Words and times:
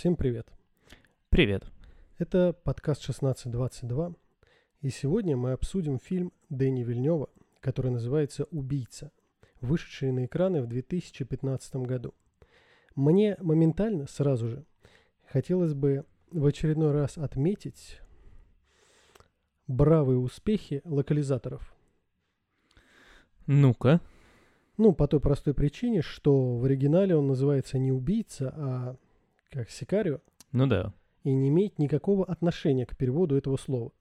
Всем 0.00 0.16
привет. 0.16 0.48
Привет. 1.28 1.66
Это 2.16 2.54
подкаст 2.64 3.02
1622, 3.02 4.14
и 4.80 4.88
сегодня 4.88 5.36
мы 5.36 5.52
обсудим 5.52 5.98
фильм 5.98 6.32
Дэни 6.48 6.82
Вильнева, 6.82 7.28
который 7.60 7.90
называется 7.90 8.44
«Убийца», 8.44 9.12
вышедший 9.60 10.10
на 10.12 10.24
экраны 10.24 10.62
в 10.62 10.68
2015 10.68 11.76
году. 11.84 12.14
Мне 12.94 13.36
моментально, 13.40 14.06
сразу 14.06 14.48
же, 14.48 14.64
хотелось 15.26 15.74
бы 15.74 16.06
в 16.30 16.46
очередной 16.46 16.92
раз 16.92 17.18
отметить 17.18 18.00
бравые 19.66 20.18
успехи 20.18 20.80
локализаторов. 20.86 21.76
Ну-ка. 23.46 24.00
Ну, 24.78 24.94
по 24.94 25.06
той 25.06 25.20
простой 25.20 25.52
причине, 25.52 26.00
что 26.00 26.56
в 26.56 26.64
оригинале 26.64 27.14
он 27.14 27.26
называется 27.26 27.78
не 27.78 27.92
убийца, 27.92 28.54
а 28.56 28.96
как 29.50 29.70
Сикарио, 29.70 30.20
Ну 30.52 30.66
да. 30.66 30.92
и 31.24 31.30
не 31.32 31.48
имеет 31.48 31.78
никакого 31.78 32.24
отношения 32.24 32.86
к 32.86 32.96
переводу 32.96 33.36
этого 33.36 33.56
слова. 33.56 33.92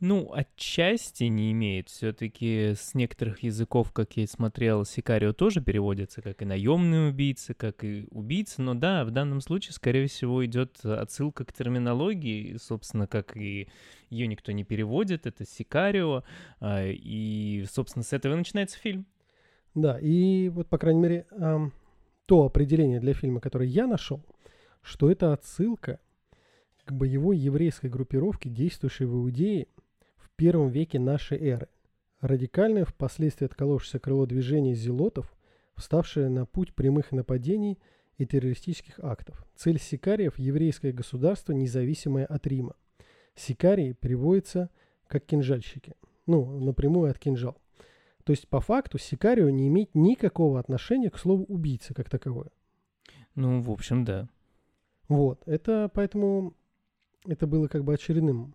Ну, 0.00 0.32
отчасти 0.32 1.24
не 1.24 1.50
имеет. 1.50 1.88
Все-таки 1.88 2.74
с 2.76 2.94
некоторых 2.94 3.42
языков, 3.42 3.90
как 3.90 4.16
я 4.16 4.28
смотрел, 4.28 4.84
Сикарио 4.84 5.32
тоже 5.32 5.60
переводится 5.60 6.22
как 6.22 6.40
и 6.40 6.44
наемный 6.44 7.08
убийца, 7.08 7.52
как 7.52 7.82
и 7.82 8.06
убийца. 8.12 8.62
Но 8.62 8.74
да, 8.74 9.04
в 9.04 9.10
данном 9.10 9.40
случае, 9.40 9.72
скорее 9.72 10.06
всего, 10.06 10.46
идет 10.46 10.84
отсылка 10.84 11.44
к 11.44 11.52
терминологии, 11.52 12.56
собственно, 12.58 13.08
как 13.08 13.36
и 13.36 13.68
ее 14.08 14.28
никто 14.28 14.52
не 14.52 14.62
переводит, 14.62 15.26
это 15.26 15.44
Сикарио. 15.44 16.22
а, 16.60 16.86
И, 16.86 17.64
собственно, 17.68 18.04
с 18.04 18.12
этого 18.12 18.34
и 18.34 18.36
начинается 18.36 18.78
фильм. 18.78 19.04
Да, 19.74 19.98
и 19.98 20.48
вот, 20.48 20.68
по 20.68 20.78
крайней 20.78 21.00
мере, 21.00 21.26
ам, 21.32 21.72
то 22.28 22.44
определение 22.44 23.00
для 23.00 23.14
фильма, 23.14 23.40
которое 23.40 23.66
я 23.70 23.86
нашел, 23.86 24.22
что 24.82 25.10
это 25.10 25.32
отсылка 25.32 25.98
к 26.84 26.92
боевой 26.92 27.38
еврейской 27.38 27.88
группировке, 27.88 28.50
действующей 28.50 29.06
в 29.06 29.14
Иудее 29.14 29.66
в 30.18 30.28
первом 30.36 30.68
веке 30.68 30.98
нашей 30.98 31.38
эры. 31.38 31.68
Радикальное, 32.20 32.84
впоследствии 32.84 33.46
отколовшееся 33.46 33.98
крыло 33.98 34.26
движения 34.26 34.74
зелотов, 34.74 35.34
вставшее 35.74 36.28
на 36.28 36.44
путь 36.44 36.74
прямых 36.74 37.12
нападений 37.12 37.78
и 38.18 38.26
террористических 38.26 39.00
актов. 39.00 39.42
Цель 39.56 39.80
сикариев– 39.80 40.36
еврейское 40.38 40.92
государство, 40.92 41.52
независимое 41.52 42.26
от 42.26 42.46
Рима. 42.46 42.74
Сикарии 43.36 43.94
переводится 43.94 44.68
как 45.06 45.24
кинжальщики. 45.24 45.94
Ну, 46.26 46.60
напрямую 46.60 47.10
от 47.10 47.18
кинжал. 47.18 47.56
То 48.28 48.32
есть, 48.32 48.46
по 48.46 48.60
факту, 48.60 48.98
Сикарио 48.98 49.48
не 49.48 49.68
имеет 49.68 49.94
никакого 49.94 50.60
отношения 50.60 51.08
к 51.08 51.16
слову 51.16 51.44
убийца 51.44 51.94
как 51.94 52.10
таковое. 52.10 52.50
Ну, 53.34 53.62
в 53.62 53.70
общем, 53.70 54.04
да. 54.04 54.28
Вот, 55.08 55.40
это 55.46 55.90
поэтому 55.94 56.52
это 57.26 57.46
было 57.46 57.68
как 57.68 57.84
бы 57.84 57.94
очередным, 57.94 58.52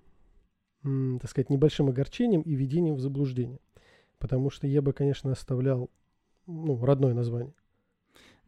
так 0.83 1.27
сказать, 1.27 1.49
небольшим 1.49 1.89
огорчением 1.89 2.41
и 2.41 2.53
введением 2.53 2.93
в 2.93 2.99
заблуждение. 2.99 3.57
Потому 4.19 4.51
что 4.51 4.67
я 4.67 4.83
бы, 4.83 4.93
конечно, 4.93 5.31
оставлял 5.31 5.89
ну, 6.45 6.79
родное 6.85 7.15
название. 7.15 7.55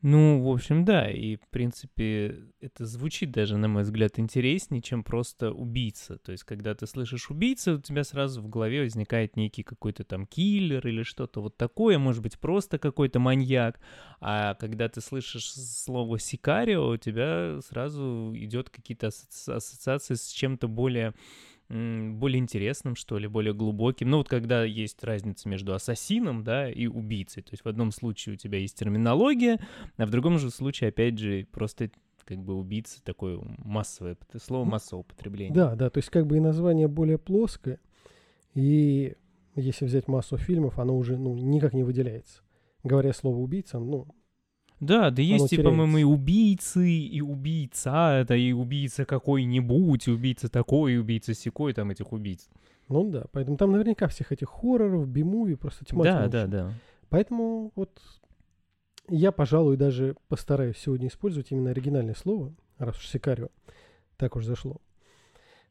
Ну, 0.07 0.39
в 0.39 0.53
общем, 0.53 0.85
да, 0.85 1.09
и, 1.09 1.35
в 1.35 1.47
принципе, 1.49 2.37
это 2.61 2.85
звучит 2.85 3.31
даже, 3.31 3.57
на 3.57 3.67
мой 3.67 3.81
взгляд, 3.81 4.19
интереснее, 4.19 4.79
чем 4.79 5.03
просто 5.03 5.51
убийца. 5.51 6.19
То 6.19 6.31
есть, 6.31 6.43
когда 6.43 6.75
ты 6.75 6.85
слышишь 6.85 7.31
убийца, 7.31 7.73
у 7.73 7.81
тебя 7.81 8.03
сразу 8.03 8.39
в 8.39 8.47
голове 8.47 8.83
возникает 8.83 9.35
некий 9.35 9.63
какой-то 9.63 10.03
там 10.03 10.27
киллер 10.27 10.87
или 10.87 11.01
что-то 11.01 11.41
вот 11.41 11.57
такое, 11.57 11.97
может 11.97 12.21
быть, 12.21 12.37
просто 12.37 12.77
какой-то 12.77 13.17
маньяк. 13.17 13.79
А 14.21 14.53
когда 14.53 14.89
ты 14.89 15.01
слышишь 15.01 15.51
слово 15.51 16.19
«сикарио», 16.19 16.87
у 16.87 16.97
тебя 16.97 17.59
сразу 17.67 18.31
идет 18.35 18.69
какие-то 18.69 19.07
ассоциации 19.07 20.13
с 20.13 20.27
чем-то 20.27 20.67
более 20.67 21.15
более 21.69 22.39
интересным, 22.39 22.95
что 22.95 23.17
ли, 23.17 23.27
более 23.27 23.53
глубоким. 23.53 24.09
Ну, 24.09 24.17
вот 24.17 24.29
когда 24.29 24.63
есть 24.63 25.03
разница 25.03 25.49
между 25.49 25.73
ассасином, 25.73 26.43
да, 26.43 26.69
и 26.69 26.87
убийцей. 26.87 27.41
То 27.43 27.49
есть 27.53 27.65
в 27.65 27.67
одном 27.67 27.91
случае 27.91 28.35
у 28.35 28.37
тебя 28.37 28.59
есть 28.59 28.77
терминология, 28.77 29.59
а 29.97 30.05
в 30.05 30.11
другом 30.11 30.37
же 30.37 30.51
случае, 30.51 30.89
опять 30.89 31.17
же, 31.17 31.47
просто 31.51 31.89
как 32.23 32.39
бы 32.39 32.55
убийца 32.55 33.03
такое 33.03 33.39
массовое, 33.59 34.17
слово 34.41 34.65
массового 34.65 35.01
употребления. 35.01 35.53
Да, 35.53 35.75
да, 35.75 35.89
то 35.89 35.99
есть 35.99 36.09
как 36.09 36.25
бы 36.27 36.37
и 36.37 36.39
название 36.39 36.87
более 36.87 37.17
плоское, 37.17 37.79
и 38.53 39.15
если 39.55 39.85
взять 39.85 40.07
массу 40.07 40.37
фильмов, 40.37 40.79
оно 40.79 40.97
уже 40.97 41.17
ну, 41.17 41.35
никак 41.35 41.73
не 41.73 41.83
выделяется. 41.83 42.41
Говоря 42.83 43.13
слово 43.13 43.37
убийца, 43.37 43.79
ну, 43.79 44.07
Да, 44.79 45.09
да 45.09 45.21
есть 45.21 45.45
и, 45.45 45.57
теряется. 45.57 45.69
по-моему, 45.69 45.97
и 45.97 46.03
убийцы, 46.03 46.89
и 46.89 47.21
убийца, 47.21 48.17
это 48.21 48.35
и 48.35 48.51
убийца 48.51 49.05
какой-нибудь, 49.05 50.07
и 50.07 50.11
убийца 50.11 50.49
такой, 50.49 50.93
и 50.93 50.97
убийца 50.97 51.33
секой, 51.33 51.73
там 51.73 51.91
этих 51.91 52.11
убийц. 52.11 52.49
ну 52.89 53.09
да. 53.09 53.25
Поэтому 53.31 53.57
там 53.57 53.71
наверняка 53.71 54.07
всех 54.07 54.31
этих 54.31 54.49
хорроров, 54.49 55.07
би-муви, 55.07 55.55
просто 55.55 55.85
тьма 55.85 56.03
Да, 56.03 56.27
да, 56.27 56.47
да. 56.47 56.73
Поэтому 57.09 57.71
вот 57.75 58.01
я, 59.07 59.31
пожалуй, 59.31 59.77
даже 59.77 60.15
постараюсь 60.27 60.77
сегодня 60.77 61.07
использовать 61.07 61.51
именно 61.51 61.69
оригинальное 61.69 62.15
слово, 62.15 62.53
раз 62.77 62.97
уж 62.97 63.07
Сикарио 63.07 63.49
так 64.17 64.35
уж 64.35 64.45
зашло. 64.45 64.81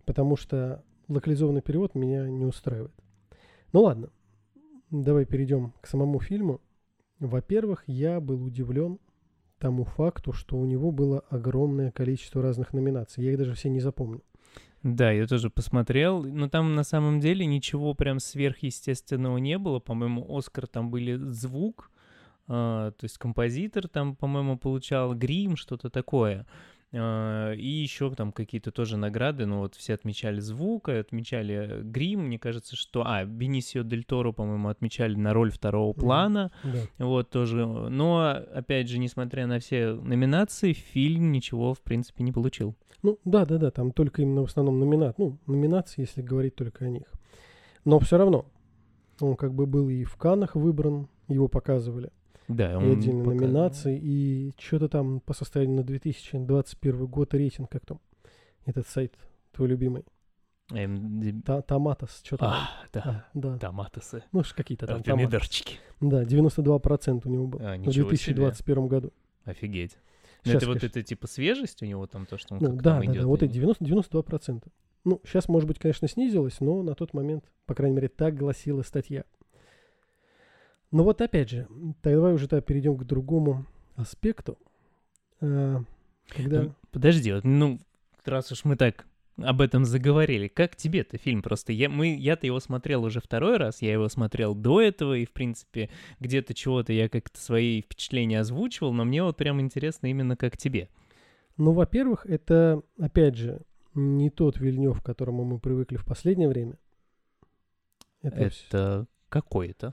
Потому 0.05 0.37
что 0.37 0.83
локализованный 1.09 1.63
перевод 1.63 1.95
меня 1.95 2.29
не 2.29 2.45
устраивает. 2.45 2.93
Ну 3.73 3.83
ладно, 3.83 4.11
давай 4.91 5.25
перейдем 5.25 5.73
к 5.81 5.87
самому 5.87 6.21
фильму. 6.21 6.61
Во-первых, 7.25 7.85
я 7.87 8.21
был 8.21 8.45
удивлен 8.45 8.99
тому 9.59 9.85
факту, 9.85 10.33
что 10.33 10.57
у 10.57 10.67
него 10.67 10.91
было 10.91 11.21
огромное 11.31 11.91
количество 11.91 12.43
разных 12.43 12.75
номинаций. 12.75 13.25
Я 13.25 13.33
их 13.33 13.39
даже 13.39 13.55
все 13.55 13.71
не 13.71 13.81
запомню. 13.81 14.21
Да, 14.83 15.11
я 15.11 15.27
тоже 15.27 15.49
посмотрел, 15.49 16.23
но 16.23 16.51
там 16.51 16.75
на 16.75 16.85
самом 16.85 17.19
деле 17.21 17.47
ничего 17.47 17.95
прям 17.95 18.21
сверхъестественного 18.21 19.39
не 19.39 19.57
было. 19.57 19.79
По-моему, 19.79 20.27
Оскар 20.37 20.67
там 20.67 20.91
были 20.91 21.17
звук, 21.17 21.91
а, 22.47 22.91
то 22.91 23.05
есть 23.05 23.17
композитор 23.17 23.89
там, 23.89 24.17
по-моему, 24.17 24.59
получал 24.59 25.15
грим, 25.15 25.57
что-то 25.57 25.89
такое. 25.89 26.47
А, 26.97 27.53
и 27.53 27.67
еще 27.67 28.11
там 28.15 28.33
какие-то 28.33 28.71
тоже 28.71 28.97
награды, 28.97 29.47
ну 29.47 29.59
вот 29.59 29.75
все 29.75 29.95
отмечали 29.95 30.41
звук, 30.41 30.89
отмечали 30.89 31.81
грим, 31.83 32.27
мне 32.27 32.39
кажется, 32.39 32.77
что... 32.77 33.05
А, 33.07 33.25
Бенисио 33.25 33.83
Дель 33.83 34.05
Торо, 34.05 34.33
по-моему, 34.33 34.69
отмечали 34.69 35.15
на 35.15 35.33
роль 35.33 35.51
второго 35.51 35.93
плана. 35.93 36.53
Да. 36.63 37.05
Вот 37.05 37.31
тоже. 37.31 37.67
Но, 37.67 38.37
опять 38.55 38.89
же, 38.89 38.99
несмотря 38.99 39.47
на 39.47 39.59
все 39.59 39.95
номинации, 39.95 40.73
фильм 40.73 41.33
ничего, 41.33 41.75
в 41.75 41.81
принципе, 41.81 42.23
не 42.25 42.33
получил. 42.33 42.75
Ну, 43.03 43.19
да, 43.25 43.45
да, 43.45 43.59
да, 43.59 43.71
там 43.71 43.93
только 43.93 44.23
именно 44.23 44.43
в 44.43 44.47
основном 44.47 44.79
номинат, 44.79 45.19
ну, 45.19 45.39
номинации, 45.47 46.03
если 46.03 46.23
говорить 46.23 46.55
только 46.55 46.87
о 46.87 46.89
них. 46.89 47.07
Но 47.85 47.99
все 47.99 48.17
равно, 48.17 48.47
он 49.21 49.37
как 49.37 49.53
бы 49.53 49.67
был 49.67 49.89
и 49.89 50.05
в 50.05 50.17
Каннах 50.17 50.55
выбран, 50.55 51.09
его 51.29 51.49
показывали, 51.49 52.11
Да, 52.49 52.73
и 52.73 52.93
отдельные 52.93 53.25
пока- 53.25 53.37
номинации, 53.37 53.99
и 53.99 54.53
что-то 54.59 54.89
там 54.89 55.21
по 55.21 55.33
состоянию 55.35 55.77
на 55.79 55.83
2021 55.85 57.07
год 57.07 57.33
рейтинг, 57.35 57.71
как 57.71 57.87
там, 57.87 58.01
этот 58.67 58.87
сайт 58.87 59.15
твой 59.53 59.69
любимый, 59.69 60.05
MDB. 60.71 61.43
Та- 61.43 61.63
Томатос, 61.63 62.23
что-то 62.25 62.47
А, 62.47 62.69
да, 62.93 63.01
А, 63.05 63.25
да. 63.39 63.59
томатосы. 63.59 64.25
Ну, 64.33 64.43
какие-то 64.57 64.87
там. 64.87 65.03
Помидорчики. 65.03 65.79
Да, 66.01 66.25
92% 66.25 67.27
у 67.27 67.31
него 67.31 67.47
был 67.47 67.61
А, 67.63 67.75
в 67.75 67.79
ничего 67.79 68.09
2021 68.09 68.89
году. 68.89 69.13
Офигеть. 69.45 69.97
Ну, 70.45 70.53
Щас, 70.53 70.63
это 70.63 70.67
вот 70.67 70.81
конечно. 70.81 70.99
это 70.99 71.03
типа 71.07 71.27
свежесть 71.27 71.83
у 71.83 71.87
него 71.87 72.07
там, 72.07 72.27
то, 72.27 72.37
что 72.39 72.55
он 72.55 72.61
Ну, 72.63 72.73
да, 72.77 72.99
да, 72.99 73.05
идет. 73.05 73.23
да, 73.23 73.27
вот 73.27 73.43
и- 73.43 73.47
эти 73.47 73.53
90, 73.55 73.85
92%. 73.85 74.69
Ну, 75.05 75.21
сейчас, 75.25 75.49
может 75.49 75.69
быть, 75.69 75.79
конечно, 75.79 76.09
снизилось, 76.09 76.61
но 76.61 76.83
на 76.83 76.95
тот 76.95 77.13
момент, 77.15 77.45
по 77.67 77.75
крайней 77.75 77.97
мере, 77.97 78.09
так 78.09 78.35
гласила 78.37 78.83
статья. 78.83 79.25
Но 80.95 81.03
вот 81.03 81.21
опять 81.21 81.51
же, 81.51 81.67
давай 82.05 82.35
уже 82.35 82.47
тогда 82.47 82.61
перейдем 82.61 82.97
к 82.97 83.03
другому 83.03 83.67
аспекту. 83.97 84.57
Э, 85.41 85.81
Когда... 86.29 86.63
Ну, 86.63 86.75
Подожди, 86.93 87.33
вот, 87.33 87.43
ну, 87.43 87.81
раз 88.25 88.53
уж 88.53 88.65
мы 88.65 88.77
так 88.77 89.05
об 89.37 89.61
этом 89.61 89.85
заговорили, 89.85 90.47
как 90.47 90.77
тебе-то 90.77 91.19
фильм? 91.19 91.43
Просто 91.43 91.73
я, 91.73 91.89
мы, 91.89 92.15
я-то 92.15 92.47
его 92.47 92.61
смотрел 92.61 93.03
уже 93.03 93.21
второй 93.21 93.57
раз, 93.57 93.83
я 93.83 93.93
его 93.93 94.09
смотрел 94.09 94.55
до 94.55 94.81
этого, 94.81 95.17
и, 95.17 95.25
в 95.25 95.33
принципе, 95.33 95.91
где-то 96.21 96.55
чего-то 96.55 96.93
я 96.93 97.09
как-то 97.09 97.41
свои 97.41 97.83
впечатления 97.83 98.39
озвучивал, 98.39 98.93
но 98.93 99.05
мне 99.05 99.25
вот 99.25 99.37
прям 99.37 99.61
интересно 99.61 100.07
именно 100.07 100.37
как 100.37 100.57
тебе. 100.57 100.89
Ну, 101.57 101.73
во-первых, 101.73 102.25
это, 102.25 102.83
опять 103.01 103.35
же, 103.35 103.63
не 103.95 104.31
тот 104.31 104.61
Вильнев, 104.61 105.03
к 105.03 105.05
которому 105.05 105.43
мы 105.43 105.59
привыкли 105.59 105.97
в 105.97 106.05
последнее 106.05 106.49
время. 106.49 106.79
Это, 108.23 108.43
Это 108.43 109.07
какой-то. 109.29 109.93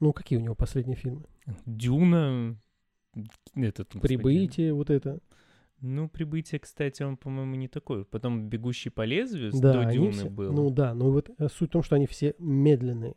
Ну, 0.00 0.12
какие 0.12 0.38
у 0.38 0.42
него 0.42 0.54
последние 0.54 0.96
фильмы? 0.96 1.24
Дюна, 1.66 2.56
этот, 3.54 3.88
господи, 3.92 4.00
Прибытие, 4.00 4.72
вот 4.72 4.90
это. 4.90 5.20
Ну, 5.80 6.08
прибытие, 6.08 6.58
кстати, 6.58 7.02
он, 7.02 7.16
по-моему, 7.16 7.54
не 7.54 7.68
такой. 7.68 8.04
Потом 8.04 8.48
бегущий 8.48 8.90
по 8.90 9.04
лезвию 9.04 9.50
Да, 9.52 9.84
до 9.84 9.92
Дюны 9.92 10.12
все- 10.12 10.30
был. 10.30 10.52
Ну 10.52 10.70
да, 10.70 10.94
но 10.94 11.10
вот 11.10 11.30
э, 11.38 11.48
суть 11.48 11.70
в 11.70 11.72
том, 11.72 11.82
что 11.82 11.96
они 11.96 12.06
все 12.06 12.34
медленные. 12.38 13.14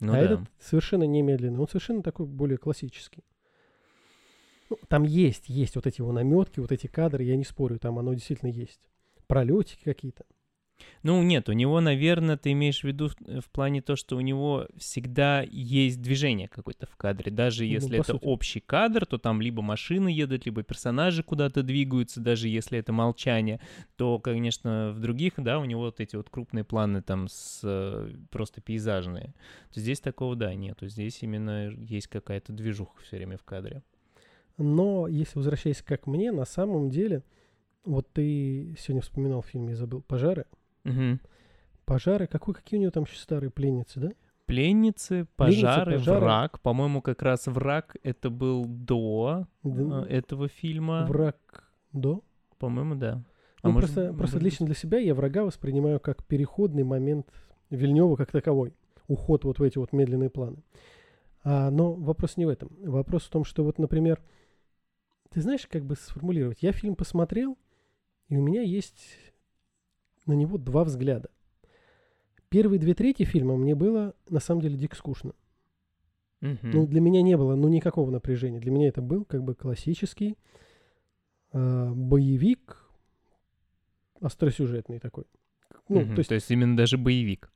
Ну 0.00 0.12
а 0.12 0.16
да. 0.16 0.20
этот 0.22 0.40
совершенно 0.60 1.04
не 1.04 1.22
медленный, 1.22 1.58
он 1.58 1.66
совершенно 1.66 2.02
такой 2.02 2.26
более 2.26 2.56
классический. 2.56 3.24
Ну, 4.70 4.78
там 4.86 5.02
есть, 5.02 5.48
есть 5.48 5.74
вот 5.74 5.86
эти 5.86 6.00
его 6.00 6.12
наметки, 6.12 6.60
вот 6.60 6.70
эти 6.70 6.86
кадры, 6.86 7.24
я 7.24 7.36
не 7.36 7.44
спорю, 7.44 7.78
там 7.78 7.98
оно 7.98 8.14
действительно 8.14 8.50
есть. 8.50 8.88
Пролетики 9.26 9.82
какие-то. 9.82 10.24
Ну, 11.02 11.22
нет, 11.22 11.48
у 11.48 11.52
него, 11.52 11.80
наверное, 11.80 12.36
ты 12.36 12.52
имеешь 12.52 12.80
в 12.80 12.84
виду 12.84 13.08
в, 13.08 13.40
в 13.40 13.50
плане 13.50 13.82
то, 13.82 13.96
что 13.96 14.16
у 14.16 14.20
него 14.20 14.66
всегда 14.76 15.42
есть 15.42 16.02
движение 16.02 16.48
какое-то 16.48 16.86
в 16.86 16.96
кадре. 16.96 17.30
Даже 17.30 17.64
Ну, 17.64 17.70
если 17.70 17.98
это 17.98 18.12
сути. 18.12 18.24
общий 18.24 18.60
кадр, 18.60 19.06
то 19.06 19.18
там 19.18 19.40
либо 19.40 19.62
машины 19.62 20.08
едут, 20.08 20.46
либо 20.46 20.62
персонажи 20.62 21.22
куда-то 21.22 21.62
двигаются, 21.62 22.20
даже 22.20 22.48
если 22.48 22.78
это 22.78 22.92
молчание, 22.92 23.60
то, 23.96 24.18
конечно, 24.18 24.92
в 24.94 25.00
других, 25.00 25.34
да, 25.36 25.58
у 25.58 25.64
него 25.64 25.82
вот 25.82 26.00
эти 26.00 26.16
вот 26.16 26.30
крупные 26.30 26.64
планы 26.64 27.02
там 27.02 27.28
с, 27.28 27.60
э, 27.62 28.10
просто 28.30 28.60
пейзажные. 28.60 29.34
То 29.72 29.80
здесь 29.80 30.00
такого, 30.00 30.36
да, 30.36 30.54
нету. 30.54 30.88
Здесь 30.88 31.22
именно 31.22 31.70
есть 31.70 32.08
какая-то 32.08 32.52
движуха 32.52 33.00
все 33.02 33.16
время 33.16 33.38
в 33.38 33.44
кадре. 33.44 33.82
Но 34.56 35.06
если 35.06 35.38
возвращаясь 35.38 35.82
как 35.82 36.06
мне, 36.08 36.32
на 36.32 36.44
самом 36.44 36.90
деле, 36.90 37.22
вот 37.84 38.12
ты 38.12 38.74
сегодня 38.78 39.02
вспоминал 39.02 39.42
фильм, 39.42 39.68
я 39.68 39.76
забыл, 39.76 40.02
«Пожары». 40.02 40.46
Мгм. 40.88 41.20
«Пожары», 41.84 42.26
какой, 42.26 42.54
какие 42.54 42.78
у 42.78 42.82
него 42.82 42.90
там 42.90 43.04
еще 43.04 43.16
старые 43.16 43.50
пленницы, 43.50 44.00
да? 44.00 44.10
Пленницы, 44.46 45.26
пожары, 45.36 45.98
пожары. 45.98 46.20
враг. 46.20 46.60
По-моему, 46.60 47.02
как 47.02 47.22
раз 47.22 47.46
враг 47.46 47.96
это 48.02 48.30
был 48.30 48.64
до 48.64 49.46
Да, 49.62 50.06
э, 50.08 50.16
этого 50.16 50.48
фильма. 50.48 51.04
Враг 51.06 51.36
до? 51.92 52.22
По-моему, 52.58 52.94
да. 52.94 53.22
Ну, 53.62 53.72
может, 53.72 53.92
просто, 53.92 54.12
просто 54.14 54.36
может 54.36 54.42
лично 54.42 54.66
для 54.66 54.74
себя 54.74 54.98
я 54.98 55.14
врага 55.14 55.44
воспринимаю 55.44 56.00
как 56.00 56.24
переходный 56.24 56.84
момент 56.84 57.30
Вильнева 57.70 58.16
как 58.16 58.30
таковой. 58.30 58.72
Уход 59.06 59.44
вот 59.44 59.58
в 59.58 59.62
эти 59.62 59.78
вот 59.78 59.92
медленные 59.92 60.30
планы. 60.30 60.62
А, 61.44 61.70
но 61.70 61.92
вопрос 61.94 62.36
не 62.36 62.46
в 62.46 62.48
этом. 62.48 62.70
Вопрос 62.82 63.24
в 63.24 63.30
том, 63.30 63.44
что 63.44 63.64
вот, 63.64 63.78
например, 63.78 64.22
ты 65.30 65.40
знаешь, 65.40 65.66
как 65.66 65.84
бы 65.84 65.96
сформулировать? 65.96 66.62
Я 66.62 66.72
фильм 66.72 66.94
посмотрел, 66.94 67.58
и 68.28 68.36
у 68.36 68.42
меня 68.42 68.62
есть 68.62 69.06
на 70.28 70.34
него 70.34 70.58
два 70.58 70.84
взгляда. 70.84 71.30
Первые 72.48 72.78
две 72.78 72.94
трети 72.94 73.24
фильма 73.24 73.56
мне 73.56 73.74
было, 73.74 74.14
на 74.28 74.40
самом 74.40 74.62
деле, 74.62 74.76
дико 74.76 74.96
скучно. 74.96 75.32
Мгм. 76.40 76.70
Ну, 76.70 76.86
для 76.86 77.00
меня 77.00 77.20
не 77.20 77.36
было, 77.36 77.56
ну, 77.56 77.68
никакого 77.68 78.10
напряжения. 78.10 78.60
Для 78.60 78.70
меня 78.70 78.88
это 78.88 79.02
был 79.02 79.24
как 79.24 79.42
бы 79.42 79.54
классический 79.54 80.38
а, 81.52 81.92
боевик, 81.92 82.84
остросюжетный 84.20 84.98
такой. 84.98 85.24
Ну, 85.88 86.00
Мгм. 86.00 86.14
то 86.14 86.20
есть, 86.34 86.50
именно 86.50 86.76
даже 86.76 86.98
боевик. 86.98 87.50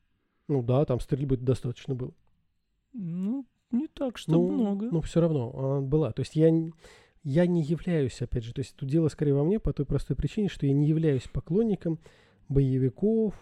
ну 0.49 0.63
да, 0.63 0.85
там 0.85 1.01
стрельбы 1.01 1.37
достаточно 1.37 1.95
было. 1.95 2.13
Ну, 2.93 3.47
не 3.71 3.87
так, 3.89 4.19
что 4.19 4.41
много. 4.43 4.91
Но 4.91 5.01
все 5.01 5.21
равно 5.21 5.53
она 5.57 5.81
была. 5.81 6.13
То 6.13 6.21
есть 6.21 6.37
я, 6.37 6.51
я 7.23 7.47
не 7.47 7.63
являюсь, 7.63 8.21
опять 8.21 8.45
же, 8.45 8.53
то 8.53 8.61
есть 8.61 8.77
тут 8.77 8.89
дело 8.89 9.09
скорее 9.09 9.35
во 9.35 9.45
мне 9.45 9.59
по 9.61 9.73
той 9.73 9.87
простой 9.87 10.17
причине, 10.17 10.49
что 10.49 10.67
я 10.67 10.73
не 10.75 10.87
являюсь 10.87 11.27
поклонником 11.33 11.99
боевиков, 12.49 13.35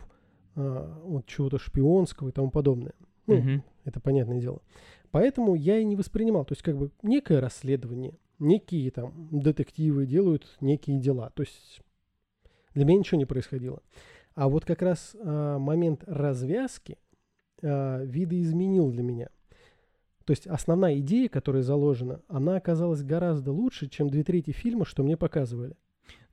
а, 0.56 1.00
вот 1.04 1.26
чего-то 1.26 1.58
шпионского 1.58 2.28
и 2.28 2.32
тому 2.32 2.50
подобное. 2.50 2.94
Ну, 3.26 3.36
Мгм. 3.36 3.64
это 3.84 4.00
понятное 4.00 4.40
дело. 4.40 4.60
Поэтому 5.10 5.54
я 5.54 5.78
и 5.78 5.84
не 5.84 5.96
воспринимал. 5.96 6.44
То 6.44 6.52
есть 6.52 6.62
как 6.62 6.76
бы 6.76 6.90
некое 7.02 7.40
расследование, 7.40 8.18
некие 8.38 8.90
там 8.90 9.28
детективы 9.30 10.06
делают 10.06 10.56
некие 10.60 10.98
дела. 10.98 11.30
То 11.34 11.42
есть 11.42 11.80
для 12.74 12.84
меня 12.84 12.98
ничего 13.00 13.18
не 13.18 13.26
происходило. 13.26 13.82
А 14.34 14.48
вот 14.48 14.64
как 14.64 14.82
раз 14.82 15.16
а, 15.20 15.58
момент 15.58 16.04
развязки 16.06 16.98
а, 17.62 18.02
видоизменил 18.04 18.90
для 18.90 19.02
меня. 19.02 19.28
То 20.24 20.32
есть 20.32 20.46
основная 20.46 20.98
идея, 21.00 21.28
которая 21.28 21.62
заложена, 21.62 22.22
она 22.28 22.56
оказалась 22.56 23.02
гораздо 23.02 23.52
лучше, 23.52 23.88
чем 23.88 24.08
две 24.10 24.22
трети 24.22 24.52
фильма, 24.52 24.84
что 24.84 25.02
мне 25.02 25.16
показывали. 25.16 25.74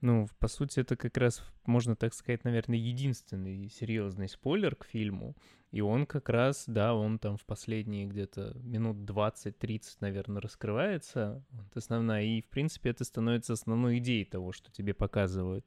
Ну, 0.01 0.27
по 0.39 0.47
сути, 0.47 0.79
это 0.79 0.95
как 0.95 1.17
раз, 1.17 1.44
можно 1.65 1.95
так 1.95 2.13
сказать, 2.13 2.44
наверное, 2.44 2.77
единственный 2.77 3.69
серьезный 3.69 4.29
спойлер 4.29 4.75
к 4.75 4.85
фильму. 4.85 5.35
И 5.71 5.81
он 5.81 6.05
как 6.05 6.29
раз, 6.29 6.63
да, 6.67 6.94
он 6.94 7.19
там 7.19 7.35
в 7.38 7.45
последние 7.45 8.05
где-то 8.05 8.55
минут 8.63 8.97
20-30, 8.97 9.81
наверное, 9.99 10.41
раскрывается. 10.41 11.44
Вот 11.51 11.75
основная. 11.75 12.23
И, 12.23 12.41
в 12.41 12.47
принципе, 12.47 12.91
это 12.91 13.03
становится 13.03 13.53
основной 13.53 13.97
идеей 13.97 14.25
того, 14.25 14.51
что 14.51 14.71
тебе 14.71 14.94
показывают. 14.94 15.65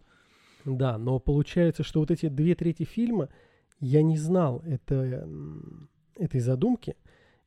Да, 0.65 0.97
но 0.97 1.19
получается, 1.19 1.83
что 1.83 2.01
вот 2.01 2.11
эти 2.11 2.29
две 2.29 2.55
трети 2.55 2.85
фильма 2.85 3.29
я 3.79 4.03
не 4.03 4.17
знал 4.17 4.63
это, 4.65 5.29
этой 6.17 6.41
задумки, 6.41 6.97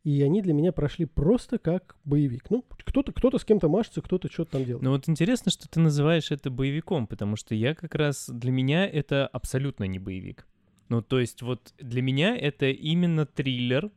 и 0.03 0.21
они 0.21 0.41
для 0.41 0.53
меня 0.53 0.71
прошли 0.71 1.05
просто 1.05 1.57
как 1.57 1.95
боевик. 2.03 2.50
Ну, 2.50 2.63
кто-то 2.85 3.13
кто 3.13 3.38
с 3.38 3.45
кем-то 3.45 3.69
машется, 3.69 4.01
кто-то 4.01 4.29
что-то 4.31 4.51
там 4.53 4.65
делает. 4.65 4.83
Ну 4.83 4.91
вот 4.91 5.07
интересно, 5.07 5.50
что 5.50 5.69
ты 5.69 5.79
называешь 5.79 6.31
это 6.31 6.50
боевиком, 6.50 7.07
потому 7.07 7.35
что 7.35 7.55
я 7.55 7.73
как 7.73 7.95
раз, 7.95 8.29
для 8.29 8.51
меня 8.51 8.85
это 8.88 9.27
абсолютно 9.27 9.85
не 9.85 10.00
боевик. 10.00 10.45
Ну 10.89 11.01
то 11.01 11.19
есть 11.19 11.41
вот 11.41 11.73
для 11.79 12.01
меня 12.01 12.35
это 12.35 12.69
именно 12.69 13.25
триллер, 13.25 13.91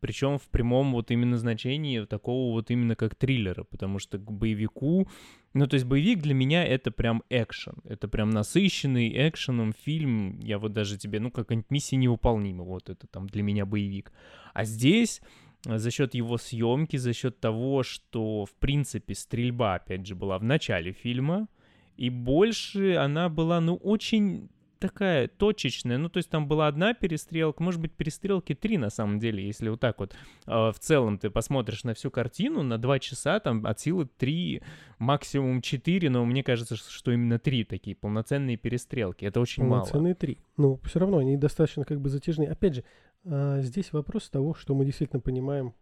причем 0.00 0.38
в 0.38 0.48
прямом 0.48 0.92
вот 0.92 1.10
именно 1.10 1.38
значении 1.38 2.04
такого 2.04 2.52
вот 2.52 2.70
именно 2.70 2.94
как 2.94 3.14
триллера, 3.14 3.64
потому 3.64 3.98
что 3.98 4.18
к 4.18 4.30
боевику, 4.30 5.08
ну 5.52 5.66
то 5.66 5.74
есть 5.74 5.86
боевик 5.86 6.20
для 6.20 6.34
меня 6.34 6.64
это 6.64 6.90
прям 6.90 7.22
экшен, 7.28 7.74
это 7.84 8.08
прям 8.08 8.30
насыщенный 8.30 9.28
экшеном 9.28 9.72
фильм, 9.72 10.38
я 10.40 10.58
вот 10.58 10.72
даже 10.72 10.96
тебе, 10.96 11.20
ну 11.20 11.30
как-нибудь 11.30 11.70
«Миссия 11.70 11.96
невыполнима», 11.96 12.64
вот 12.64 12.88
это 12.88 13.06
там 13.06 13.26
для 13.26 13.42
меня 13.42 13.66
боевик. 13.66 14.12
А 14.54 14.64
здесь 14.64 15.20
э, 15.66 15.78
за 15.78 15.90
счет 15.90 16.14
его 16.14 16.38
съемки, 16.38 16.96
за 16.96 17.12
счет 17.12 17.40
того, 17.40 17.82
что, 17.82 18.44
в 18.44 18.54
принципе, 18.54 19.14
стрельба, 19.14 19.74
опять 19.74 20.06
же, 20.06 20.14
была 20.14 20.38
в 20.38 20.44
начале 20.44 20.92
фильма, 20.92 21.48
и 21.96 22.10
больше 22.10 22.94
она 22.94 23.28
была, 23.28 23.60
ну, 23.60 23.74
очень 23.74 24.50
такая 24.80 25.28
точечная, 25.28 25.98
ну, 25.98 26.08
то 26.08 26.16
есть 26.16 26.30
там 26.30 26.48
была 26.48 26.66
одна 26.66 26.94
перестрелка, 26.94 27.62
может 27.62 27.80
быть, 27.80 27.92
перестрелки 27.92 28.54
три 28.54 28.78
на 28.78 28.90
самом 28.90 29.20
деле, 29.20 29.46
если 29.46 29.68
вот 29.68 29.78
так 29.78 30.00
вот 30.00 30.14
э, 30.46 30.50
в 30.50 30.76
целом 30.80 31.18
ты 31.18 31.30
посмотришь 31.30 31.84
на 31.84 31.94
всю 31.94 32.10
картину, 32.10 32.62
на 32.62 32.78
два 32.78 32.98
часа 32.98 33.38
там 33.38 33.64
от 33.66 33.78
силы 33.78 34.08
три, 34.16 34.62
максимум 34.98 35.60
четыре, 35.60 36.10
но 36.10 36.24
мне 36.24 36.42
кажется, 36.42 36.76
что 36.76 37.12
именно 37.12 37.38
три 37.38 37.64
такие 37.64 37.94
полноценные 37.94 38.56
перестрелки, 38.56 39.24
это 39.24 39.40
очень 39.40 39.62
мало. 39.62 39.80
Полноценные 39.82 40.14
три. 40.14 40.38
Но 40.56 40.78
все 40.78 40.98
равно 40.98 41.18
они 41.18 41.36
достаточно 41.36 41.84
как 41.84 42.00
бы 42.00 42.08
затяжные. 42.08 42.50
Опять 42.50 42.76
же, 42.76 42.84
а, 43.24 43.60
здесь 43.60 43.92
вопрос 43.92 44.30
того, 44.30 44.54
что 44.54 44.74
мы 44.74 44.84
действительно 44.84 45.20
понимаем 45.20 45.74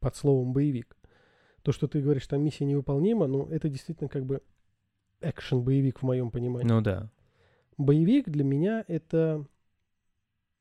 под 0.00 0.14
словом 0.14 0.52
боевик. 0.52 0.96
То, 1.62 1.72
что 1.72 1.88
ты 1.88 2.00
говоришь, 2.00 2.26
там 2.26 2.42
миссия 2.42 2.64
невыполнима, 2.66 3.26
ну, 3.26 3.46
это 3.46 3.68
действительно 3.68 4.08
как 4.08 4.24
бы 4.24 4.42
экшен-боевик 5.20 5.98
в 5.98 6.02
моем 6.02 6.30
понимании. 6.30 6.68
Ну 6.68 6.80
да. 6.80 7.10
Боевик 7.78 8.28
для 8.28 8.44
меня 8.44 8.84
это... 8.88 9.46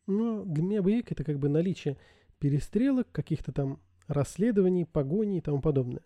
Ну, 0.06 0.46
для 0.46 0.64
меня 0.64 0.82
боевик 0.82 1.12
это 1.12 1.24
как 1.24 1.40
бы 1.40 1.50
наличие 1.50 1.98
перестрелок, 2.40 3.12
каких-то 3.12 3.52
там 3.52 3.82
расследований, 4.08 4.86
погоней 4.86 5.40
и 5.40 5.42
тому 5.42 5.60
подобное. 5.60 6.04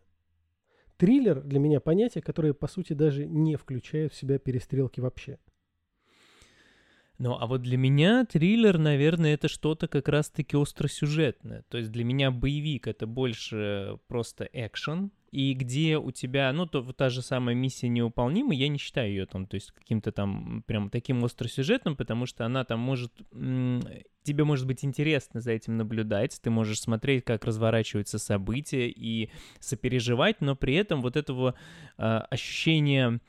Триллер 0.97 1.41
для 1.41 1.59
меня 1.59 1.79
понятие, 1.79 2.21
которое, 2.21 2.53
по 2.53 2.67
сути, 2.67 2.93
даже 2.93 3.25
не 3.25 3.55
включает 3.57 4.13
в 4.13 4.15
себя 4.15 4.39
перестрелки 4.39 4.99
вообще. 4.99 5.37
Ну, 7.21 7.37
а 7.39 7.45
вот 7.45 7.61
для 7.61 7.77
меня 7.77 8.25
триллер, 8.25 8.79
наверное, 8.79 9.35
это 9.35 9.47
что-то 9.47 9.87
как 9.87 10.07
раз-таки 10.07 10.57
остросюжетное. 10.57 11.63
То 11.69 11.77
есть 11.77 11.91
для 11.91 12.03
меня 12.03 12.31
боевик— 12.31 12.87
это 12.87 13.05
больше 13.05 13.99
просто 14.07 14.49
экшен, 14.51 15.11
и 15.31 15.53
где 15.53 15.99
у 15.99 16.09
тебя, 16.09 16.51
ну, 16.51 16.65
то 16.65 16.81
та 16.93 17.09
же 17.09 17.21
самая 17.21 17.53
миссия 17.53 17.89
невыполнима, 17.89 18.55
я 18.55 18.67
не 18.69 18.79
считаю 18.79 19.09
ее 19.09 19.27
там, 19.27 19.45
то 19.45 19.53
есть 19.53 19.69
каким-то 19.69 20.11
там 20.11 20.63
прям 20.65 20.89
таким 20.89 21.23
остросюжетным, 21.23 21.95
потому 21.95 22.25
что 22.25 22.43
она 22.43 22.65
там 22.65 22.79
может, 22.79 23.13
тебе 24.23 24.43
может 24.43 24.65
быть 24.65 24.83
интересно 24.83 25.41
за 25.41 25.51
этим 25.51 25.77
наблюдать, 25.77 26.39
ты 26.41 26.49
можешь 26.49 26.81
смотреть, 26.81 27.23
как 27.23 27.45
разворачиваются 27.45 28.17
события 28.17 28.89
и 28.89 29.29
сопереживать, 29.59 30.41
но 30.41 30.55
при 30.55 30.73
этом 30.73 31.03
вот 31.03 31.15
этого 31.15 31.53
а, 31.99 32.21
ощущения 32.31 33.21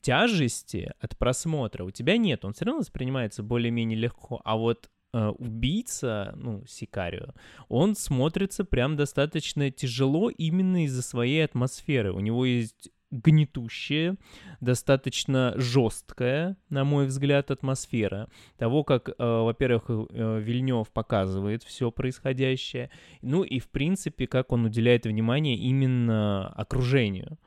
тяжести 0.00 0.92
от 1.00 1.16
просмотра 1.18 1.84
у 1.84 1.90
тебя 1.90 2.16
нет, 2.16 2.44
он 2.44 2.52
все 2.52 2.64
равно 2.64 2.80
воспринимается 2.80 3.42
более-менее 3.42 3.98
легко, 3.98 4.40
а 4.44 4.56
вот 4.56 4.88
э, 5.12 5.28
убийца, 5.28 6.32
ну, 6.36 6.64
Сикарио, 6.66 7.34
он 7.68 7.94
смотрится 7.94 8.64
прям 8.64 8.96
достаточно 8.96 9.70
тяжело 9.70 10.30
именно 10.30 10.84
из-за 10.84 11.02
своей 11.02 11.44
атмосферы. 11.44 12.12
У 12.12 12.20
него 12.20 12.44
есть 12.46 12.90
гнетущая, 13.10 14.16
достаточно 14.60 15.52
жесткая, 15.56 16.56
на 16.68 16.84
мой 16.84 17.06
взгляд, 17.06 17.50
атмосфера 17.50 18.28
того, 18.56 18.84
как, 18.84 19.08
э, 19.08 19.12
во-первых, 19.18 19.84
э, 19.88 20.40
Вильнев 20.40 20.88
показывает 20.90 21.64
все 21.64 21.90
происходящее, 21.90 22.90
ну 23.20 23.42
и, 23.42 23.58
в 23.58 23.68
принципе, 23.68 24.26
как 24.26 24.52
он 24.52 24.64
уделяет 24.64 25.06
внимание 25.06 25.56
именно 25.56 26.48
окружению. 26.48 27.38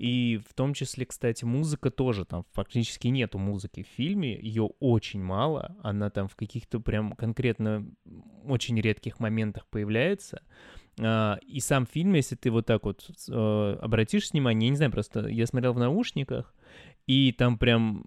И 0.00 0.40
в 0.48 0.54
том 0.54 0.72
числе, 0.72 1.04
кстати, 1.04 1.44
музыка 1.44 1.90
тоже, 1.90 2.24
там 2.24 2.46
фактически 2.52 3.08
нету 3.08 3.36
музыки 3.36 3.82
в 3.82 3.96
фильме, 3.96 4.34
ее 4.40 4.70
очень 4.80 5.22
мало, 5.22 5.76
она 5.82 6.08
там 6.08 6.26
в 6.26 6.36
каких-то 6.36 6.80
прям 6.80 7.12
конкретно 7.12 7.86
очень 8.46 8.80
редких 8.80 9.20
моментах 9.20 9.66
появляется, 9.66 10.40
А, 10.98 11.38
и 11.46 11.60
сам 11.60 11.86
фильм, 11.86 12.14
если 12.14 12.34
ты 12.34 12.50
вот 12.50 12.64
так 12.64 12.84
вот 12.84 13.10
э, 13.28 13.78
обратишь 13.82 14.30
внимание, 14.32 14.68
я 14.68 14.70
не 14.70 14.76
знаю, 14.76 14.90
просто 14.90 15.28
я 15.28 15.46
смотрел 15.46 15.74
в 15.74 15.78
наушниках, 15.78 16.54
и 17.06 17.32
там 17.32 17.58
прям 17.58 18.04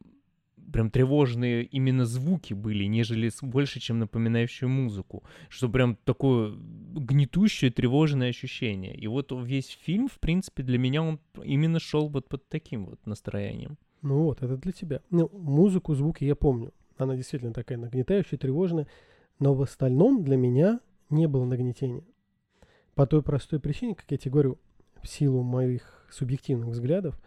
прям 0.72 0.90
тревожные 0.90 1.64
именно 1.64 2.06
звуки 2.06 2.54
были, 2.54 2.86
нежели 2.86 3.32
больше, 3.42 3.80
чем 3.80 4.00
напоминающую 4.00 4.70
музыку, 4.70 5.24
что 5.50 5.70
прям 5.70 5.98
такое 6.04 6.54
гнетущее, 6.54 7.72
тревожное 7.72 8.30
ощущение. 8.30 8.96
И 8.96 9.08
вот 9.08 9.32
весь 9.32 9.78
фильм, 9.84 10.08
в 10.08 10.20
принципе, 10.20 10.64
для 10.64 10.78
меня 10.78 11.04
он 11.04 11.20
именно 11.44 11.80
шел 11.80 12.08
вот 12.08 12.28
под 12.28 12.48
таким 12.50 12.86
вот 12.86 13.06
настроением. 13.06 13.78
Ну 14.02 14.24
вот, 14.24 14.42
это 14.42 14.58
для 14.58 14.72
тебя. 14.72 15.02
Ну, 15.10 15.30
музыку, 15.34 15.96
звуки 15.96 16.26
я 16.26 16.36
помню. 16.36 16.74
Она 16.98 17.16
действительно 17.16 17.54
такая 17.54 17.78
нагнетающая, 17.78 18.38
тревожная. 18.38 18.88
Но 19.40 19.54
в 19.54 19.62
остальном 19.62 20.24
для 20.24 20.38
меня 20.38 20.80
не 21.10 21.28
было 21.28 21.46
нагнетения. 21.46 22.04
По 22.96 23.08
той 23.08 23.24
простой 23.24 23.60
причине, 23.60 23.96
как 23.96 24.06
я 24.10 24.18
тебе 24.18 24.32
говорю, 24.32 24.60
в 25.02 25.08
силу 25.08 25.42
моих 25.42 26.06
субъективных 26.12 26.70
взглядов, 26.70 27.20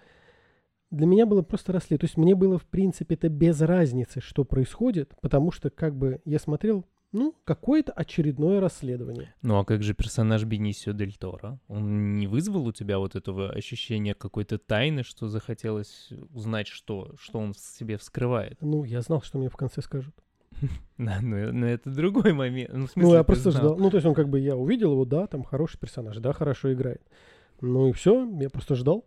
для 0.90 1.06
меня 1.06 1.26
было 1.26 1.42
просто 1.42 1.72
расследование. 1.72 2.00
То 2.00 2.06
есть 2.06 2.16
мне 2.16 2.34
было, 2.34 2.58
в 2.58 2.66
принципе, 2.66 3.14
это 3.14 3.28
без 3.28 3.60
разницы, 3.60 4.20
что 4.20 4.44
происходит, 4.44 5.14
потому 5.20 5.50
что 5.50 5.70
как 5.70 5.96
бы 5.96 6.20
я 6.24 6.38
смотрел, 6.38 6.84
ну, 7.12 7.34
какое-то 7.44 7.92
очередное 7.92 8.60
расследование. 8.60 9.34
Ну 9.42 9.58
а 9.58 9.64
как 9.64 9.82
же 9.82 9.94
персонаж 9.94 10.44
Бенисио 10.44 10.92
Дель 10.92 11.14
Торо? 11.14 11.58
Он 11.68 12.18
не 12.18 12.26
вызвал 12.26 12.66
у 12.66 12.72
тебя 12.72 12.98
вот 12.98 13.16
этого 13.16 13.50
ощущения 13.50 14.14
какой-то 14.14 14.58
тайны, 14.58 15.02
что 15.02 15.28
захотелось 15.28 16.10
узнать, 16.34 16.66
что, 16.66 17.14
что 17.18 17.38
он 17.38 17.52
в 17.52 17.58
себе 17.58 17.96
вскрывает? 17.96 18.58
Ну, 18.60 18.84
я 18.84 19.00
знал, 19.00 19.22
что 19.22 19.38
мне 19.38 19.48
в 19.48 19.56
конце 19.56 19.82
скажут. 19.82 20.14
Да, 20.98 21.18
но, 21.20 21.52
но 21.52 21.66
это 21.66 21.90
другой 21.90 22.32
момент. 22.32 22.70
Ну, 22.72 22.86
ну 22.94 23.14
я 23.14 23.22
просто 23.22 23.50
знал. 23.50 23.64
ждал. 23.64 23.78
Ну, 23.78 23.90
то 23.90 23.98
есть 23.98 24.06
он 24.06 24.14
как 24.14 24.28
бы, 24.28 24.40
я 24.40 24.56
увидел 24.56 24.92
его, 24.92 25.04
да, 25.04 25.26
там 25.26 25.42
хороший 25.42 25.78
персонаж, 25.78 26.16
да, 26.18 26.32
хорошо 26.32 26.72
играет. 26.72 27.02
Ну 27.60 27.88
и 27.88 27.92
все, 27.92 28.26
я 28.40 28.48
просто 28.48 28.74
ждал. 28.74 29.04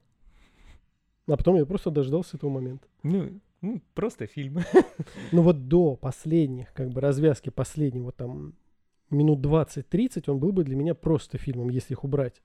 А 1.30 1.38
потом 1.38 1.56
я 1.56 1.66
просто 1.66 1.92
дождался 1.92 2.38
этого 2.38 2.50
момента. 2.50 2.88
Ну, 3.04 3.40
ну 3.62 3.82
просто 3.94 4.28
фильм. 4.28 4.60
Ну 5.32 5.44
вот 5.44 5.68
до 5.68 5.96
последних, 5.96 6.74
как 6.74 6.90
бы 6.90 7.02
развязки 7.02 7.50
последнего, 7.50 8.06
вот 8.06 8.16
там 8.16 8.56
минут 9.10 9.46
20-30, 9.46 10.30
он 10.30 10.40
был 10.40 10.52
бы 10.52 10.64
для 10.64 10.76
меня 10.76 10.96
просто 10.96 11.38
фильмом, 11.38 11.70
если 11.70 11.94
их 11.94 12.04
убрать. 12.04 12.42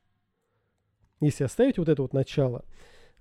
Если 1.21 1.45
оставить 1.45 1.79
вот 1.79 1.89
это 1.89 2.03
вот 2.03 2.13
начало, 2.13 2.65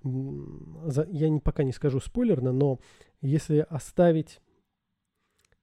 я 0.02 1.28
не, 1.28 1.40
пока 1.40 1.62
не 1.62 1.72
скажу 1.72 2.00
спойлерно, 2.00 2.52
но 2.52 2.78
если 3.22 3.66
оставить, 3.70 4.40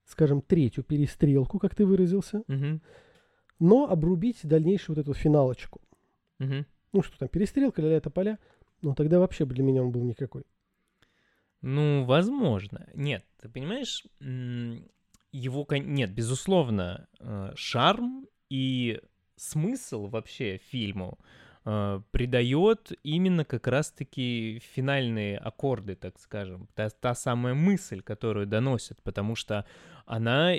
скажем, 0.06 0.42
третью 0.42 0.84
перестрелку, 0.84 1.60
как 1.60 1.76
ты 1.76 1.86
выразился, 1.86 2.40
угу. 2.48 2.82
но 3.60 3.90
обрубить 3.90 4.40
дальнейшую 4.44 4.96
вот 4.96 5.02
эту 5.02 5.14
финалочку. 5.14 5.82
Угу. 6.40 6.66
Ну 6.94 7.02
что 7.04 7.20
там, 7.20 7.30
перестрелка, 7.30 7.82
ля-ля 7.82 8.02
поля, 8.02 8.40
ну, 8.82 8.96
тогда 8.96 9.20
вообще 9.20 9.46
для 9.46 9.64
меня 9.64 9.84
он 9.84 9.92
был 9.92 10.04
никакой. 10.04 10.44
Ну, 11.62 12.06
возможно. 12.06 12.88
Нет, 12.94 13.24
ты 13.40 13.50
понимаешь, 13.50 14.04
его... 15.32 15.68
Нет, 15.70 16.14
безусловно, 16.14 17.08
э, 17.20 17.52
шарм 17.56 18.28
и 18.50 19.00
смысл 19.36 20.08
вообще 20.08 20.58
фильму 20.58 21.20
э, 21.66 22.02
придает 22.12 22.92
именно 23.04 23.46
как 23.46 23.68
раз-таки 23.68 24.62
финальные 24.74 25.38
аккорды, 25.38 25.96
так 25.96 26.20
скажем, 26.20 26.68
та, 26.74 26.90
та 26.90 27.14
самая 27.14 27.54
мысль, 27.54 28.02
которую 28.02 28.48
доносят, 28.48 29.02
потому 29.04 29.36
что 29.36 29.66
она 30.06 30.56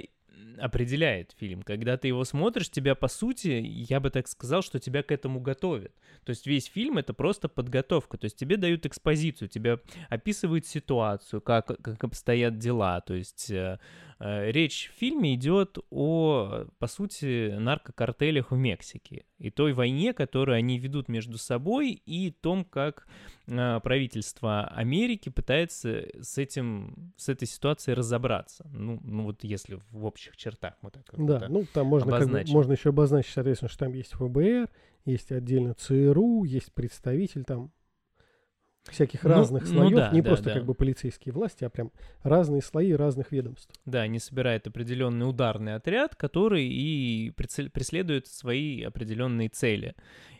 определяет 0.58 1.34
фильм. 1.38 1.62
Когда 1.62 1.96
ты 1.96 2.08
его 2.08 2.24
смотришь, 2.24 2.70
тебя, 2.70 2.94
по 2.94 3.08
сути, 3.08 3.62
я 3.64 4.00
бы 4.00 4.10
так 4.10 4.28
сказал, 4.28 4.62
что 4.62 4.78
тебя 4.78 5.02
к 5.02 5.10
этому 5.10 5.40
готовят. 5.40 5.92
То 6.24 6.30
есть 6.30 6.46
весь 6.46 6.66
фильм— 6.66 6.98
это 6.98 7.14
просто 7.14 7.48
подготовка. 7.48 8.16
То 8.18 8.26
есть 8.26 8.36
тебе 8.36 8.56
дают 8.56 8.86
экспозицию, 8.86 9.48
тебе 9.48 9.80
описывают 10.08 10.66
ситуацию, 10.66 11.40
как, 11.40 11.66
как 11.66 12.04
обстоят 12.04 12.58
дела. 12.58 13.00
То 13.00 13.14
есть 13.14 13.50
э, 13.50 13.78
речь 14.22 14.90
в 14.94 14.98
фильме 14.98 15.34
идет 15.34 15.78
о, 15.90 16.66
по 16.78 16.86
сути, 16.86 17.56
наркокартелях 17.58 18.52
в 18.52 18.56
Мексике 18.56 19.24
и 19.38 19.50
той 19.50 19.72
войне, 19.72 20.12
которую 20.12 20.56
они 20.56 20.78
ведут 20.78 21.08
между 21.08 21.38
собой, 21.38 21.90
и 22.06 22.30
том, 22.30 22.64
как 22.64 23.06
э, 23.48 23.80
правительство 23.82 24.68
Америки 24.68 25.28
пытается 25.28 26.06
с 26.20 26.38
этим, 26.38 27.12
с 27.16 27.28
этой 27.28 27.48
ситуацией 27.48 27.94
разобраться. 27.94 28.68
Ну, 28.72 29.00
ну 29.02 29.24
вот 29.24 29.42
если 29.42 29.80
в 29.90 30.04
общих 30.04 30.36
чертах 30.36 30.74
мы 30.82 30.90
так 30.90 31.04
Да, 31.18 31.46
ну 31.48 31.64
там 31.72 31.86
можно, 31.88 32.18
как 32.18 32.30
бы, 32.30 32.44
можно 32.46 32.72
еще 32.72 32.90
обозначить, 32.90 33.32
соответственно, 33.32 33.68
что 33.68 33.86
там 33.86 33.94
есть 33.94 34.12
ФБР, 34.12 34.68
есть 35.04 35.32
отдельно 35.32 35.74
ЦРУ, 35.74 36.44
есть 36.44 36.72
представитель 36.72 37.44
там 37.44 37.72
всяких 38.90 39.22
ну, 39.22 39.30
разных 39.30 39.62
ну, 39.64 39.68
слоев, 39.68 39.90
ну, 39.90 39.96
да, 39.96 40.10
не 40.10 40.22
да, 40.22 40.28
просто 40.28 40.46
да. 40.46 40.54
как 40.54 40.64
бы 40.64 40.74
полицейские 40.74 41.32
власти, 41.32 41.64
а 41.64 41.70
прям 41.70 41.92
разные 42.22 42.62
слои 42.62 42.92
разных 42.92 43.32
ведомств. 43.32 43.72
Да, 43.86 44.02
они 44.02 44.18
собирают 44.18 44.66
определенный 44.66 45.28
ударный 45.28 45.74
отряд, 45.74 46.16
который 46.16 46.66
и 46.66 47.30
преследует 47.30 48.26
свои 48.26 48.82
определенные 48.82 49.48
цели. 49.48 49.94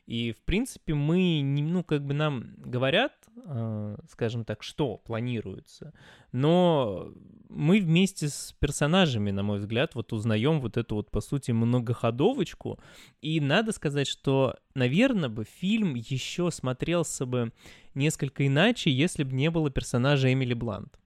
И, 0.06 0.32
в 0.32 0.42
принципе, 0.42 0.94
мы, 0.94 1.42
ну, 1.42 1.84
как 1.84 2.04
бы 2.04 2.12
нам 2.12 2.54
говорят, 2.58 3.12
э, 3.36 3.96
скажем 4.10 4.44
так, 4.44 4.64
что 4.64 4.96
планируется, 4.98 5.94
но 6.32 7.12
мы 7.48 7.80
вместе 7.80 8.28
с 8.28 8.54
персонажами, 8.58 9.30
на 9.30 9.44
мой 9.44 9.58
взгляд, 9.58 9.94
вот 9.94 10.12
узнаем 10.12 10.60
вот 10.60 10.76
эту 10.76 10.96
вот, 10.96 11.10
по 11.10 11.20
сути, 11.20 11.52
многоходовочку, 11.52 12.80
и 13.20 13.40
надо 13.40 13.70
сказать, 13.72 14.08
что, 14.08 14.56
наверное, 14.74 15.28
бы 15.28 15.44
фильм 15.44 15.94
еще 15.94 16.50
смотрелся 16.50 17.24
бы 17.24 17.52
несколько 17.94 18.46
иначе, 18.46 18.90
если 18.90 19.22
бы 19.22 19.32
не 19.32 19.50
было 19.50 19.70
персонажа 19.70 20.32
Эмили 20.32 20.54
Блант. 20.54 20.98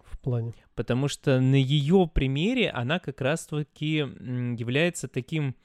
В 0.00 0.18
плане? 0.20 0.54
Потому 0.76 1.08
что 1.08 1.40
на 1.40 1.56
ее 1.56 2.08
примере 2.12 2.70
она 2.70 3.00
как 3.00 3.20
раз-таки 3.20 3.96
является 3.96 5.08
таким 5.08 5.56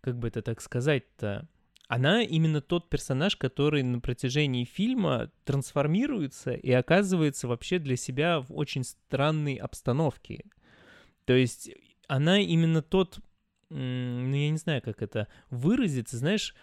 как 0.00 0.18
бы 0.18 0.28
это 0.28 0.42
так 0.42 0.60
сказать-то, 0.60 1.48
она 1.88 2.22
именно 2.22 2.60
тот 2.60 2.90
персонаж, 2.90 3.36
который 3.36 3.82
на 3.82 4.00
протяжении 4.00 4.64
фильма 4.64 5.30
трансформируется 5.44 6.52
и 6.52 6.70
оказывается 6.70 7.48
вообще 7.48 7.78
для 7.78 7.96
себя 7.96 8.40
в 8.40 8.52
очень 8.52 8.84
странной 8.84 9.54
обстановке. 9.54 10.44
То 11.24 11.32
есть 11.32 11.70
она 12.06 12.40
именно 12.40 12.82
тот, 12.82 13.18
ну 13.70 14.34
я 14.34 14.50
не 14.50 14.58
знаю, 14.58 14.82
как 14.82 15.02
это 15.02 15.28
выразиться, 15.50 16.16
знаешь... 16.18 16.54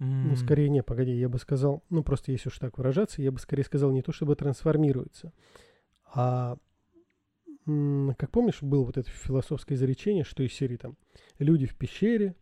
Ну, 0.00 0.36
скорее 0.36 0.68
не, 0.68 0.84
погоди, 0.84 1.10
я 1.10 1.28
бы 1.28 1.40
сказал, 1.40 1.82
ну, 1.90 2.04
просто 2.04 2.30
если 2.30 2.50
уж 2.50 2.58
так 2.60 2.78
выражаться, 2.78 3.20
я 3.20 3.32
бы 3.32 3.40
скорее 3.40 3.64
сказал 3.64 3.90
не 3.90 4.00
то, 4.00 4.12
чтобы 4.12 4.36
трансформируется, 4.36 5.32
а 6.04 6.56
как 7.66 8.30
помнишь, 8.30 8.62
было 8.62 8.84
вот 8.84 8.96
это 8.96 9.10
философское 9.10 9.74
изречение, 9.74 10.22
что 10.22 10.44
из 10.44 10.52
серии 10.52 10.76
там 10.76 10.96
люди 11.40 11.66
в 11.66 11.74
пещере, 11.74 12.36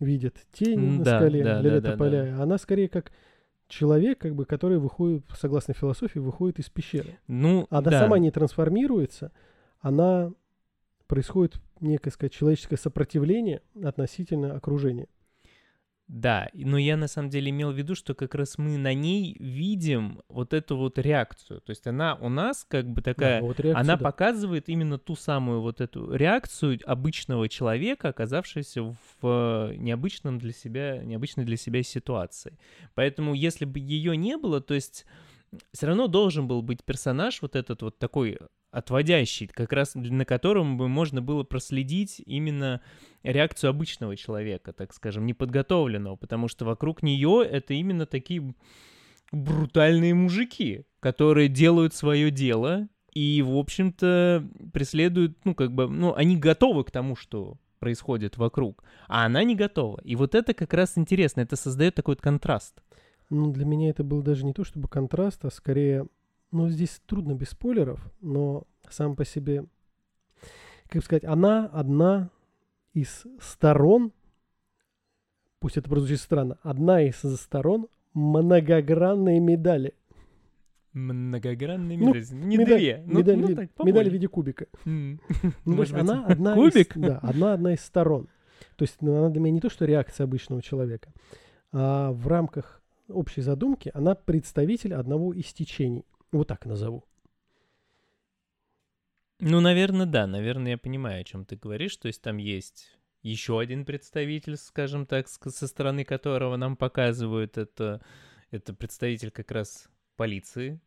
видят 0.00 0.36
тень 0.52 1.02
да, 1.02 1.12
на 1.12 1.18
скале 1.18 1.44
да, 1.44 1.60
для 1.60 1.80
да, 1.80 1.92
тополя. 1.92 2.24
Да, 2.24 2.36
да. 2.36 2.42
Она 2.42 2.58
скорее 2.58 2.88
как 2.88 3.12
человек, 3.68 4.18
как 4.18 4.34
бы, 4.34 4.44
который 4.44 4.78
выходит, 4.78 5.24
согласно 5.36 5.74
философии, 5.74 6.18
выходит 6.18 6.58
из 6.58 6.68
пещеры. 6.70 7.18
Ну, 7.26 7.66
она 7.70 7.90
да. 7.90 8.00
сама 8.00 8.18
не 8.18 8.30
трансформируется, 8.30 9.32
она 9.80 10.32
происходит 11.06 11.60
некое, 11.80 12.10
сказать, 12.10 12.32
человеческое 12.32 12.76
сопротивление 12.76 13.62
относительно 13.82 14.54
окружения. 14.54 15.08
Да, 16.08 16.48
но 16.54 16.78
я 16.78 16.96
на 16.96 17.06
самом 17.06 17.28
деле 17.28 17.50
имел 17.50 17.70
в 17.70 17.76
виду, 17.76 17.94
что 17.94 18.14
как 18.14 18.34
раз 18.34 18.56
мы 18.56 18.78
на 18.78 18.94
ней 18.94 19.36
видим 19.38 20.22
вот 20.30 20.54
эту 20.54 20.78
вот 20.78 20.98
реакцию. 20.98 21.60
То 21.60 21.70
есть 21.70 21.86
она 21.86 22.14
у 22.14 22.30
нас 22.30 22.64
как 22.66 22.88
бы 22.88 23.02
такая, 23.02 23.40
да, 23.40 23.46
вот 23.46 23.60
реакция, 23.60 23.80
она 23.80 23.96
да. 23.96 24.02
показывает 24.02 24.70
именно 24.70 24.96
ту 24.96 25.16
самую 25.16 25.60
вот 25.60 25.82
эту 25.82 26.10
реакцию 26.14 26.80
обычного 26.86 27.50
человека, 27.50 28.08
оказавшегося 28.08 28.84
в 28.84 28.96
э, 29.22 29.74
необычном 29.76 30.38
для 30.38 30.54
себя, 30.54 30.96
необычной 31.04 31.44
для 31.44 31.58
себя 31.58 31.82
ситуации. 31.82 32.58
Поэтому 32.94 33.34
если 33.34 33.66
бы 33.66 33.78
ее 33.78 34.16
не 34.16 34.38
было, 34.38 34.62
то 34.62 34.72
есть 34.72 35.04
все 35.72 35.86
равно 35.88 36.08
должен 36.08 36.48
был 36.48 36.62
быть 36.62 36.84
персонаж 36.84 37.42
вот 37.42 37.54
этот 37.54 37.82
вот 37.82 37.98
такой 37.98 38.38
отводящий, 38.70 39.46
как 39.46 39.72
раз 39.72 39.94
на 39.94 40.24
котором 40.24 40.76
бы 40.76 40.88
можно 40.88 41.22
было 41.22 41.42
проследить 41.42 42.20
именно 42.24 42.80
реакцию 43.22 43.70
обычного 43.70 44.16
человека, 44.16 44.72
так 44.72 44.92
скажем, 44.92 45.26
неподготовленного, 45.26 46.16
потому 46.16 46.48
что 46.48 46.64
вокруг 46.64 47.02
нее 47.02 47.46
это 47.50 47.74
именно 47.74 48.06
такие 48.06 48.54
брутальные 49.32 50.14
мужики, 50.14 50.84
которые 51.00 51.48
делают 51.48 51.94
свое 51.94 52.30
дело 52.30 52.88
и, 53.12 53.42
в 53.42 53.56
общем-то, 53.56 54.46
преследуют, 54.72 55.38
ну, 55.44 55.54
как 55.54 55.72
бы, 55.72 55.88
ну, 55.88 56.14
они 56.14 56.36
готовы 56.36 56.84
к 56.84 56.90
тому, 56.90 57.16
что 57.16 57.58
происходит 57.78 58.36
вокруг, 58.36 58.84
а 59.06 59.24
она 59.24 59.44
не 59.44 59.54
готова. 59.54 60.00
И 60.02 60.16
вот 60.16 60.34
это 60.34 60.52
как 60.52 60.74
раз 60.74 60.98
интересно, 60.98 61.40
это 61.40 61.56
создает 61.56 61.94
такой 61.94 62.12
вот 62.12 62.20
контраст. 62.20 62.82
Ну, 63.30 63.52
для 63.52 63.64
меня 63.64 63.90
это 63.90 64.04
был 64.04 64.22
даже 64.22 64.44
не 64.44 64.52
то 64.52 64.64
чтобы 64.64 64.88
контраст, 64.88 65.44
а 65.44 65.50
скорее 65.50 66.06
ну, 66.50 66.68
здесь 66.68 67.00
трудно 67.06 67.34
без 67.34 67.50
спойлеров, 67.50 68.00
но 68.20 68.64
сам 68.88 69.16
по 69.16 69.24
себе, 69.24 69.64
как 70.88 71.04
сказать, 71.04 71.24
она 71.24 71.66
одна 71.66 72.30
из 72.94 73.24
сторон 73.40 74.12
пусть 75.60 75.76
это 75.76 75.90
прозвучит 75.90 76.20
странно, 76.20 76.58
одна 76.62 77.02
из 77.02 77.16
сторон 77.16 77.88
многогранные 78.14 79.40
медали. 79.40 79.94
Многогранные 80.92 81.98
Ну, 81.98 82.14
медали. 82.14 82.26
Не 82.32 82.56
медаль- 82.56 82.78
две. 82.78 83.02
Ну, 83.06 83.18
медаль, 83.18 83.38
ну 83.38 83.46
ви- 83.48 83.54
так, 83.54 83.70
медаль 83.84 84.08
в 84.08 84.12
виде 84.12 84.28
кубика. 84.28 84.66
М. 84.84 85.20
Ну, 85.64 85.76
Может 85.76 85.92
быть, 85.94 86.02
она 86.02 86.24
одна 86.26 86.54
кубик? 86.54 86.96
из, 86.96 87.02
да, 87.02 87.18
одна, 87.18 87.52
одна 87.54 87.74
из 87.74 87.80
сторон. 87.80 88.28
То 88.76 88.84
есть 88.84 88.96
ну, 89.02 89.16
она 89.16 89.28
для 89.30 89.40
меня 89.40 89.52
не 89.54 89.60
то, 89.60 89.68
что 89.68 89.84
реакция 89.84 90.24
обычного 90.24 90.62
человека, 90.62 91.12
а 91.72 92.10
в 92.12 92.26
рамках 92.26 92.80
общей 93.08 93.42
задумки 93.42 93.90
она 93.94 94.14
представитель 94.14 94.94
одного 94.94 95.32
из 95.34 95.52
течений. 95.52 96.04
Вот 96.32 96.48
так 96.48 96.66
назову. 96.66 97.04
Ну, 99.40 99.60
наверное, 99.60 100.06
да. 100.06 100.26
Наверное, 100.26 100.72
я 100.72 100.78
понимаю, 100.78 101.20
о 101.20 101.24
чем 101.24 101.44
ты 101.44 101.56
говоришь. 101.56 101.96
То 101.96 102.08
есть 102.08 102.22
там 102.22 102.38
есть 102.38 102.98
еще 103.22 103.58
один 103.58 103.84
представитель, 103.84 104.56
скажем 104.56 105.06
так, 105.06 105.28
со 105.28 105.66
стороны 105.66 106.04
которого 106.04 106.56
нам 106.56 106.76
показывают 106.76 107.56
это, 107.56 108.00
это 108.50 108.74
представитель 108.74 109.30
как 109.30 109.50
раз 109.50 109.88
полиции, 110.16 110.80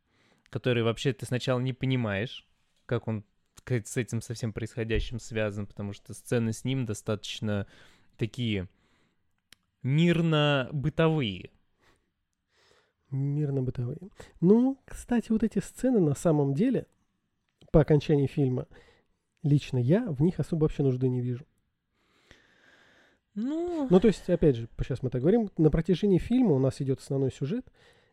который 0.49 0.83
вообще 0.83 1.13
ты 1.13 1.25
сначала 1.25 1.59
не 1.59 1.73
понимаешь, 1.73 2.47
как 2.85 3.07
он 3.07 3.23
с 3.65 3.97
этим 3.97 4.21
совсем 4.21 4.53
происходящим 4.53 5.19
связан, 5.19 5.67
потому 5.67 5.93
что 5.93 6.13
сцены 6.13 6.51
с 6.51 6.63
ним 6.65 6.85
достаточно 6.85 7.67
такие 8.17 8.67
мирно-бытовые. 9.83 11.51
Мирно-бытовые. 13.11 14.09
Ну, 14.39 14.77
кстати, 14.85 15.31
вот 15.31 15.43
эти 15.43 15.59
сцены 15.59 15.99
на 15.99 16.15
самом 16.15 16.53
деле, 16.53 16.87
по 17.71 17.81
окончании 17.81 18.27
фильма, 18.27 18.67
лично 19.43 19.77
я 19.77 20.09
в 20.09 20.21
них 20.21 20.39
особо 20.39 20.63
вообще 20.63 20.83
нужды 20.83 21.09
не 21.09 21.21
вижу. 21.21 21.45
Ну, 23.35 23.87
Ну, 23.89 23.99
то 23.99 24.07
есть, 24.07 24.29
опять 24.29 24.55
же, 24.55 24.67
сейчас 24.79 25.03
мы 25.03 25.09
так 25.09 25.21
говорим, 25.21 25.49
на 25.57 25.69
протяжении 25.69 26.17
фильма 26.17 26.53
у 26.53 26.59
нас 26.59 26.81
идет 26.81 26.99
основной 26.99 27.31
сюжет, 27.31 27.65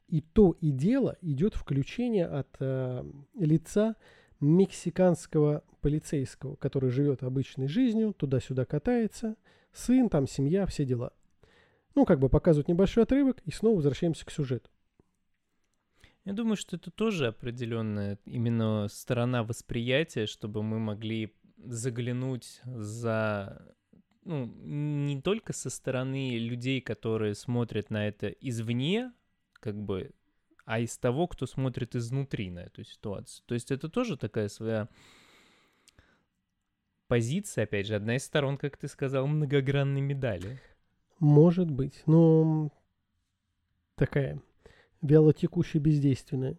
и 0.06 0.20
то 0.20 0.56
и 0.60 0.70
дело 0.70 1.16
идет 1.20 1.54
включение 1.54 2.26
от 2.26 2.48
э, 2.60 3.04
лица 3.34 3.96
мексиканского 4.40 5.64
полицейского, 5.80 6.56
который 6.56 6.90
живет 6.90 7.22
обычной 7.22 7.68
жизнью, 7.68 8.14
туда-сюда 8.14 8.64
катается, 8.64 9.36
сын, 9.72 10.08
там 10.08 10.26
семья, 10.26 10.66
все 10.66 10.84
дела. 10.84 11.12
Ну, 11.94 12.04
как 12.04 12.20
бы 12.20 12.28
показывают 12.28 12.68
небольшой 12.68 13.02
отрывок, 13.02 13.40
и 13.44 13.50
снова 13.50 13.76
возвращаемся 13.76 14.24
к 14.24 14.30
сюжету. 14.30 14.70
Я 16.28 16.34
думаю, 16.34 16.56
что 16.56 16.76
это 16.76 16.90
тоже 16.90 17.28
определенная 17.28 18.18
именно 18.26 18.86
сторона 18.90 19.44
восприятия, 19.44 20.26
чтобы 20.26 20.62
мы 20.62 20.78
могли 20.78 21.34
заглянуть 21.56 22.60
за 22.66 23.74
ну, 24.24 24.44
не 24.44 25.22
только 25.22 25.54
со 25.54 25.70
стороны 25.70 26.36
людей, 26.36 26.82
которые 26.82 27.34
смотрят 27.34 27.88
на 27.88 28.06
это 28.06 28.28
извне, 28.28 29.10
как 29.54 29.82
бы, 29.82 30.10
а 30.66 30.80
из 30.80 30.98
того, 30.98 31.28
кто 31.28 31.46
смотрит 31.46 31.96
изнутри 31.96 32.50
на 32.50 32.58
эту 32.58 32.84
ситуацию. 32.84 33.42
То 33.46 33.54
есть 33.54 33.70
это 33.70 33.88
тоже 33.88 34.18
такая 34.18 34.48
своя 34.48 34.90
позиция, 37.06 37.64
опять 37.64 37.86
же, 37.86 37.94
одна 37.94 38.16
из 38.16 38.24
сторон, 38.24 38.58
как 38.58 38.76
ты 38.76 38.88
сказал, 38.88 39.26
многогранной 39.26 40.02
медали. 40.02 40.60
Может 41.20 41.70
быть, 41.70 42.02
но 42.04 42.70
такая 43.94 44.42
вялотекущая, 45.02 45.80
бездейственная. 45.80 46.56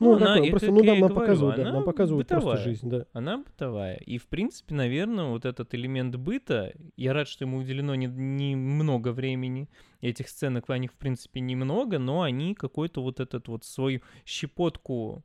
Ну, 0.00 0.10
Ну, 0.10 0.16
она- 0.16 0.34
такое, 0.36 0.50
просто, 0.50 0.70
ну, 0.70 0.82
я 0.84 0.90
нам, 0.92 0.98
говорю, 1.00 1.14
показывают, 1.16 1.56
да, 1.56 1.72
нам 1.72 1.84
показывают 1.84 2.28
просто 2.28 2.46
бытовая. 2.50 2.64
жизнь, 2.64 2.88
да. 2.88 3.06
Она 3.12 3.38
бытовая. 3.38 3.96
И, 3.96 4.18
в 4.18 4.28
принципе, 4.28 4.74
наверное, 4.76 5.24
вот 5.24 5.44
этот 5.44 5.74
элемент 5.74 6.14
быта, 6.14 6.72
я 6.96 7.12
рад, 7.12 7.26
что 7.26 7.44
ему 7.44 7.58
уделено 7.58 7.96
не, 7.96 8.06
не 8.06 8.54
много 8.54 9.10
времени. 9.12 9.68
Этих 10.00 10.28
сценок, 10.28 10.70
они, 10.70 10.86
в 10.86 10.92
принципе, 10.94 11.40
немного, 11.40 11.98
но 11.98 12.22
они 12.22 12.54
какой-то 12.54 13.02
вот 13.02 13.18
этот 13.18 13.48
вот 13.48 13.64
свою 13.64 14.00
щепотку 14.24 15.24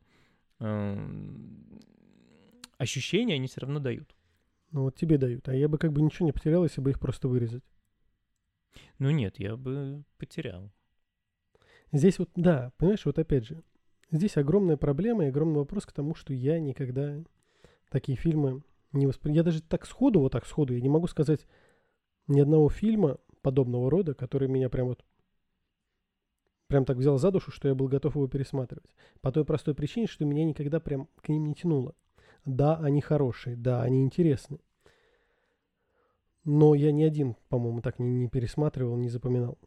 эм, 0.59 1.79
ощущения 2.79 3.35
они 3.35 3.45
все 3.47 3.61
равно 3.61 3.79
дают. 3.79 4.15
Ну, 4.71 4.83
вот 4.83 4.95
тебе 4.95 5.19
дают. 5.19 5.47
А 5.49 5.53
я 5.55 5.67
бы 5.67 5.77
как 5.77 5.93
бы 5.93 6.01
ничего 6.01 6.25
не 6.25 6.31
потерял, 6.31 6.63
если 6.63 6.81
бы 6.81 6.89
их 6.89 6.99
просто 6.99 7.27
вырезать. 7.27 7.63
Ну 8.97 9.11
нет, 9.11 9.39
я 9.39 9.55
бы 9.55 10.03
потерял. 10.17 10.71
Здесь 11.93 12.17
вот, 12.17 12.29
да, 12.35 12.73
понимаешь, 12.77 13.05
вот 13.05 13.19
опять 13.19 13.45
же, 13.45 13.63
здесь 14.09 14.35
огромная 14.35 14.77
проблема 14.77 15.25
и 15.25 15.29
огромный 15.29 15.59
вопрос 15.59 15.85
к 15.85 15.91
тому, 15.91 16.15
что 16.15 16.33
я 16.33 16.59
никогда 16.59 17.23
такие 17.89 18.17
фильмы 18.17 18.63
не 18.93 19.05
воспринимаю. 19.05 19.37
Я 19.37 19.43
даже 19.43 19.61
так 19.61 19.85
сходу, 19.85 20.19
вот 20.19 20.31
так 20.31 20.47
сходу, 20.47 20.73
я 20.73 20.81
не 20.81 20.89
могу 20.89 21.05
сказать 21.05 21.45
ни 22.27 22.41
одного 22.41 22.67
фильма 22.69 23.19
подобного 23.43 23.91
рода, 23.91 24.15
который 24.15 24.47
меня 24.47 24.69
прям 24.69 24.87
вот 24.87 25.05
прям 26.65 26.83
так 26.83 26.97
взял 26.97 27.19
за 27.19 27.29
душу, 27.29 27.51
что 27.51 27.67
я 27.67 27.75
был 27.75 27.87
готов 27.87 28.15
его 28.15 28.27
пересматривать. 28.27 28.89
По 29.21 29.31
той 29.31 29.45
простой 29.45 29.75
причине, 29.75 30.07
что 30.07 30.25
меня 30.25 30.45
никогда 30.45 30.79
прям 30.79 31.07
к 31.21 31.29
ним 31.29 31.45
не 31.45 31.53
тянуло. 31.53 31.93
Да, 32.43 32.77
они 32.77 33.01
хорошие, 33.01 33.55
да, 33.55 33.83
они 33.83 34.03
интересны. 34.03 34.57
Но 36.43 36.73
я 36.73 36.91
ни 36.91 37.03
один, 37.03 37.35
по-моему, 37.49 37.81
так 37.81 37.99
не, 37.99 38.09
не 38.09 38.27
пересматривал, 38.29 38.97
не 38.97 39.09
запоминал. 39.09 39.59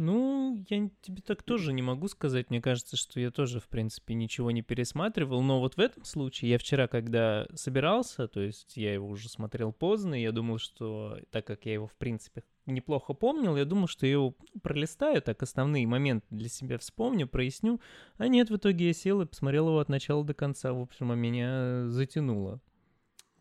Ну, 0.00 0.64
я 0.70 0.88
тебе 1.02 1.20
так 1.20 1.42
тоже 1.42 1.74
не 1.74 1.82
могу 1.82 2.08
сказать. 2.08 2.48
Мне 2.48 2.62
кажется, 2.62 2.96
что 2.96 3.20
я 3.20 3.30
тоже, 3.30 3.60
в 3.60 3.68
принципе, 3.68 4.14
ничего 4.14 4.50
не 4.50 4.62
пересматривал. 4.62 5.42
Но 5.42 5.60
вот 5.60 5.74
в 5.74 5.78
этом 5.78 6.06
случае, 6.06 6.52
я 6.52 6.58
вчера, 6.58 6.88
когда 6.88 7.46
собирался, 7.52 8.26
то 8.26 8.40
есть 8.40 8.78
я 8.78 8.94
его 8.94 9.06
уже 9.08 9.28
смотрел 9.28 9.74
поздно, 9.74 10.14
и 10.14 10.22
я 10.22 10.32
думал, 10.32 10.56
что 10.56 11.18
так 11.30 11.46
как 11.46 11.66
я 11.66 11.74
его, 11.74 11.86
в 11.86 11.92
принципе, 11.96 12.44
неплохо 12.64 13.12
помнил, 13.12 13.58
я 13.58 13.66
думал, 13.66 13.88
что 13.88 14.06
я 14.06 14.12
его 14.12 14.34
пролистаю, 14.62 15.20
так 15.20 15.42
основные 15.42 15.86
моменты 15.86 16.26
для 16.30 16.48
себя 16.48 16.78
вспомню, 16.78 17.28
проясню. 17.28 17.78
А 18.16 18.26
нет, 18.26 18.48
в 18.48 18.56
итоге 18.56 18.86
я 18.86 18.92
сел 18.94 19.20
и 19.20 19.26
посмотрел 19.26 19.68
его 19.68 19.80
от 19.80 19.90
начала 19.90 20.24
до 20.24 20.32
конца. 20.32 20.72
В 20.72 20.80
общем, 20.80 21.12
а 21.12 21.14
меня 21.14 21.90
затянуло. 21.90 22.62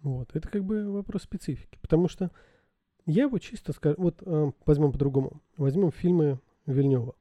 Вот, 0.01 0.35
это 0.35 0.49
как 0.49 0.65
бы 0.65 0.91
вопрос 0.91 1.23
специфики. 1.23 1.79
Потому 1.81 2.09
что 2.09 2.31
я 3.05 3.23
его 3.23 3.39
чисто 3.39 3.71
скажу, 3.71 3.95
вот 3.97 4.21
э, 4.25 4.51
возьмем 4.65 4.91
по-другому. 4.91 5.41
Возьмем 5.55 5.93
фильмы 5.93 6.41
Вильнева. 6.65 7.15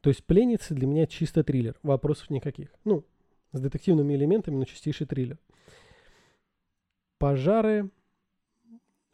То 0.00 0.10
есть 0.10 0.24
«Пленницы» 0.24 0.74
для 0.74 0.86
меня 0.86 1.06
чисто 1.06 1.42
триллер, 1.44 1.76
вопросов 1.82 2.30
никаких. 2.30 2.72
Ну, 2.84 3.04
с 3.52 3.60
детективными 3.60 4.14
элементами, 4.14 4.56
но 4.56 4.64
чистейший 4.64 5.06
триллер. 5.06 5.38
«Пожары» 7.18 7.90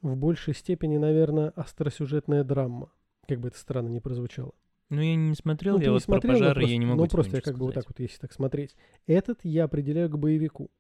в 0.02 0.16
большей 0.16 0.54
степени, 0.54 0.98
наверное, 0.98 1.50
остросюжетная 1.50 2.44
драма. 2.44 2.92
Как 3.26 3.40
бы 3.40 3.48
это 3.48 3.58
странно 3.58 3.88
не 3.88 4.00
прозвучало. 4.00 4.52
Ну, 4.90 5.00
я 5.00 5.16
не 5.16 5.34
смотрел, 5.34 5.76
Ну, 5.76 5.80
я 5.80 5.86
не 5.86 5.92
вот 5.92 6.02
смотрел, 6.02 6.32
про 6.32 6.38
пожары 6.38 6.54
просто- 6.54 6.70
я 6.72 6.76
не 6.76 6.84
могу 6.86 7.02
Ну, 7.04 7.08
просто 7.08 7.36
я 7.36 7.40
как 7.42 7.54
бы 7.54 7.60
вот 7.64 7.70
сказать. 7.72 7.86
так 7.86 7.94
вот, 7.98 8.00
если 8.02 8.18
так 8.20 8.32
смотреть. 8.34 8.76
Этот 9.06 9.40
я 9.44 9.64
определяю 9.64 10.10
к 10.10 10.18
боевику. 10.18 10.70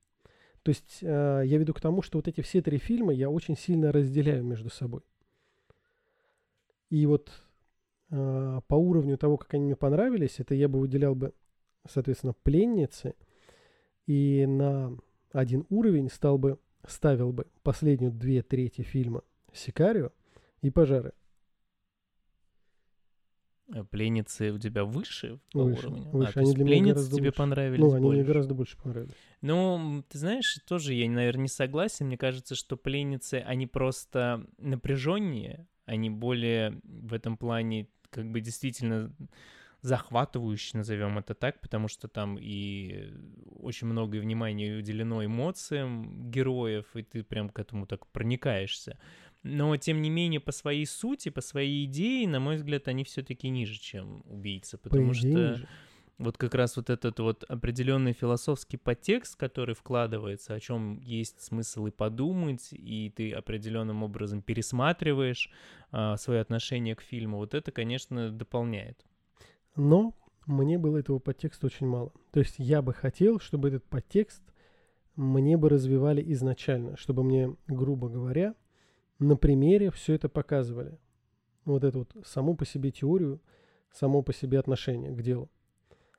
То 0.62 0.70
есть 0.70 0.98
э, 1.02 1.42
я 1.46 1.58
веду 1.58 1.72
к 1.72 1.80
тому, 1.80 2.02
что 2.02 2.18
вот 2.18 2.28
эти 2.28 2.42
все 2.42 2.60
три 2.60 2.76
фильма 2.78 3.12
я 3.14 3.30
очень 3.30 3.56
сильно 3.56 3.92
разделяю 3.92 4.44
между 4.44 4.68
собой. 4.68 5.00
И 6.90 7.06
вот 7.06 7.30
э, 8.10 8.60
по 8.66 8.74
уровню 8.74 9.16
того, 9.18 9.36
как 9.36 9.54
они 9.54 9.64
мне 9.64 9.76
понравились, 9.76 10.40
это 10.40 10.54
я 10.54 10.68
бы 10.68 10.80
выделял 10.80 11.14
бы, 11.14 11.32
соответственно, 11.88 12.34
«Пленницы». 12.42 13.14
И 14.06 14.44
на 14.46 14.96
один 15.32 15.66
уровень 15.70 16.10
стал 16.10 16.38
бы, 16.38 16.58
ставил 16.86 17.32
бы 17.32 17.46
последнюю 17.62 18.12
две 18.12 18.42
трети 18.42 18.82
фильма 18.82 19.22
«Сикарио» 19.52 20.10
и 20.62 20.70
«Пожары». 20.70 21.12
А 23.72 23.82
Пленницы 23.82 24.52
у 24.52 24.58
тебя 24.58 24.84
выше 24.84 25.40
по 25.52 25.64
Выше, 25.64 25.86
уровню? 25.88 26.10
выше. 26.10 26.28
А, 26.28 26.32
то 26.34 26.40
Они 26.40 26.48
есть 26.50 26.56
для 26.56 26.66
пленницы 26.66 27.10
тебе 27.10 27.28
лучше. 27.28 27.38
понравились 27.38 27.80
Ну, 27.80 27.92
они 27.94 28.06
мне 28.06 28.16
больше. 28.16 28.26
гораздо 28.26 28.54
больше 28.54 28.76
понравились. 28.76 29.14
Ну, 29.40 30.04
ты 30.08 30.18
знаешь, 30.18 30.58
тоже 30.66 30.92
я, 30.92 31.10
наверное, 31.10 31.42
не 31.44 31.48
согласен. 31.48 32.06
Мне 32.06 32.18
кажется, 32.18 32.54
что 32.54 32.76
пленницы, 32.76 33.36
они 33.36 33.66
просто 33.66 34.46
напряженнее, 34.58 35.66
они 35.86 36.10
более 36.10 36.80
в 36.84 37.12
этом 37.14 37.36
плане 37.36 37.88
как 38.10 38.30
бы 38.30 38.40
действительно 38.40 39.12
захватывающие, 39.82 40.78
назовем 40.78 41.18
это 41.18 41.34
так, 41.34 41.60
потому 41.60 41.88
что 41.88 42.08
там 42.08 42.38
и 42.40 43.12
очень 43.60 43.86
много 43.86 44.16
внимания 44.16 44.78
уделено 44.78 45.24
эмоциям 45.24 46.30
героев, 46.30 46.86
и 46.94 47.02
ты 47.02 47.22
прям 47.22 47.50
к 47.50 47.58
этому 47.58 47.86
так 47.86 48.06
проникаешься. 48.06 48.98
Но, 49.42 49.76
тем 49.76 50.00
не 50.00 50.08
менее, 50.08 50.40
по 50.40 50.52
своей 50.52 50.86
сути, 50.86 51.28
по 51.28 51.42
своей 51.42 51.84
идее, 51.84 52.26
на 52.26 52.40
мой 52.40 52.56
взгляд, 52.56 52.88
они 52.88 53.04
все-таки 53.04 53.50
ниже, 53.50 53.78
чем 53.78 54.22
убийца, 54.24 54.78
По 54.78 54.84
потому 54.88 55.12
идее, 55.12 55.18
что 55.18 55.50
ниже. 55.50 55.68
Вот 56.18 56.36
как 56.36 56.54
раз 56.54 56.76
вот 56.76 56.90
этот 56.90 57.18
вот 57.18 57.44
определенный 57.44 58.12
философский 58.12 58.76
подтекст, 58.76 59.36
который 59.36 59.74
вкладывается, 59.74 60.54
о 60.54 60.60
чем 60.60 61.00
есть 61.00 61.40
смысл 61.40 61.86
и 61.86 61.90
подумать, 61.90 62.68
и 62.72 63.12
ты 63.14 63.32
определенным 63.32 64.02
образом 64.02 64.40
пересматриваешь 64.40 65.50
а, 65.90 66.16
свое 66.16 66.40
отношение 66.40 66.94
к 66.94 67.00
фильму, 67.00 67.38
вот 67.38 67.54
это, 67.54 67.72
конечно, 67.72 68.30
дополняет. 68.30 69.04
Но 69.76 70.14
мне 70.46 70.78
было 70.78 70.98
этого 70.98 71.18
подтекста 71.18 71.66
очень 71.66 71.86
мало. 71.86 72.12
То 72.30 72.40
есть 72.40 72.56
я 72.58 72.80
бы 72.82 72.92
хотел, 72.92 73.40
чтобы 73.40 73.68
этот 73.68 73.84
подтекст 73.84 74.42
мне 75.16 75.56
бы 75.56 75.68
развивали 75.68 76.22
изначально, 76.32 76.96
чтобы 76.96 77.24
мне, 77.24 77.56
грубо 77.66 78.08
говоря, 78.08 78.54
на 79.18 79.36
примере 79.36 79.90
все 79.90 80.14
это 80.14 80.28
показывали. 80.28 80.98
вот 81.64 81.82
эту 81.82 82.00
вот 82.00 82.26
саму 82.26 82.56
по 82.56 82.66
себе 82.66 82.90
теорию, 82.90 83.40
само 83.92 84.22
по 84.22 84.32
себе 84.32 84.58
отношение 84.58 85.12
к 85.12 85.22
делу. 85.22 85.50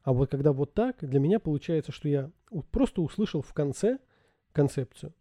А 0.05 0.13
вот 0.13 0.29
когда 0.29 0.53
вот 0.53 0.75
так, 0.75 0.97
для 1.01 1.19
меня 1.19 1.39
получается, 1.39 1.91
что 1.91 2.07
я 2.07 2.31
просто 2.69 3.01
услышал 3.01 3.41
в 3.41 3.53
конце 3.53 3.97
концепцию. 4.53 5.13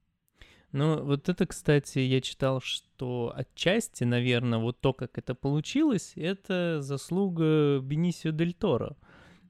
Ну, 0.72 1.02
вот 1.02 1.30
это, 1.30 1.46
кстати, 1.46 2.00
я 2.00 2.20
читал, 2.20 2.60
что 2.60 3.32
отчасти, 3.34 4.04
наверное, 4.04 4.58
вот 4.58 4.80
то, 4.80 4.92
как 4.92 5.16
это 5.16 5.34
получилось, 5.34 6.12
это 6.16 6.82
заслуга 6.82 7.80
Бенисио 7.80 8.30
Дель 8.30 8.52
Торо. 8.52 8.96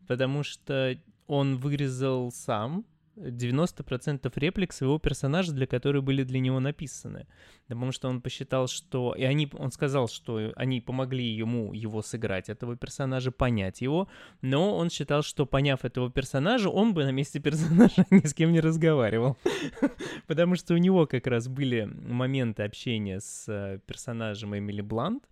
Потому 0.07 0.45
что 0.45 0.97
он 1.27 1.57
вырезал 1.57 2.31
сам 2.31 2.87
90% 3.17 4.31
реплик 4.37 4.73
своего 4.73 4.99
персонажа, 4.99 5.53
для 5.53 5.67
которые 5.67 6.03
были 6.03 6.25
для 6.25 6.41
него 6.41 6.61
написаны. 6.61 7.27
Потому 7.67 7.93
что 7.93 8.09
он 8.09 8.21
посчитал, 8.21 8.69
что... 8.69 9.15
И 9.17 9.23
они, 9.23 9.49
он 9.53 9.71
сказал, 9.71 10.09
что 10.09 10.53
они 10.57 10.81
помогли 10.81 11.25
ему 11.25 11.73
его 11.73 12.03
сыграть, 12.03 12.49
этого 12.49 12.77
персонажа, 12.77 13.31
понять 13.31 13.81
его. 13.81 14.09
Но 14.43 14.77
он 14.77 14.91
считал, 14.91 15.23
что 15.23 15.47
поняв 15.47 15.85
этого 15.85 16.11
персонажа, 16.11 16.69
он 16.69 16.93
бы 16.93 17.05
на 17.05 17.11
месте 17.11 17.41
персонажа 17.41 18.05
ни 18.11 18.27
с 18.27 18.35
кем 18.35 18.53
не 18.53 18.61
разговаривал. 18.61 19.37
Потому 20.27 20.57
что 20.57 20.75
у 20.75 20.79
него 20.79 21.07
как 21.07 21.27
раз 21.27 21.49
были 21.49 21.85
моменты 21.85 22.65
общения 22.65 23.21
с 23.21 23.47
э, 23.49 23.81
персонажем 23.87 24.57
Эмили 24.57 24.83
Блант. 24.83 25.25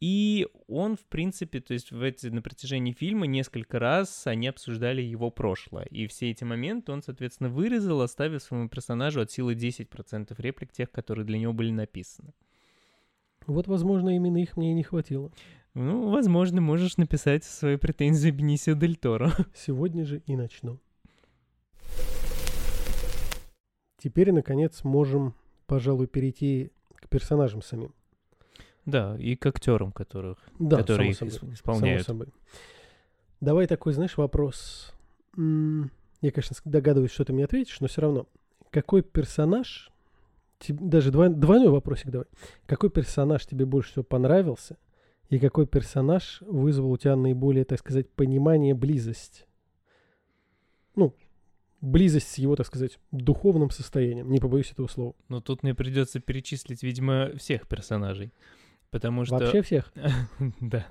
И 0.00 0.46
он, 0.68 0.96
в 0.96 1.04
принципе, 1.06 1.60
то 1.60 1.74
есть 1.74 1.90
в 1.90 2.02
эти, 2.02 2.28
на 2.28 2.42
протяжении 2.42 2.92
фильма 2.92 3.26
несколько 3.26 3.78
раз 3.78 4.26
они 4.26 4.48
обсуждали 4.48 5.02
его 5.02 5.30
прошлое. 5.30 5.84
И 5.86 6.06
все 6.06 6.30
эти 6.30 6.44
моменты 6.44 6.92
он, 6.92 7.02
соответственно, 7.02 7.15
вырезал, 7.48 8.00
оставив 8.02 8.42
своему 8.42 8.68
персонажу 8.68 9.20
от 9.20 9.30
силы 9.30 9.54
10% 9.54 10.34
реплик 10.38 10.72
тех, 10.72 10.90
которые 10.90 11.24
для 11.24 11.38
него 11.38 11.52
были 11.52 11.70
написаны. 11.70 12.32
Вот, 13.46 13.68
возможно, 13.68 14.14
именно 14.14 14.38
их 14.38 14.56
мне 14.56 14.72
и 14.72 14.74
не 14.74 14.82
хватило. 14.82 15.30
Ну, 15.74 16.10
возможно, 16.10 16.60
можешь 16.60 16.96
написать 16.96 17.44
свои 17.44 17.76
претензии 17.76 18.30
Бенисио 18.30 18.74
Дель 18.74 18.96
Торо. 18.96 19.30
Сегодня 19.54 20.04
же 20.04 20.22
и 20.26 20.34
начну. 20.36 20.78
Теперь, 23.98 24.32
наконец, 24.32 24.84
можем, 24.84 25.34
пожалуй, 25.66 26.06
перейти 26.06 26.70
к 26.96 27.08
персонажам 27.08 27.62
самим. 27.62 27.94
Да, 28.84 29.16
и 29.18 29.34
к 29.36 29.44
актерам, 29.46 29.90
которых, 29.92 30.38
Да, 30.58 30.76
которые 30.78 31.10
их 31.10 31.16
само 31.16 31.30
собой. 31.30 31.54
исполняют. 31.54 32.06
Само 32.06 32.20
собой. 32.20 32.34
Давай 33.40 33.66
такой, 33.66 33.92
знаешь, 33.92 34.16
вопрос. 34.16 34.92
М, 35.36 35.90
Я, 36.20 36.30
конечно, 36.30 36.56
догадываюсь, 36.64 37.10
что 37.12 37.24
ты 37.24 37.32
мне 37.32 37.44
ответишь, 37.44 37.80
но 37.80 37.88
все 37.88 38.02
равно. 38.02 38.26
Какой 38.70 39.02
персонаж, 39.02 39.90
даже 40.68 41.10
двой- 41.10 41.28
двойной 41.34 41.68
вопросик 41.68 42.10
давай. 42.10 42.26
Какой 42.66 42.90
персонаж 42.90 43.46
тебе 43.46 43.66
больше 43.66 43.90
всего 43.90 44.02
понравился? 44.04 44.76
И 45.28 45.38
какой 45.38 45.66
персонаж 45.66 46.40
вызвал 46.42 46.92
у 46.92 46.96
тебя 46.96 47.16
наиболее, 47.16 47.64
так 47.64 47.80
сказать, 47.80 48.08
понимание, 48.08 48.74
близость? 48.74 49.46
Ну, 50.94 51.14
близость 51.80 52.28
с 52.28 52.38
его, 52.38 52.56
так 52.56 52.66
сказать, 52.66 52.98
духовным 53.10 53.70
состоянием. 53.70 54.30
Не 54.30 54.38
побоюсь 54.38 54.70
этого 54.70 54.86
слова. 54.86 55.14
Но 55.28 55.40
тут 55.40 55.62
мне 55.62 55.74
придется 55.74 56.20
перечислить, 56.20 56.82
видимо, 56.82 57.32
всех 57.36 57.66
персонажей. 57.66 58.32
Потому 58.90 59.24
что... 59.24 59.36
Вообще 59.36 59.62
всех. 59.62 59.92
Да. 60.60 60.86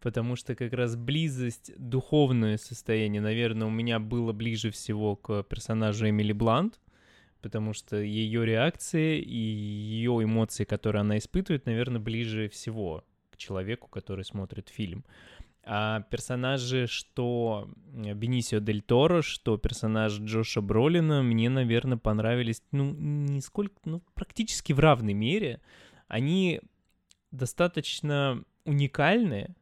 Потому 0.00 0.36
что 0.36 0.54
как 0.54 0.72
раз 0.72 0.96
близость, 0.96 1.72
духовное 1.78 2.58
состояние, 2.58 3.20
наверное, 3.20 3.66
у 3.66 3.70
меня 3.70 3.98
было 3.98 4.32
ближе 4.32 4.70
всего 4.70 5.16
к 5.16 5.42
персонажу 5.44 6.08
Эмили 6.08 6.32
Блант, 6.32 6.80
потому 7.40 7.72
что 7.72 7.96
ее 7.96 8.44
реакции 8.44 9.18
и 9.20 9.36
ее 9.36 10.22
эмоции, 10.22 10.64
которые 10.64 11.00
она 11.00 11.18
испытывает, 11.18 11.66
наверное, 11.66 12.00
ближе 12.00 12.48
всего 12.48 13.04
к 13.30 13.36
человеку, 13.36 13.88
который 13.88 14.24
смотрит 14.24 14.68
фильм. 14.68 15.04
А 15.62 16.00
персонажи, 16.10 16.86
что 16.86 17.68
Бенисио 17.92 18.60
Дель 18.60 18.80
Торо, 18.80 19.22
что 19.22 19.58
персонаж 19.58 20.18
Джоша 20.18 20.62
Бролина, 20.62 21.22
мне, 21.22 21.50
наверное, 21.50 21.98
понравились, 21.98 22.62
ну, 22.72 22.92
не 22.92 23.40
сколько, 23.40 23.74
ну, 23.84 24.02
практически 24.14 24.72
в 24.72 24.80
равной 24.80 25.12
мере. 25.12 25.60
Они 26.08 26.60
достаточно 27.30 28.42
уникальные, 28.64 29.54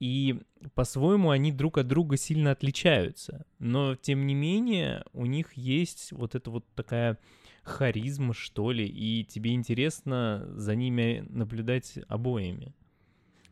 и 0.00 0.40
по-своему 0.74 1.30
они 1.30 1.52
друг 1.52 1.78
от 1.78 1.86
друга 1.88 2.16
сильно 2.16 2.50
отличаются. 2.50 3.46
Но, 3.58 3.94
тем 3.96 4.26
не 4.26 4.34
менее, 4.34 5.04
у 5.12 5.24
них 5.26 5.54
есть 5.54 6.12
вот 6.12 6.34
эта 6.34 6.50
вот 6.50 6.66
такая 6.74 7.18
харизма, 7.62 8.34
что 8.34 8.70
ли, 8.72 8.86
и 8.86 9.24
тебе 9.24 9.52
интересно 9.52 10.46
за 10.56 10.74
ними 10.76 11.24
наблюдать 11.30 11.98
обоими. 12.08 12.74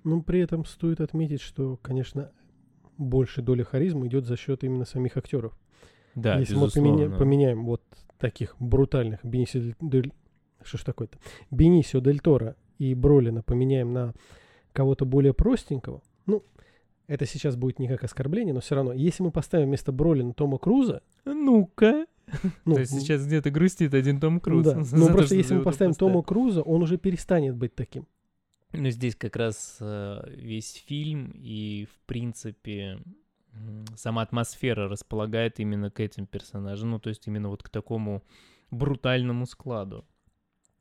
Ну, 0.04 0.22
при 0.22 0.40
этом 0.40 0.64
стоит 0.66 1.00
отметить, 1.00 1.40
что, 1.40 1.78
конечно, 1.78 2.30
больше 2.98 3.40
доля 3.42 3.64
харизмы 3.64 4.06
идет 4.06 4.26
за 4.26 4.36
счет 4.36 4.62
именно 4.64 4.84
самих 4.84 5.16
актеров. 5.16 5.58
Да, 6.14 6.38
Если 6.38 6.54
мы 6.54 6.66
безусловно. 6.66 7.04
поменя- 7.06 7.18
поменяем 7.18 7.64
вот 7.64 7.82
таких 8.18 8.54
брутальных 8.60 9.24
Бенисио 9.24 9.72
дель- 9.80 10.12
что 10.62 10.78
ж 10.78 10.84
такое-то? 10.84 11.18
Бенисио 11.50 12.00
Дель 12.00 12.20
Торо 12.20 12.54
и 12.78 12.94
Бролина 12.94 13.42
поменяем 13.42 13.92
на 13.92 14.14
кого-то 14.72 15.04
более 15.04 15.34
простенького, 15.34 16.02
ну, 16.26 16.42
это 17.06 17.26
сейчас 17.26 17.56
будет 17.56 17.78
не 17.78 17.88
как 17.88 18.02
оскорбление, 18.04 18.54
но 18.54 18.60
все 18.60 18.74
равно, 18.74 18.92
если 18.92 19.22
мы 19.22 19.30
поставим 19.30 19.68
вместо 19.68 19.92
Бролина 19.92 20.32
Тома 20.32 20.58
Круза, 20.58 21.02
Ну-ка. 21.24 22.06
ну, 22.64 22.74
То 22.74 22.80
есть 22.80 22.92
сейчас 22.92 23.26
где-то 23.26 23.50
грустит 23.50 23.92
один 23.94 24.20
Том 24.20 24.40
Круз. 24.40 24.64
да, 24.64 24.76
но 24.92 25.08
то, 25.08 25.12
просто 25.12 25.34
если 25.34 25.54
мы 25.54 25.62
поставим 25.62 25.92
поставили. 25.92 26.12
Тома 26.12 26.22
Круза, 26.22 26.62
он 26.62 26.82
уже 26.82 26.96
перестанет 26.96 27.56
быть 27.56 27.74
таким. 27.74 28.06
Ну, 28.72 28.90
здесь 28.90 29.14
как 29.14 29.36
раз 29.36 29.76
э, 29.80 30.22
весь 30.34 30.72
фильм 30.86 31.32
и, 31.36 31.86
в 31.92 32.06
принципе, 32.06 32.98
сама 33.94 34.22
атмосфера 34.22 34.88
располагает 34.88 35.60
именно 35.60 35.90
к 35.90 36.00
этим 36.00 36.26
персонажам, 36.26 36.90
ну, 36.90 36.98
то 36.98 37.08
есть 37.08 37.26
именно 37.26 37.50
вот 37.50 37.62
к 37.62 37.68
такому 37.68 38.24
брутальному 38.70 39.46
складу. 39.46 40.04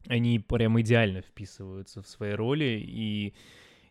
Они 0.08 0.40
прям 0.40 0.80
идеально 0.82 1.22
вписываются 1.22 2.02
в 2.02 2.08
свои 2.08 2.34
роли, 2.34 2.84
и 2.86 3.34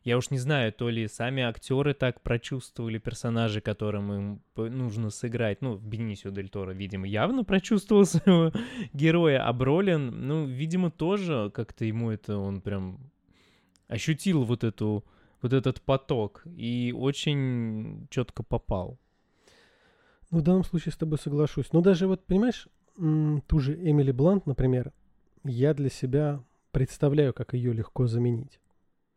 я 0.04 0.18
уж 0.18 0.30
не 0.30 0.38
знаю, 0.38 0.72
то 0.72 0.88
ли 0.88 1.06
сами 1.06 1.42
актеры 1.42 1.94
так 1.94 2.22
прочувствовали 2.22 2.98
персонажи, 2.98 3.60
которым 3.60 4.12
им 4.12 4.42
нужно 4.56 5.10
сыграть. 5.10 5.62
Ну, 5.62 5.76
Бенисио 5.76 6.30
Дель 6.30 6.48
Торо, 6.48 6.72
видимо, 6.72 7.06
явно 7.06 7.44
прочувствовал 7.44 8.04
своего 8.06 8.52
героя, 8.92 9.46
а 9.46 9.52
Бролин, 9.52 10.26
ну, 10.26 10.44
видимо, 10.44 10.90
тоже 10.90 11.50
как-то 11.54 11.84
ему 11.84 12.10
это 12.10 12.36
он 12.36 12.60
прям 12.60 13.12
ощутил 13.88 14.42
вот 14.42 14.64
эту 14.64 15.04
вот 15.40 15.52
этот 15.52 15.82
поток 15.82 16.42
и 16.46 16.94
очень 16.96 18.06
четко 18.10 18.42
попал. 18.42 18.98
Ну, 20.30 20.38
в 20.38 20.42
данном 20.42 20.64
случае 20.64 20.92
с 20.92 20.96
тобой 20.96 21.18
соглашусь. 21.18 21.72
Но 21.72 21.80
даже 21.80 22.06
вот, 22.06 22.24
понимаешь, 22.24 22.68
ту 22.96 23.58
же 23.58 23.74
Эмили 23.74 24.12
Блант, 24.12 24.46
например, 24.46 24.92
я 25.44 25.74
для 25.74 25.90
себя 25.90 26.42
представляю, 26.70 27.34
как 27.34 27.54
ее 27.54 27.72
легко 27.72 28.06
заменить. 28.06 28.60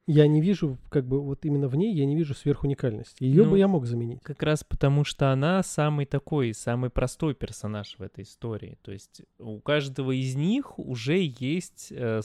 Я 0.07 0.27
не 0.27 0.39
вижу, 0.39 0.77
как 0.89 1.07
бы, 1.07 1.19
вот 1.19 1.45
именно 1.45 1.67
в 1.67 1.75
ней 1.75 1.91
я 1.95 2.05
не 2.05 2.15
вижу 2.15 2.35
сверхуникальности. 2.35 3.23
Ее 3.23 3.43
Ну, 3.43 3.51
бы 3.51 3.57
я 3.57 3.67
мог 3.67 3.87
заменить. 3.87 4.21
Как 4.21 4.43
раз 4.43 4.63
потому, 4.63 5.03
что 5.03 5.31
она 5.31 5.63
самый 5.63 6.05
такой, 6.05 6.53
самый 6.53 6.91
простой 6.91 7.33
персонаж 7.33 7.95
в 7.97 8.03
этой 8.03 8.23
истории. 8.23 8.77
То 8.83 8.91
есть 8.91 9.23
у 9.39 9.59
каждого 9.59 10.11
из 10.11 10.35
них 10.35 10.77
уже 10.77 11.17
есть 11.17 11.87
э, 11.89 12.21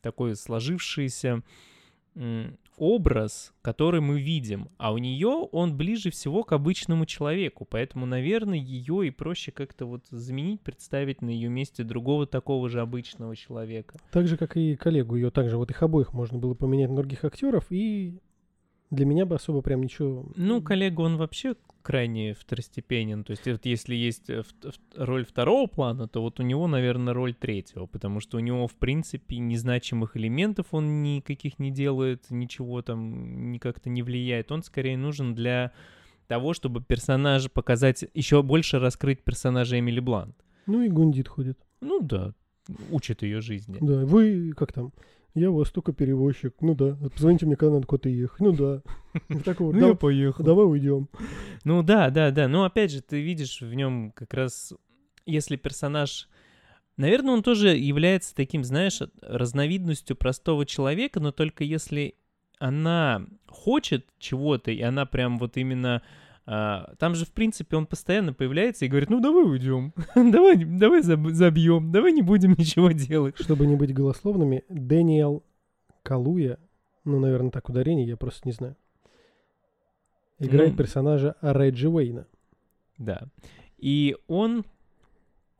такой 0.00 0.34
сложившийся 0.34 1.44
образ, 2.78 3.52
который 3.62 4.00
мы 4.00 4.20
видим, 4.20 4.68
а 4.78 4.92
у 4.92 4.98
нее 4.98 5.28
он 5.28 5.76
ближе 5.76 6.10
всего 6.10 6.44
к 6.44 6.52
обычному 6.52 7.06
человеку, 7.06 7.66
поэтому, 7.68 8.06
наверное, 8.06 8.58
ее 8.58 9.06
и 9.06 9.10
проще 9.10 9.50
как-то 9.52 9.86
вот 9.86 10.06
заменить, 10.10 10.60
представить 10.60 11.22
на 11.22 11.30
ее 11.30 11.48
месте 11.48 11.84
другого 11.84 12.26
такого 12.26 12.68
же 12.68 12.80
обычного 12.80 13.34
человека. 13.34 13.98
Так 14.12 14.28
же, 14.28 14.36
как 14.36 14.56
и 14.56 14.76
коллегу 14.76 15.16
ее, 15.16 15.30
также 15.30 15.56
вот 15.56 15.70
их 15.70 15.82
обоих 15.82 16.12
можно 16.12 16.38
было 16.38 16.54
поменять 16.54 16.90
на 16.90 16.96
других 16.96 17.24
актеров, 17.24 17.66
и 17.70 18.18
для 18.90 19.04
меня 19.04 19.26
бы 19.26 19.34
особо 19.34 19.62
прям 19.62 19.82
ничего... 19.82 20.26
Ну, 20.36 20.62
коллега, 20.62 21.00
он 21.00 21.16
вообще 21.16 21.56
крайне 21.86 22.34
второстепенен. 22.34 23.22
То 23.22 23.30
есть, 23.30 23.46
вот 23.46 23.64
если 23.64 23.94
есть 23.94 24.28
э, 24.28 24.42
роль 24.96 25.24
второго 25.24 25.68
плана, 25.68 26.08
то 26.08 26.20
вот 26.20 26.40
у 26.40 26.42
него, 26.42 26.66
наверное, 26.66 27.14
роль 27.14 27.32
третьего, 27.32 27.86
потому 27.86 28.18
что 28.18 28.38
у 28.38 28.40
него, 28.40 28.66
в 28.66 28.74
принципе, 28.74 29.38
незначимых 29.38 30.16
элементов 30.16 30.66
он 30.72 31.04
никаких 31.04 31.60
не 31.60 31.70
делает, 31.70 32.28
ничего 32.28 32.82
там 32.82 33.52
ни 33.52 33.58
как-то 33.58 33.88
не 33.88 34.02
влияет. 34.02 34.50
Он 34.50 34.64
скорее 34.64 34.96
нужен 34.96 35.36
для 35.36 35.70
того, 36.26 36.54
чтобы 36.54 36.82
персонажа 36.82 37.50
показать, 37.50 38.04
еще 38.14 38.42
больше 38.42 38.80
раскрыть 38.80 39.22
персонажа 39.22 39.78
Эмили 39.78 40.00
Блант. 40.00 40.34
Ну 40.66 40.82
и 40.82 40.88
Гундит 40.88 41.28
ходит. 41.28 41.56
Ну 41.80 42.00
да, 42.00 42.34
учит 42.90 43.22
ее 43.22 43.40
жизни. 43.40 43.78
Да, 43.80 44.04
вы, 44.04 44.54
как 44.56 44.72
там, 44.72 44.92
я 45.36 45.50
востока-перевозчик, 45.50 46.54
ну 46.60 46.74
да, 46.74 46.96
позвоните 47.12 47.46
мне, 47.46 47.56
когда 47.56 47.74
надо 47.74 47.86
куда-то 47.86 48.08
ехать, 48.08 48.40
ну 48.40 48.52
да. 48.52 48.82
Такого, 49.44 49.72
Ну, 49.72 49.88
я 49.88 49.94
поехал. 49.94 50.44
давай 50.44 50.66
уйдем. 50.66 51.08
Ну 51.64 51.82
да, 51.82 52.10
да, 52.10 52.30
да. 52.30 52.48
Но 52.48 52.64
опять 52.64 52.90
же, 52.90 53.02
ты 53.02 53.20
видишь 53.20 53.60
в 53.60 53.72
нем 53.74 54.12
как 54.12 54.34
раз, 54.34 54.72
если 55.26 55.56
персонаж... 55.56 56.28
Наверное, 56.96 57.34
он 57.34 57.42
тоже 57.42 57.76
является 57.76 58.34
таким, 58.34 58.64
знаешь, 58.64 59.00
разновидностью 59.20 60.16
простого 60.16 60.64
человека, 60.64 61.20
но 61.20 61.30
только 61.30 61.62
если 61.62 62.14
она 62.58 63.26
хочет 63.46 64.06
чего-то, 64.18 64.70
и 64.70 64.80
она 64.80 65.04
прям 65.06 65.38
вот 65.38 65.56
именно... 65.58 66.02
а, 66.46 66.94
там 66.98 67.14
же, 67.14 67.26
в 67.26 67.32
принципе, 67.32 67.76
он 67.76 67.86
постоянно 67.86 68.32
появляется 68.32 68.84
и 68.84 68.88
говорит, 68.88 69.10
ну 69.10 69.20
давай 69.20 69.44
уйдем, 69.44 69.92
давай, 70.14 70.56
давай 70.64 71.00
заб- 71.00 71.32
забьем, 71.32 71.90
давай 71.90 72.12
не 72.12 72.22
будем 72.22 72.52
ничего 72.56 72.92
делать. 72.92 73.36
Чтобы 73.40 73.66
не 73.66 73.74
быть 73.76 73.92
голословными, 73.92 74.64
Дэниел 74.68 75.42
Калуя, 76.02 76.58
ну, 77.04 77.18
наверное, 77.20 77.50
так 77.50 77.68
ударение, 77.68 78.06
я 78.06 78.16
просто 78.16 78.42
не 78.46 78.52
знаю, 78.52 78.76
играет 80.38 80.72
Ну. 80.72 80.76
персонажа 80.78 81.34
Реджи 81.42 81.88
Уэйна. 81.88 82.26
Да. 82.98 83.22
И 83.78 84.16
он, 84.26 84.64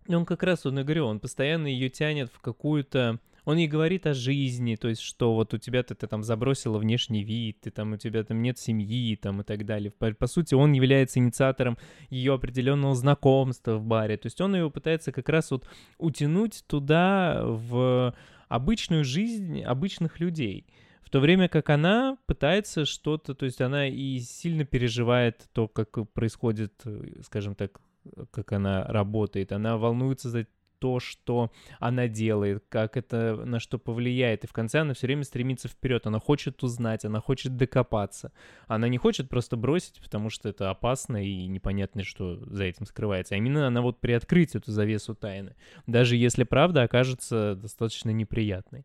он 0.09 0.25
как 0.25 0.43
раз, 0.43 0.67
он 0.67 0.79
и 0.79 0.83
говорю, 0.85 1.07
он 1.07 1.21
постоянно 1.21 1.67
ее 1.67 1.89
тянет 1.91 2.31
в 2.33 2.41
какую-то... 2.41 3.19
Он 3.47 3.59
ей 3.59 3.69
говорит 3.69 4.09
о 4.09 4.13
жизни, 4.13 4.75
то 4.75 4.89
есть, 4.89 5.01
что 5.01 5.33
вот 5.33 5.55
у 5.55 5.59
тебя 5.59 5.85
ты, 5.85 5.95
там 5.95 6.25
забросила 6.25 6.79
внешний 6.79 7.23
вид, 7.23 7.61
ты 7.61 7.71
там, 7.71 7.93
у 7.93 7.97
тебя 7.97 8.25
там 8.25 8.43
нет 8.43 8.59
семьи, 8.59 9.15
там 9.15 9.41
и 9.41 9.45
так 9.45 9.65
далее. 9.65 9.93
По, 9.93 10.13
по 10.13 10.27
сути, 10.27 10.55
он 10.55 10.73
является 10.73 11.21
инициатором 11.21 11.79
ее 12.11 12.35
определенного 12.35 12.97
знакомства 12.97 13.77
в 13.77 13.85
баре. 13.85 14.17
То 14.17 14.27
есть 14.27 14.41
он 14.41 14.57
ее 14.57 14.69
пытается 14.69 15.13
как 15.13 15.29
раз 15.29 15.53
вот 15.53 15.69
утянуть 15.97 16.65
туда, 16.67 17.41
в 17.45 18.13
обычную 18.49 19.05
жизнь 19.05 19.63
обычных 19.63 20.19
людей. 20.19 20.67
В 21.03 21.11
то 21.11 21.21
время 21.21 21.49
как 21.49 21.71
она 21.71 22.19
пытается 22.27 22.85
что-то, 22.85 23.35
то 23.35 23.45
есть 23.45 23.61
она 23.61 23.87
и 23.87 24.19
сильно 24.19 24.65
переживает 24.65 25.49
то, 25.53 25.69
как 25.69 26.11
происходит, 26.13 26.83
скажем 27.23 27.55
так, 27.55 27.81
как 28.33 28.51
она 28.53 28.83
работает. 28.85 29.53
Она 29.53 29.77
волнуется 29.77 30.31
за 30.31 30.47
то, 30.79 31.01
что 31.01 31.51
она 31.81 32.09
делает, 32.09 32.65
как 32.69 32.97
это 32.97 33.37
на 33.45 33.61
что 33.61 33.79
повлияет. 33.79 34.45
И 34.45 34.47
в 34.47 34.53
конце 34.53 34.81
она 34.81 34.95
все 34.95 35.07
время 35.07 35.25
стремится 35.25 35.69
вперед. 35.69 36.07
Она 36.07 36.21
хочет 36.21 36.63
узнать, 36.63 37.05
она 37.05 37.21
хочет 37.21 37.57
докопаться. 37.57 38.33
Она 38.67 38.89
не 38.89 38.99
хочет 38.99 39.29
просто 39.29 39.57
бросить, 39.57 40.01
потому 40.01 40.31
что 40.31 40.49
это 40.49 40.71
опасно 40.71 41.25
и 41.25 41.47
непонятно, 41.47 42.05
что 42.05 42.37
за 42.47 42.65
этим 42.65 42.87
скрывается. 42.87 43.35
А 43.35 43.39
именно 43.39 43.67
она 43.67 43.83
вот 43.83 44.01
приоткрыть 44.01 44.55
эту 44.55 44.71
завесу 44.71 45.15
тайны. 45.15 45.55
Даже 45.87 46.17
если 46.17 46.45
правда 46.45 46.83
окажется 46.83 47.55
достаточно 47.55 48.11
неприятной. 48.11 48.85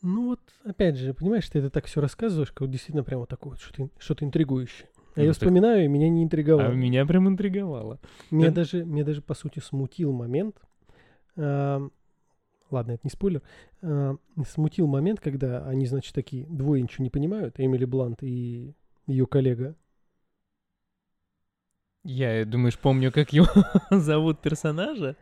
Ну 0.00 0.28
вот, 0.28 0.40
опять 0.64 0.96
же, 0.96 1.12
понимаешь, 1.12 1.48
ты 1.48 1.58
это 1.58 1.70
так 1.70 1.86
все 1.86 2.00
рассказываешь, 2.00 2.50
как 2.50 2.60
вот 2.60 2.70
действительно 2.70 3.02
прям 3.02 3.20
вот 3.20 3.28
такое 3.28 3.56
что-то, 3.56 3.90
что-то 3.98 4.24
интригующее. 4.24 4.88
А 5.18 5.22
Ну, 5.22 5.24
я 5.26 5.30
так- 5.32 5.36
вспоминаю, 5.40 5.84
и 5.84 5.88
меня 5.88 6.08
не 6.08 6.22
интриговало. 6.22 6.68
А 6.68 6.74
меня 6.74 7.04
прям 7.04 7.28
интриговало. 7.28 7.98
Меня 8.30 8.48
Да. 8.50 8.54
даже, 8.56 8.84
меня 8.84 9.04
даже, 9.04 9.20
по 9.22 9.34
сути, 9.34 9.58
смутил 9.58 10.12
момент. 10.12 10.56
ам, 11.36 11.92
ладно, 12.70 12.92
это 12.92 13.00
не 13.04 13.10
спойлер. 13.10 13.42
а, 13.82 14.16
смутил 14.46 14.86
момент, 14.88 15.20
когда 15.20 15.64
они, 15.66 15.86
значит, 15.86 16.14
такие 16.14 16.46
двое 16.46 16.82
ничего 16.82 17.04
не 17.04 17.10
понимают, 17.10 17.58
Эмили 17.58 17.84
Блант 17.84 18.22
и 18.22 18.74
ее 19.06 19.26
коллега. 19.26 19.74
Я, 22.04 22.44
думаешь, 22.44 22.78
помню, 22.78 23.12
как 23.12 23.32
его 23.32 23.46
зовут 23.90 24.40
персонажа? 24.40 25.16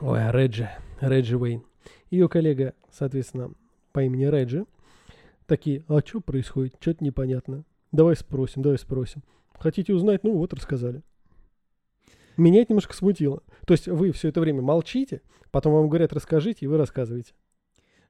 Ой, 0.00 0.22
а 0.28 0.32
Реджи, 0.32 0.68
Реджи 1.00 1.36
Уэйн. 1.38 1.62
Ее 2.10 2.28
коллега, 2.28 2.74
соответственно, 2.90 3.52
по 3.92 4.02
имени 4.02 4.24
Реджи. 4.26 4.66
Такие, 5.46 5.84
а 5.88 6.00
что 6.00 6.20
происходит? 6.20 6.76
Что-то 6.80 7.02
непонятно. 7.04 7.64
Давай 7.92 8.16
спросим, 8.16 8.62
давай 8.62 8.78
спросим. 8.78 9.22
Хотите 9.58 9.92
узнать? 9.92 10.24
Ну 10.24 10.36
вот, 10.36 10.52
рассказали. 10.54 11.02
Меня 12.36 12.62
это 12.62 12.72
немножко 12.72 12.94
смутило. 12.94 13.42
То 13.66 13.74
есть 13.74 13.88
вы 13.88 14.12
все 14.12 14.28
это 14.28 14.40
время 14.40 14.62
молчите, 14.62 15.22
потом 15.50 15.74
вам 15.74 15.88
говорят, 15.88 16.12
расскажите, 16.12 16.64
и 16.64 16.68
вы 16.68 16.78
рассказываете. 16.78 17.34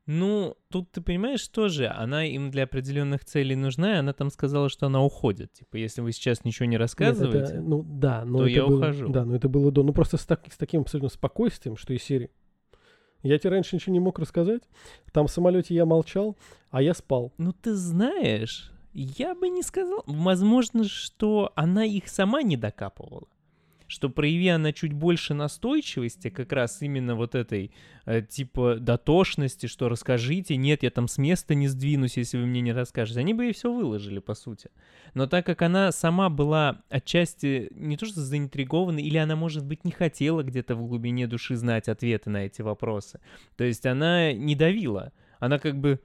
Ну, 0.07 0.57
тут 0.71 0.91
ты 0.93 1.01
понимаешь, 1.03 1.47
тоже 1.49 1.87
она 1.87 2.25
им 2.25 2.51
для 2.51 2.65
определенных 2.65 3.25
целей 3.25 3.55
нужна, 3.55 3.95
и 3.95 3.99
она 3.99 4.13
там 4.13 4.31
сказала, 4.31 4.69
что 4.69 4.87
она 4.87 5.03
уходит. 5.05 5.53
Типа, 5.53 5.77
если 5.77 6.01
вы 6.01 6.13
сейчас 6.13 6.45
ничего 6.45 6.67
не 6.67 6.73
Нет, 6.73 6.81
рассказываете, 6.81 7.55
это, 7.55 7.61
ну 7.61 7.83
да, 7.85 8.25
но 8.25 8.39
то 8.39 8.45
это 8.45 8.53
я 8.53 8.67
было, 8.67 8.79
ухожу. 8.79 9.09
Да, 9.09 9.25
но 9.25 9.37
это 9.37 9.49
было 9.49 9.71
до. 9.71 9.83
Ну 9.83 9.93
просто 9.93 10.17
с, 10.17 10.27
так- 10.27 10.53
с 10.53 10.57
таким 10.57 10.81
абсолютно 10.81 11.11
спокойствием, 11.11 11.77
что 11.77 11.93
из 11.93 12.03
серии. 12.03 12.31
Я 13.23 13.39
тебе 13.39 13.51
раньше 13.51 13.77
ничего 13.77 13.93
не 13.93 14.01
мог 14.01 14.19
рассказать. 14.19 14.63
Там 15.13 15.27
в 15.27 15.31
самолете 15.31 15.75
я 15.75 15.85
молчал, 15.85 16.37
а 16.71 16.83
я 16.83 16.95
спал. 16.95 17.33
ну 17.39 17.53
ты 17.53 17.75
знаешь, 17.75 18.73
я 18.93 19.35
бы 19.35 19.49
не 19.49 19.63
сказал. 19.63 20.03
Возможно, 20.07 20.85
что 20.85 21.53
она 21.55 21.85
их 21.85 22.09
сама 22.09 22.43
не 22.43 22.57
докапывала. 22.57 23.29
Что 23.87 24.09
прояви 24.09 24.47
она 24.47 24.73
чуть 24.73 24.93
больше 24.93 25.35
настойчивости, 25.35 26.31
как 26.31 26.53
раз 26.53 26.81
именно 26.81 27.17
вот 27.17 27.35
этой, 27.35 27.73
э, 28.07 28.23
типа, 28.23 28.77
дотошности, 28.77 29.67
что 29.67 29.89
расскажите, 29.89 30.57
нет, 30.57 30.85
я 30.85 30.91
там 30.91 31.09
с 31.09 31.19
места 31.19 31.57
не 31.57 31.67
сдвинусь, 31.67 32.17
если 32.17 32.39
вы 32.39 32.47
мне 32.47 32.61
не 32.61 32.73
расскажете. 32.73 33.19
Они 33.19 33.35
бы 33.35 33.47
ей 33.47 33.53
все 33.53 33.73
выложили, 33.73 34.21
по 34.21 34.35
сути. 34.35 34.71
Но 35.15 35.27
так 35.27 35.45
как 35.45 35.63
она 35.63 35.91
сама 35.91 36.31
была 36.31 36.83
отчасти 36.89 37.69
не 37.75 37.97
то 37.97 38.07
что 38.07 38.21
заинтригована, 38.21 39.01
или 39.01 39.17
она, 39.17 39.35
может 39.35 39.67
быть, 39.67 39.85
не 39.85 39.91
хотела 39.91 40.45
где-то 40.45 40.77
в 40.77 40.87
глубине 40.87 41.27
души 41.27 41.57
знать 41.57 41.89
ответы 41.89 42.31
на 42.31 42.47
эти 42.47 42.63
вопросы. 42.63 43.19
То 43.57 43.65
есть 43.65 43.87
она 43.87 44.33
не 44.33 44.55
давила. 44.55 45.13
Она 45.41 45.59
как 45.59 45.81
бы 45.81 46.01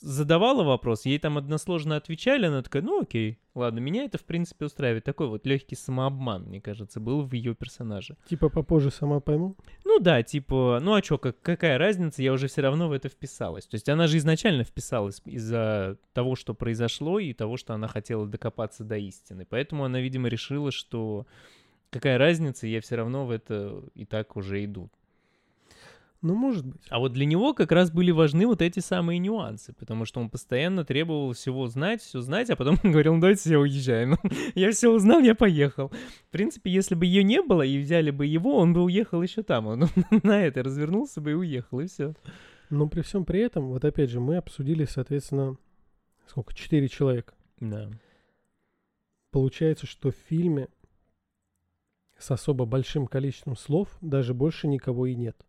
задавала 0.00 0.62
вопрос, 0.62 1.04
ей 1.06 1.18
там 1.18 1.38
односложно 1.38 1.96
отвечали, 1.96 2.46
она 2.46 2.62
такая, 2.62 2.82
ну 2.82 3.00
окей, 3.00 3.38
ладно, 3.54 3.80
меня 3.80 4.04
это 4.04 4.18
в 4.18 4.24
принципе 4.24 4.66
устраивает. 4.66 5.04
Такой 5.04 5.28
вот 5.28 5.46
легкий 5.46 5.74
самообман, 5.74 6.44
мне 6.44 6.60
кажется, 6.60 7.00
был 7.00 7.22
в 7.22 7.32
ее 7.32 7.54
персонаже. 7.54 8.16
Типа 8.28 8.48
попозже 8.48 8.90
сама 8.90 9.20
пойму. 9.20 9.56
Ну 9.84 9.98
да, 9.98 10.22
типа, 10.22 10.78
ну 10.82 10.94
а 10.94 11.02
чё, 11.02 11.18
как, 11.18 11.40
какая 11.40 11.78
разница, 11.78 12.22
я 12.22 12.32
уже 12.32 12.46
все 12.46 12.62
равно 12.62 12.88
в 12.88 12.92
это 12.92 13.08
вписалась. 13.08 13.66
То 13.66 13.74
есть 13.74 13.88
она 13.88 14.06
же 14.06 14.18
изначально 14.18 14.64
вписалась 14.64 15.20
из-за 15.24 15.98
того, 16.12 16.36
что 16.36 16.54
произошло, 16.54 17.18
и 17.18 17.32
того, 17.32 17.56
что 17.56 17.74
она 17.74 17.88
хотела 17.88 18.26
докопаться 18.26 18.84
до 18.84 18.96
истины. 18.96 19.46
Поэтому 19.48 19.84
она, 19.84 20.00
видимо, 20.00 20.28
решила, 20.28 20.70
что 20.70 21.26
какая 21.90 22.18
разница, 22.18 22.66
я 22.66 22.80
все 22.80 22.96
равно 22.96 23.26
в 23.26 23.30
это 23.30 23.82
и 23.94 24.04
так 24.04 24.36
уже 24.36 24.64
иду. 24.64 24.90
Ну, 26.20 26.34
может 26.34 26.66
быть. 26.66 26.82
А 26.90 26.98
вот 26.98 27.12
для 27.12 27.24
него 27.26 27.54
как 27.54 27.70
раз 27.70 27.92
были 27.92 28.10
важны 28.10 28.46
вот 28.46 28.60
эти 28.60 28.80
самые 28.80 29.20
нюансы, 29.20 29.72
потому 29.72 30.04
что 30.04 30.20
он 30.20 30.30
постоянно 30.30 30.84
требовал 30.84 31.32
всего 31.32 31.68
знать, 31.68 32.02
все 32.02 32.20
знать, 32.20 32.50
а 32.50 32.56
потом 32.56 32.76
говорил, 32.82 33.14
ну 33.14 33.20
давайте 33.20 33.50
я 33.50 33.60
уезжаю. 33.60 34.08
Ну, 34.08 34.16
я 34.56 34.72
все 34.72 34.92
узнал, 34.92 35.20
я 35.20 35.36
поехал. 35.36 35.92
В 36.28 36.30
принципе, 36.30 36.72
если 36.72 36.96
бы 36.96 37.06
ее 37.06 37.22
не 37.22 37.40
было 37.40 37.62
и 37.62 37.78
взяли 37.78 38.10
бы 38.10 38.26
его, 38.26 38.56
он 38.56 38.72
бы 38.72 38.82
уехал 38.82 39.22
еще 39.22 39.44
там. 39.44 39.68
Он 39.68 39.84
на 40.22 40.42
это 40.42 40.64
развернулся 40.64 41.20
бы 41.20 41.30
и 41.30 41.34
уехал, 41.34 41.80
и 41.80 41.86
все. 41.86 42.14
Но 42.68 42.88
при 42.88 43.02
всем 43.02 43.24
при 43.24 43.40
этом, 43.40 43.68
вот 43.68 43.84
опять 43.84 44.10
же, 44.10 44.18
мы 44.18 44.36
обсудили, 44.36 44.84
соответственно, 44.86 45.56
сколько? 46.26 46.52
Четыре 46.52 46.88
человека. 46.88 47.34
Да. 47.60 47.90
Получается, 49.30 49.86
что 49.86 50.10
в 50.10 50.16
фильме 50.28 50.68
с 52.18 52.30
особо 52.32 52.64
большим 52.64 53.06
количеством 53.06 53.56
слов 53.56 53.96
даже 54.00 54.34
больше 54.34 54.66
никого 54.66 55.06
и 55.06 55.14
нет. 55.14 55.46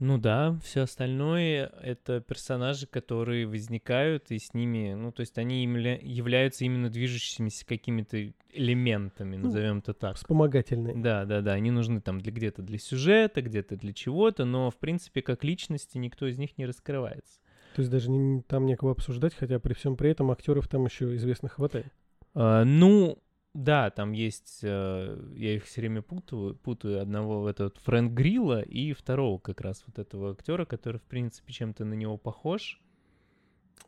Ну 0.00 0.18
да, 0.18 0.58
все 0.62 0.82
остальное 0.82 1.66
это 1.80 2.20
персонажи, 2.20 2.86
которые 2.86 3.46
возникают, 3.46 4.30
и 4.30 4.38
с 4.38 4.52
ними, 4.52 4.94
ну, 4.94 5.12
то 5.12 5.20
есть 5.20 5.38
они 5.38 5.64
имля- 5.64 6.00
являются 6.02 6.64
именно 6.64 6.90
движущимися 6.90 7.64
какими-то 7.64 8.32
элементами, 8.52 9.36
Ну, 9.36 9.44
назовем 9.44 9.78
это 9.78 9.94
так. 9.94 10.16
Вспомогательные. 10.16 10.96
Да, 10.96 11.24
да, 11.24 11.40
да, 11.42 11.52
они 11.52 11.70
нужны 11.70 12.00
там 12.00 12.20
для 12.20 12.32
где-то 12.32 12.62
для 12.62 12.78
сюжета, 12.78 13.40
где-то 13.40 13.76
для 13.76 13.92
чего-то, 13.92 14.44
но 14.44 14.70
в 14.70 14.76
принципе 14.76 15.22
как 15.22 15.44
личности 15.44 15.96
никто 15.96 16.26
из 16.26 16.38
них 16.38 16.58
не 16.58 16.66
раскрывается. 16.66 17.40
То 17.76 17.80
есть 17.82 17.90
даже 17.90 18.10
не- 18.10 18.42
там 18.42 18.66
некого 18.66 18.92
обсуждать, 18.92 19.34
хотя 19.34 19.58
при 19.58 19.74
всем 19.74 19.96
при 19.96 20.10
этом 20.10 20.30
актеров 20.30 20.68
там 20.68 20.84
еще 20.84 21.14
известно 21.16 21.48
хватает. 21.48 21.86
А, 22.34 22.64
ну, 22.64 23.18
да, 23.54 23.90
там 23.90 24.12
есть, 24.12 24.60
э, 24.62 25.32
я 25.36 25.54
их 25.54 25.64
все 25.64 25.80
время 25.80 26.02
путаю, 26.02 26.56
путаю 26.56 27.00
одного 27.00 27.40
вот 27.40 27.50
этот 27.50 27.78
Фрэнк 27.78 28.12
Грилла 28.12 28.60
и 28.60 28.92
второго 28.92 29.38
как 29.38 29.60
раз 29.60 29.84
вот 29.86 29.98
этого 30.00 30.32
актера, 30.32 30.64
который 30.64 30.98
в 30.98 31.04
принципе 31.04 31.52
чем-то 31.52 31.84
на 31.84 31.94
него 31.94 32.16
похож. 32.16 32.80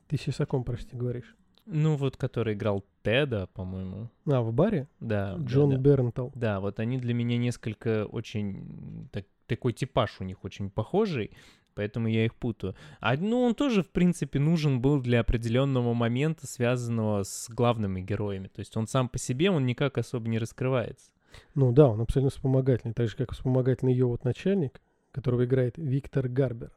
Ты 0.06 0.16
сейчас 0.16 0.40
о 0.40 0.46
ком, 0.46 0.62
прости, 0.62 0.96
говоришь? 0.96 1.34
Ну 1.66 1.96
вот, 1.96 2.16
который 2.16 2.54
играл 2.54 2.84
Теда, 3.02 3.48
по-моему. 3.48 4.08
А, 4.26 4.40
в 4.40 4.52
баре? 4.52 4.88
Да. 5.00 5.34
да, 5.34 5.44
Джон 5.44 5.70
да. 5.70 5.76
Бернтал. 5.78 6.30
Да, 6.36 6.60
вот 6.60 6.78
они 6.78 6.98
для 6.98 7.12
меня 7.12 7.36
несколько 7.36 8.06
очень... 8.06 9.08
так- 9.10 9.26
такой 9.48 9.72
типаж 9.72 10.20
у 10.20 10.24
них 10.24 10.44
очень 10.44 10.70
похожий, 10.70 11.32
поэтому 11.76 12.08
я 12.08 12.24
их 12.24 12.34
путаю. 12.34 12.74
А, 13.00 13.16
ну, 13.16 13.42
он 13.42 13.54
тоже, 13.54 13.84
в 13.84 13.90
принципе, 13.90 14.40
нужен 14.40 14.80
был 14.80 15.00
для 15.00 15.20
определенного 15.20 15.94
момента, 15.94 16.46
связанного 16.48 17.22
с 17.22 17.48
главными 17.48 18.00
героями. 18.00 18.48
То 18.48 18.60
есть 18.60 18.76
он 18.76 18.88
сам 18.88 19.08
по 19.08 19.18
себе, 19.18 19.50
он 19.50 19.64
никак 19.66 19.98
особо 19.98 20.28
не 20.28 20.38
раскрывается. 20.38 21.12
Ну 21.54 21.70
да, 21.70 21.86
он 21.86 22.00
абсолютно 22.00 22.30
вспомогательный. 22.30 22.94
Так 22.94 23.08
же, 23.08 23.16
как 23.16 23.32
вспомогательный 23.32 23.92
ее 23.92 24.06
вот 24.06 24.24
начальник, 24.24 24.80
которого 25.12 25.44
играет 25.44 25.78
Виктор 25.78 26.28
Гарбер. 26.28 26.72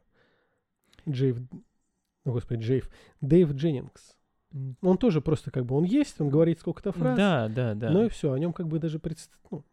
Джейв... 1.08 1.38
О, 2.24 2.32
господи, 2.32 2.62
Джейв. 2.62 2.90
Дэйв 3.20 3.52
Дженнингс. 3.52 4.16
Он 4.82 4.98
тоже 4.98 5.20
просто 5.20 5.50
как 5.50 5.64
бы, 5.64 5.76
он 5.76 5.84
есть, 5.84 6.20
он 6.20 6.28
говорит 6.28 6.58
сколько-то 6.58 6.92
фраз. 6.92 7.16
Да, 7.16 7.48
да, 7.48 7.74
да. 7.74 7.90
Ну 7.90 8.04
и 8.04 8.08
все, 8.08 8.32
о 8.32 8.38
нем 8.38 8.52
как 8.52 8.66
бы 8.66 8.78
даже 8.78 8.98
предс- 8.98 9.30
ну, 9.50 9.64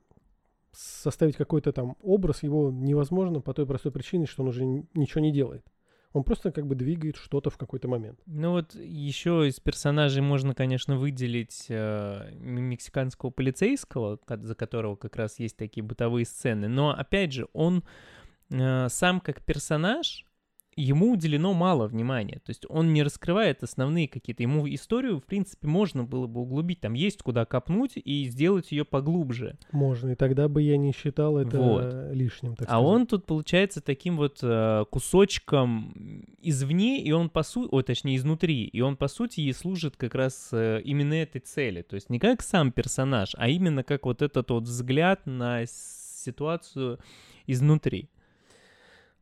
составить 0.72 1.36
какой-то 1.36 1.72
там 1.72 1.96
образ 2.02 2.44
его 2.44 2.72
невозможно 2.72 3.42
по 3.42 3.54
той 3.54 3.66
простой 3.66 3.92
причине, 3.92 4.26
что 4.26 4.44
он 4.44 4.50
уже 4.50 4.64
ничего 4.66 5.22
не 5.22 5.32
делает. 5.32 5.66
Он 6.14 6.24
просто 6.24 6.52
как 6.52 6.66
бы 6.66 6.76
двигает 6.76 7.18
что-то 7.18 7.50
в 7.50 7.58
какой-то 7.58 7.88
момент. 7.88 8.20
Ну 8.26 8.52
вот 8.52 8.76
еще 8.76 9.48
из 9.48 9.60
персонажей 9.60 10.22
можно, 10.22 10.56
конечно, 10.56 10.98
выделить 10.98 11.66
э, 11.70 12.32
мексиканского 12.40 13.30
полицейского, 13.30 14.18
ко- 14.18 14.38
за 14.38 14.56
которого 14.56 14.96
как 14.96 15.16
раз 15.16 15.40
есть 15.40 15.58
такие 15.58 15.84
бытовые 15.84 16.26
сцены. 16.26 16.68
Но 16.68 16.92
опять 16.92 17.34
же, 17.34 17.48
он 17.54 17.84
э, 18.50 18.88
сам 18.90 19.20
как 19.20 19.44
персонаж, 19.44 20.26
ему 20.82 21.12
уделено 21.14 21.54
мало 21.54 21.88
внимания. 21.88 22.40
То 22.46 22.50
есть 22.52 22.66
он 22.70 22.94
не 22.94 23.04
раскрывает 23.04 23.64
основные 23.64 24.08
какие-то. 24.08 24.44
Ему 24.44 24.68
историю, 24.68 25.20
в 25.20 25.26
принципе, 25.26 25.68
можно 25.68 26.04
было 26.04 26.28
бы 26.28 26.42
углубить. 26.42 26.82
Там 26.82 26.94
есть 26.94 27.22
куда 27.24 27.46
копнуть 27.46 27.94
и 27.96 28.26
сделать 28.26 28.72
ее 28.72 28.86
поглубже. 28.86 29.58
Можно, 29.72 30.12
и 30.12 30.16
тогда 30.16 30.48
бы 30.48 30.62
я 30.62 30.78
не 30.78 30.94
считал 30.94 31.38
это 31.38 31.58
Вот. 31.60 32.14
лишним, 32.14 32.56
так 32.56 32.68
А 32.68 32.72
сказать. 32.72 32.86
он 32.86 33.08
тут 33.08 33.26
получается 33.26 33.82
таким 33.82 34.18
вот 34.18 34.40
э, 34.42 34.86
кусочком 34.90 36.26
извне, 36.42 37.02
и 37.02 37.12
он 37.12 37.30
по 37.30 37.44
сути, 37.44 37.70
о, 37.72 37.82
точнее, 37.82 38.16
изнутри, 38.18 38.64
и 38.66 38.82
он 38.82 38.96
по 38.98 39.08
сути 39.08 39.42
и 39.42 39.54
служит 39.54 39.98
как 39.98 40.16
раз 40.16 40.50
э, 40.52 40.82
именно 40.84 41.14
этой 41.16 41.40
цели. 41.42 41.82
То 41.82 41.96
есть 41.96 42.10
не 42.10 42.20
как 42.20 42.42
сам 42.42 42.72
персонаж, 42.72 43.32
а 43.38 43.50
именно 43.50 43.84
как 43.84 44.06
вот 44.06 44.22
этот 44.22 44.50
вот 44.52 44.64
взгляд 44.64 45.26
на 45.26 45.66
ситуацию 45.66 47.00
изнутри. 47.46 48.10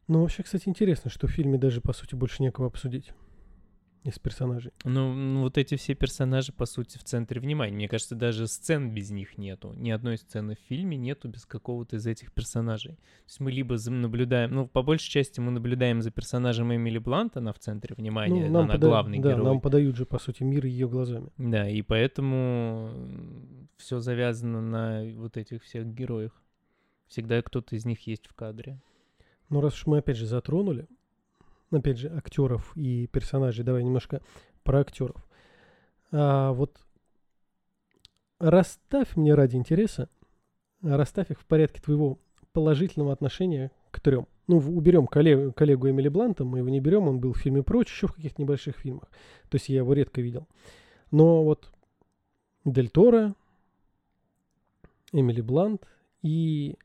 Ну, 0.08 0.22
вообще, 0.22 0.44
кстати, 0.44 0.70
интересно, 0.70 1.10
что 1.10 1.28
в 1.28 1.32
фильме 1.32 1.58
даже, 1.58 1.82
по 1.82 1.94
сути, 1.94 2.16
больше 2.16 2.44
некого 2.44 2.68
обсудить 2.68 3.12
из 4.04 4.20
персонажей. 4.20 4.72
Ну, 4.84 5.14
м, 5.14 5.42
вот 5.42 5.58
эти 5.58 5.76
все 5.78 5.96
персонажи, 5.96 6.54
по 6.54 6.68
сути, 6.68 7.00
в 7.00 7.04
центре 7.04 7.42
внимания. 7.42 7.74
Мне 7.76 7.88
кажется, 7.88 8.14
даже 8.14 8.48
сцен 8.48 8.94
без 8.94 9.10
них 9.10 9.40
нету. 9.40 9.74
Ни 9.74 9.90
одной 9.90 10.20
сцены 10.20 10.56
в 10.56 10.60
фильме 10.70 10.96
нету 10.96 11.28
без 11.28 11.48
какого-то 11.48 11.96
из 11.96 12.06
этих 12.06 12.32
персонажей. 12.32 12.98
То 12.98 13.26
есть 13.26 13.40
мы 13.40 13.52
либо 13.52 13.78
наблюдаем, 13.90 14.54
ну, 14.54 14.68
по 14.68 14.84
большей 14.84 15.10
части 15.10 15.40
мы 15.40 15.52
наблюдаем 15.52 16.04
за 16.04 16.12
персонажем 16.12 16.72
Эмили 16.72 17.00
Блант, 17.00 17.36
она 17.36 17.52
в 17.52 17.58
центре 17.58 17.96
внимания, 17.96 18.46
ну, 18.46 18.52
нам, 18.52 18.64
она 18.66 18.74
пода- 18.76 18.88
главный 18.88 19.20
да, 19.20 19.32
герой. 19.32 19.44
нам 19.44 19.60
подают 19.60 19.96
же, 19.96 20.06
по 20.06 20.20
сути, 20.20 20.44
мир 20.44 20.68
ее 20.68 20.88
глазами. 20.88 21.32
Да, 21.40 21.68
и 21.68 21.82
поэтому 21.82 22.92
все 23.78 24.00
завязано 24.00 24.62
на 24.62 25.04
вот 25.16 25.36
этих 25.36 25.64
всех 25.64 25.88
героях. 25.88 26.40
Всегда 27.08 27.42
кто-то 27.42 27.76
из 27.76 27.86
них 27.86 28.06
есть 28.06 28.28
в 28.28 28.36
кадре. 28.36 28.80
Но 29.50 29.62
раз 29.62 29.74
уж 29.74 29.86
мы 29.86 30.00
опять 30.00 30.18
же 30.18 30.26
затронули, 30.26 30.88
опять 31.72 31.98
же, 31.98 32.10
актеров 32.10 32.76
и 32.76 33.08
персонажей, 33.08 33.64
давай 33.64 33.84
немножко 33.84 34.22
про 34.64 34.80
актеров. 34.80 35.26
А, 36.12 36.52
вот 36.54 36.80
расставь 38.40 39.16
мне 39.16 39.34
ради 39.34 39.56
интереса, 39.56 40.10
расставь 40.82 41.32
их 41.32 41.40
в 41.40 41.46
порядке 41.46 41.82
твоего 41.82 42.20
положительного 42.54 43.14
отношения 43.14 43.72
к 43.92 44.00
трем. 44.00 44.28
Ну, 44.48 44.58
уберем 44.58 45.08
коллегу, 45.08 45.52
коллегу 45.54 45.90
Эмили 45.90 46.08
Бланта, 46.08 46.44
мы 46.44 46.60
его 46.60 46.70
не 46.70 46.80
берем, 46.80 47.08
он 47.08 47.20
был 47.20 47.34
в 47.34 47.38
фильме 47.38 47.64
«Прочь», 47.64 47.90
еще 47.90 48.08
в 48.08 48.14
каких-то 48.14 48.42
небольших 48.42 48.78
фильмах. 48.78 49.10
То 49.50 49.56
есть 49.56 49.70
я 49.70 49.78
его 49.78 49.94
редко 49.94 50.22
видел. 50.22 50.48
Но 51.12 51.44
вот 51.44 51.72
Дель 52.64 52.90
Торо, 52.90 53.34
Эмили 55.12 55.42
Блант 55.42 55.88
и 56.22 56.78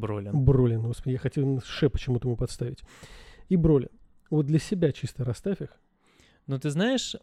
Бролин. 0.00 0.44
Бролин, 0.44 0.82
господи, 0.82 1.12
я 1.12 1.18
хотел 1.18 1.60
Ше 1.62 1.88
почему-то 1.88 2.28
ему 2.28 2.36
подставить. 2.36 2.82
И 3.48 3.56
Бролин. 3.56 3.90
Вот 4.30 4.46
для 4.46 4.58
себя 4.58 4.92
чисто 4.92 5.24
расставь 5.24 5.60
их. 5.60 5.78
Ну, 6.46 6.58
ты 6.58 6.70
знаешь, 6.70 7.14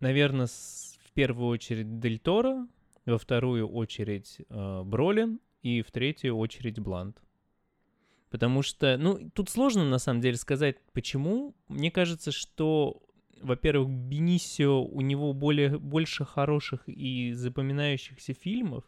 наверное, 0.00 0.46
в 0.46 1.12
первую 1.12 1.48
очередь 1.48 1.98
Дель 1.98 2.18
Торо, 2.18 2.66
во 3.04 3.18
вторую 3.18 3.68
очередь 3.68 4.40
э, 4.48 4.82
Бролин 4.84 5.40
и 5.62 5.82
в 5.82 5.90
третью 5.90 6.36
очередь 6.36 6.78
Блант. 6.78 7.20
Потому 8.30 8.62
что, 8.62 8.96
ну, 8.96 9.30
тут 9.34 9.50
сложно 9.50 9.84
на 9.84 9.98
самом 9.98 10.20
деле 10.20 10.36
сказать, 10.36 10.76
почему. 10.92 11.54
Мне 11.68 11.90
кажется, 11.90 12.32
что, 12.32 13.02
во-первых, 13.42 13.90
Бенисио, 13.90 14.82
у 14.82 15.00
него 15.02 15.34
более, 15.34 15.78
больше 15.78 16.24
хороших 16.24 16.88
и 16.88 17.32
запоминающихся 17.32 18.32
фильмов, 18.32 18.84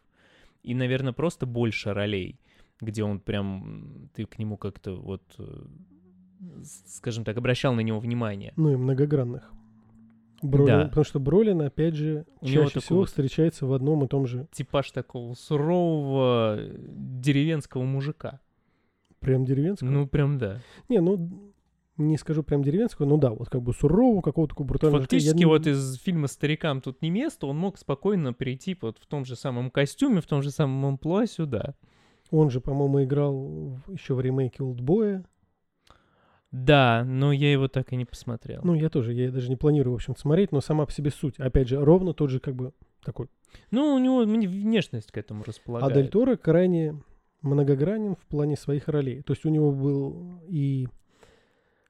и, 0.63 0.73
наверное, 0.73 1.13
просто 1.13 1.45
больше 1.45 1.93
ролей, 1.93 2.39
где 2.81 3.03
он 3.03 3.19
прям, 3.19 4.09
ты 4.13 4.25
к 4.25 4.37
нему 4.39 4.57
как-то 4.57 4.95
вот, 4.95 5.23
э, 5.39 5.65
скажем 6.87 7.23
так, 7.23 7.37
обращал 7.37 7.73
на 7.73 7.79
него 7.81 7.99
внимание. 7.99 8.53
Ну 8.55 8.71
и 8.71 8.75
многогранных. 8.75 9.51
Бролин, 10.41 10.65
Да. 10.67 10.85
Потому 10.87 11.03
что 11.05 11.19
Бролин, 11.19 11.61
опять 11.61 11.95
же, 11.95 12.25
У 12.41 12.45
чаще 12.45 12.79
всего 12.79 12.99
вот- 12.99 13.09
встречается 13.09 13.65
в 13.65 13.73
одном 13.73 14.03
и 14.03 14.07
том 14.07 14.27
же, 14.27 14.47
типаж 14.51 14.91
такого 14.91 15.33
сурового 15.33 16.57
э, 16.59 16.75
деревенского 16.97 17.83
мужика. 17.83 18.39
прям 19.19 19.43
деревенского. 19.43 19.89
Ну, 19.89 20.05
прям 20.07 20.37
да. 20.37 20.61
Не, 20.87 20.99
ну, 21.01 21.51
не 21.97 22.15
скажу 22.17 22.43
прям 22.43 22.61
деревенского, 22.61 23.07
ну 23.07 23.17
да, 23.17 23.31
вот 23.31 23.49
как 23.49 23.63
бы 23.63 23.73
сурового, 23.73 24.21
какого-то 24.21 24.49
такого 24.53 24.67
брутального. 24.67 24.99
Я 24.99 25.03
Фактически 25.03 25.37
не- 25.37 25.45
вот 25.45 25.65
из 25.65 25.95
фильма 25.95 26.27
«Старикам 26.27 26.79
тут 26.81 27.01
не 27.01 27.09
место» 27.09 27.47
он 27.47 27.57
мог 27.57 27.79
спокойно 27.79 28.33
прийти 28.33 28.77
вот 28.79 28.99
в 28.99 29.07
том 29.07 29.25
же 29.25 29.35
самом 29.35 29.71
костюме, 29.71 30.21
в 30.21 30.27
том 30.27 30.43
же 30.43 30.51
самом 30.51 30.85
амплуа 30.85 31.25
сюда. 31.25 31.73
Он 32.31 32.49
же, 32.49 32.59
по-моему, 32.61 33.03
играл 33.03 33.79
еще 33.87 34.13
в 34.13 34.21
ремейке 34.21 34.63
«Олдбоя». 34.63 35.23
Да, 36.51 37.03
но 37.05 37.31
я 37.33 37.51
его 37.51 37.67
так 37.67 37.91
и 37.91 37.95
не 37.95 38.05
посмотрел. 38.05 38.61
Ну, 38.63 38.75
я 38.75 38.89
тоже, 38.89 39.13
я 39.13 39.29
даже 39.29 39.49
не 39.49 39.57
планирую, 39.57 39.93
в 39.93 39.95
общем 39.95 40.15
смотреть, 40.15 40.51
но 40.51 40.61
сама 40.61 40.85
по 40.85 40.91
себе 40.91 41.11
суть. 41.11 41.37
Опять 41.37 41.67
же, 41.67 41.83
ровно 41.83 42.13
тот 42.13 42.29
же 42.29 42.39
как 42.39 42.55
бы 42.55 42.71
такой 43.03 43.27
Ну, 43.71 43.93
у 43.93 43.99
него 43.99 44.19
внешность 44.23 45.11
к 45.11 45.17
этому 45.17 45.43
А 45.43 45.47
располагает. 45.47 45.93
Дель 45.93 46.07
Торо 46.07 46.37
крайне 46.37 47.01
многогранен 47.41 48.15
в 48.15 48.25
плане 48.25 48.55
своих 48.55 48.87
ролей. 48.87 49.21
То 49.21 49.33
есть 49.33 49.45
у 49.45 49.49
него 49.49 49.71
был 49.71 50.41
и... 50.47 50.87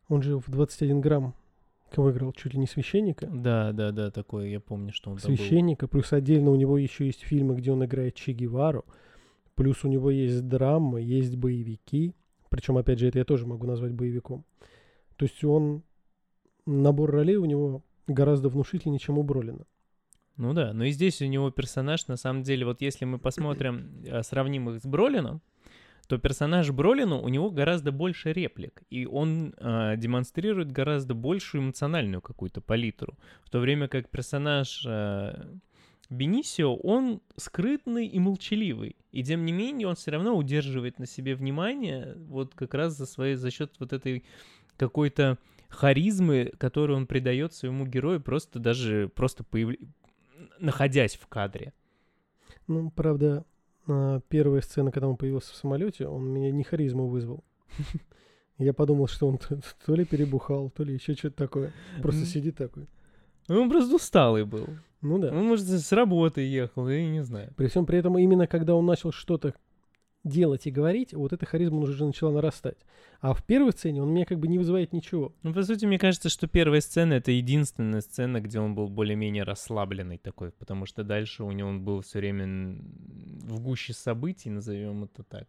Он 0.10 0.22
же 0.22 0.38
в 0.38 0.50
21 0.50 1.02
грамм 1.02 1.36
кого 1.96 2.12
играл? 2.12 2.34
Чуть 2.34 2.54
ли 2.54 2.60
не 2.60 2.68
священника. 2.68 3.28
Да, 3.28 3.72
да, 3.72 3.92
да, 3.92 4.12
такой, 4.12 4.52
я 4.52 4.60
помню, 4.60 4.92
что 4.92 5.12
он. 5.12 5.20
Священника. 5.20 5.88
Плюс 5.88 6.12
отдельно 6.12 6.52
у 6.52 6.56
него 6.56 6.78
еще 6.78 7.06
есть 7.06 7.22
фильмы, 7.22 7.56
где 7.56 7.72
он 7.72 7.86
играет 7.86 8.16
Че 8.16 8.34
Гевару. 8.34 8.86
Плюс 9.56 9.84
у 9.84 9.88
него 9.88 10.12
есть 10.12 10.48
драма, 10.48 11.00
есть 11.00 11.36
боевики. 11.36 12.14
Причем, 12.50 12.78
опять 12.78 13.00
же, 13.00 13.08
это 13.08 13.20
я 13.20 13.26
тоже 13.26 13.46
могу 13.48 13.66
назвать 13.66 13.94
боевиком. 13.94 14.46
То 15.16 15.26
есть 15.26 15.44
он... 15.44 15.84
Набор 16.68 17.12
ролей 17.12 17.36
у 17.36 17.46
него 17.46 17.84
гораздо 18.08 18.50
внушительнее, 18.50 19.00
чем 19.00 19.20
у 19.20 19.24
Бролина. 19.24 19.66
Ну 20.38 20.54
да, 20.54 20.74
но 20.74 20.84
и 20.86 20.92
здесь 20.92 21.22
у 21.22 21.26
него 21.26 21.52
персонаж, 21.52 22.08
на 22.08 22.18
самом 22.18 22.44
деле, 22.44 22.66
вот 22.66 22.82
если 22.82 23.06
мы 23.06 23.20
посмотрим, 23.20 24.04
э, 24.04 24.22
сравним 24.24 24.70
их 24.70 24.82
с 24.82 24.86
Бролином, 24.86 25.42
то 26.08 26.18
персонаж 26.18 26.70
Бролину, 26.72 27.22
у 27.22 27.30
него 27.30 27.50
гораздо 27.50 27.92
больше 27.92 28.34
реплик, 28.34 28.84
и 28.90 29.06
он 29.06 29.54
э, 29.58 29.96
демонстрирует 29.98 30.72
гораздо 30.72 31.14
большую 31.14 31.64
эмоциональную 31.64 32.22
какую-то 32.22 32.62
палитру, 32.62 33.18
в 33.44 33.50
то 33.50 33.60
время 33.60 33.88
как 33.88 34.10
персонаж 34.10 34.86
э, 34.86 35.46
Бенисио, 36.16 36.76
он 36.76 37.22
скрытный 37.38 38.08
и 38.08 38.20
молчаливый, 38.20 38.96
и 39.12 39.24
тем 39.24 39.46
не 39.46 39.52
менее 39.52 39.88
он 39.88 39.96
все 39.96 40.12
равно 40.12 40.36
удерживает 40.36 41.00
на 41.00 41.06
себе 41.06 41.36
внимание 41.36 42.16
вот 42.28 42.56
как 42.56 42.74
раз 42.74 42.98
за, 42.98 43.06
своей, 43.06 43.36
за 43.36 43.52
счет 43.52 43.74
вот 43.80 43.94
этой 43.94 44.24
какой-то 44.78 45.38
харизмы, 45.70 46.52
которую 46.58 46.98
он 46.98 47.08
придает 47.08 47.54
своему 47.54 47.86
герою 47.86 48.22
просто 48.22 48.60
даже 48.60 49.10
просто 49.14 49.44
появ... 49.44 49.76
находясь 50.60 51.16
в 51.16 51.28
кадре. 51.28 51.74
Ну, 52.68 52.90
правда, 52.92 53.46
первая 54.30 54.62
сцена, 54.62 54.92
когда 54.92 55.08
он 55.08 55.18
появился 55.18 55.54
в 55.54 55.56
самолете, 55.56 56.08
он 56.08 56.28
меня 56.28 56.52
не 56.52 56.64
харизму 56.64 57.08
вызвал. 57.08 57.44
Я 58.58 58.74
подумал, 58.74 59.08
что 59.08 59.28
он 59.28 59.38
то, 59.86 59.96
ли 59.96 60.06
перебухал, 60.06 60.70
то 60.70 60.84
ли 60.84 60.94
еще 60.94 61.14
что-то 61.14 61.36
такое. 61.36 61.74
Просто 62.02 62.26
сидит 62.26 62.58
такой. 62.58 62.88
Ну, 63.48 63.62
Он 63.62 63.70
просто 63.70 63.96
усталый 63.96 64.46
был. 64.46 64.68
Ну 65.02 65.20
да. 65.20 65.30
Он, 65.30 65.46
может, 65.46 65.66
с 65.66 65.92
работы 65.92 66.42
ехал, 66.42 66.90
я 66.90 67.06
не 67.08 67.24
знаю. 67.24 67.54
При 67.56 67.68
всем 67.68 67.86
при 67.86 68.00
этом, 68.00 68.18
именно 68.18 68.48
когда 68.48 68.76
он 68.76 68.86
начал 68.86 69.12
что-то 69.12 69.54
делать 70.24 70.66
и 70.66 70.72
говорить, 70.72 71.14
вот 71.14 71.32
эта 71.32 71.46
харизма 71.46 71.78
уже 71.78 72.04
начала 72.04 72.32
нарастать. 72.32 72.80
А 73.22 73.34
в 73.34 73.46
первой 73.46 73.72
сцене 73.72 74.02
он 74.02 74.12
меня 74.12 74.26
как 74.26 74.40
бы 74.40 74.48
не 74.48 74.58
вызывает 74.58 74.92
ничего. 74.92 75.34
Ну, 75.44 75.54
по 75.54 75.62
сути, 75.64 75.86
мне 75.86 76.00
кажется, 76.00 76.30
что 76.30 76.48
первая 76.48 76.82
сцена— 76.82 77.14
это 77.16 77.32
единственная 77.32 78.02
сцена, 78.02 78.42
где 78.42 78.60
он 78.60 78.74
был 78.74 78.90
более-менее 78.90 79.44
расслабленный 79.44 80.18
такой, 80.18 80.52
потому 80.52 80.88
что 80.88 81.04
дальше 81.04 81.44
у 81.44 81.52
него 81.52 81.70
он 81.70 81.86
был 81.86 82.02
все 82.02 82.20
время 82.20 82.78
в 83.44 83.62
гуще 83.62 83.94
событий, 83.94 84.50
назовем 84.50 85.04
это 85.04 85.24
так. 85.24 85.48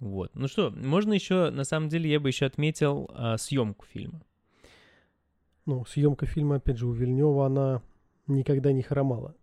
Вот. 0.00 0.34
Ну 0.34 0.48
что, 0.48 0.70
можно 0.70 1.14
еще, 1.14 1.50
на 1.50 1.64
самом 1.64 1.88
деле, 1.88 2.10
я 2.10 2.20
бы 2.20 2.28
еще 2.28 2.46
отметил 2.46 3.08
а, 3.14 3.38
съемку 3.38 3.86
фильма. 3.86 4.20
Ну, 5.66 5.84
съемка 5.84 6.26
фильма, 6.26 6.56
опять 6.56 6.78
же, 6.78 6.86
у 6.86 6.92
Вильнева, 6.92 7.46
она 7.46 7.82
никогда 8.28 8.72
не 8.72 8.82
хромала. 8.82 9.34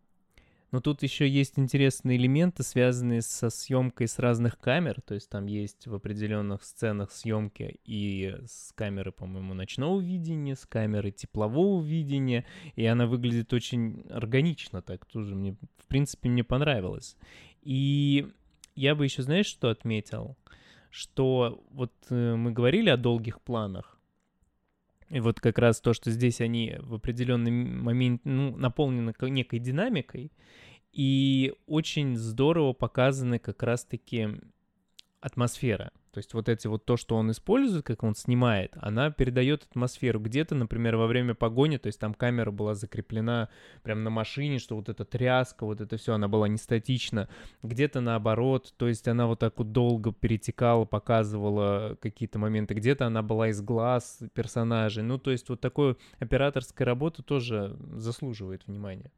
Но 0.71 0.79
тут 0.81 1.03
еще 1.03 1.29
есть 1.29 1.59
интересные 1.59 2.17
элементы, 2.17 2.63
связанные 2.63 3.21
со 3.21 3.51
съемкой 3.51 4.07
с 4.07 4.17
разных 4.17 4.57
камер. 4.57 5.01
То 5.01 5.13
есть 5.13 5.29
там 5.29 5.45
есть 5.45 5.85
в 5.85 5.93
определенных 5.93 6.63
сценах 6.63 7.11
съемки 7.11 7.79
и 7.85 8.35
с 8.47 8.71
камеры, 8.73 9.11
по-моему, 9.11 9.53
ночного 9.53 10.01
видения, 10.01 10.55
с 10.55 10.65
камеры 10.65 11.11
теплового 11.11 11.83
видения. 11.83 12.45
И 12.75 12.85
она 12.87 13.05
выглядит 13.05 13.53
очень 13.53 14.07
органично 14.09 14.81
так 14.81 15.05
тоже. 15.05 15.35
Мне, 15.35 15.55
в 15.77 15.85
принципе, 15.87 16.29
мне 16.29 16.43
понравилось. 16.43 17.17
И 17.61 18.29
я 18.75 18.95
бы 18.95 19.03
еще, 19.03 19.21
знаешь, 19.21 19.45
что 19.45 19.69
отметил? 19.69 20.37
что 20.93 21.63
вот 21.71 21.91
э, 22.11 22.35
мы 22.35 22.51
говорили 22.51 22.89
о 22.89 22.97
долгих 22.97 23.41
планах, 23.41 23.92
и 25.13 25.19
вот 25.19 25.39
как 25.39 25.59
раз 25.59 25.79
то, 25.79 25.93
что 25.93 26.09
здесь 26.09 26.41
они 26.41 26.75
в 26.79 26.95
определенный 26.95 27.51
момент 27.51 28.21
ну, 28.23 28.57
наполнены 28.57 29.13
некой 29.29 29.59
динамикой, 29.59 30.31
и 30.91 31.53
очень 31.67 32.17
здорово 32.17 32.73
показаны 32.73 33.37
как 33.37 33.61
раз-таки 33.61 34.29
атмосфера. 35.21 35.91
То 36.13 36.19
есть 36.19 36.35
вот 36.35 36.47
эти 36.47 36.67
вот 36.67 36.85
то, 36.85 36.95
что 36.95 37.15
он 37.15 37.31
использует, 37.31 37.83
как 37.83 38.03
он 38.03 38.13
снимает, 38.13 38.77
она 38.79 39.09
передает 39.09 39.63
атмосферу. 39.63 40.19
Где-то, 40.19 40.53
например, 40.53 40.95
во 40.95 41.07
время 41.07 41.33
погони, 41.33 41.77
то 41.77 41.87
есть 41.87 41.99
там 41.99 42.13
камера 42.13 42.51
была 42.51 42.75
закреплена 42.75 43.49
прямо 43.81 44.01
на 44.01 44.11
машине, 44.11 44.59
что 44.59 44.75
вот 44.75 44.89
эта 44.89 45.05
тряска, 45.05 45.65
вот 45.65 45.81
это 45.81 45.97
все, 45.97 46.13
она 46.13 46.27
была 46.27 46.47
не 46.47 46.57
статична. 46.57 47.29
Где-то 47.63 47.99
наоборот, 47.99 48.75
то 48.77 48.87
есть 48.87 49.07
она 49.07 49.25
вот 49.25 49.39
так 49.39 49.57
вот 49.57 49.71
долго 49.71 50.13
перетекала, 50.13 50.85
показывала 50.85 51.97
какие-то 51.99 52.37
моменты. 52.37 52.75
Где-то 52.75 53.07
она 53.07 53.23
была 53.23 53.47
из 53.47 53.59
глаз 53.63 54.19
персонажей. 54.35 55.01
Ну, 55.01 55.17
то 55.17 55.31
есть 55.31 55.49
вот 55.49 55.61
такую 55.61 55.97
операторская 56.19 56.85
работа 56.85 57.23
тоже 57.23 57.75
заслуживает 57.95 58.67
внимания. 58.67 59.11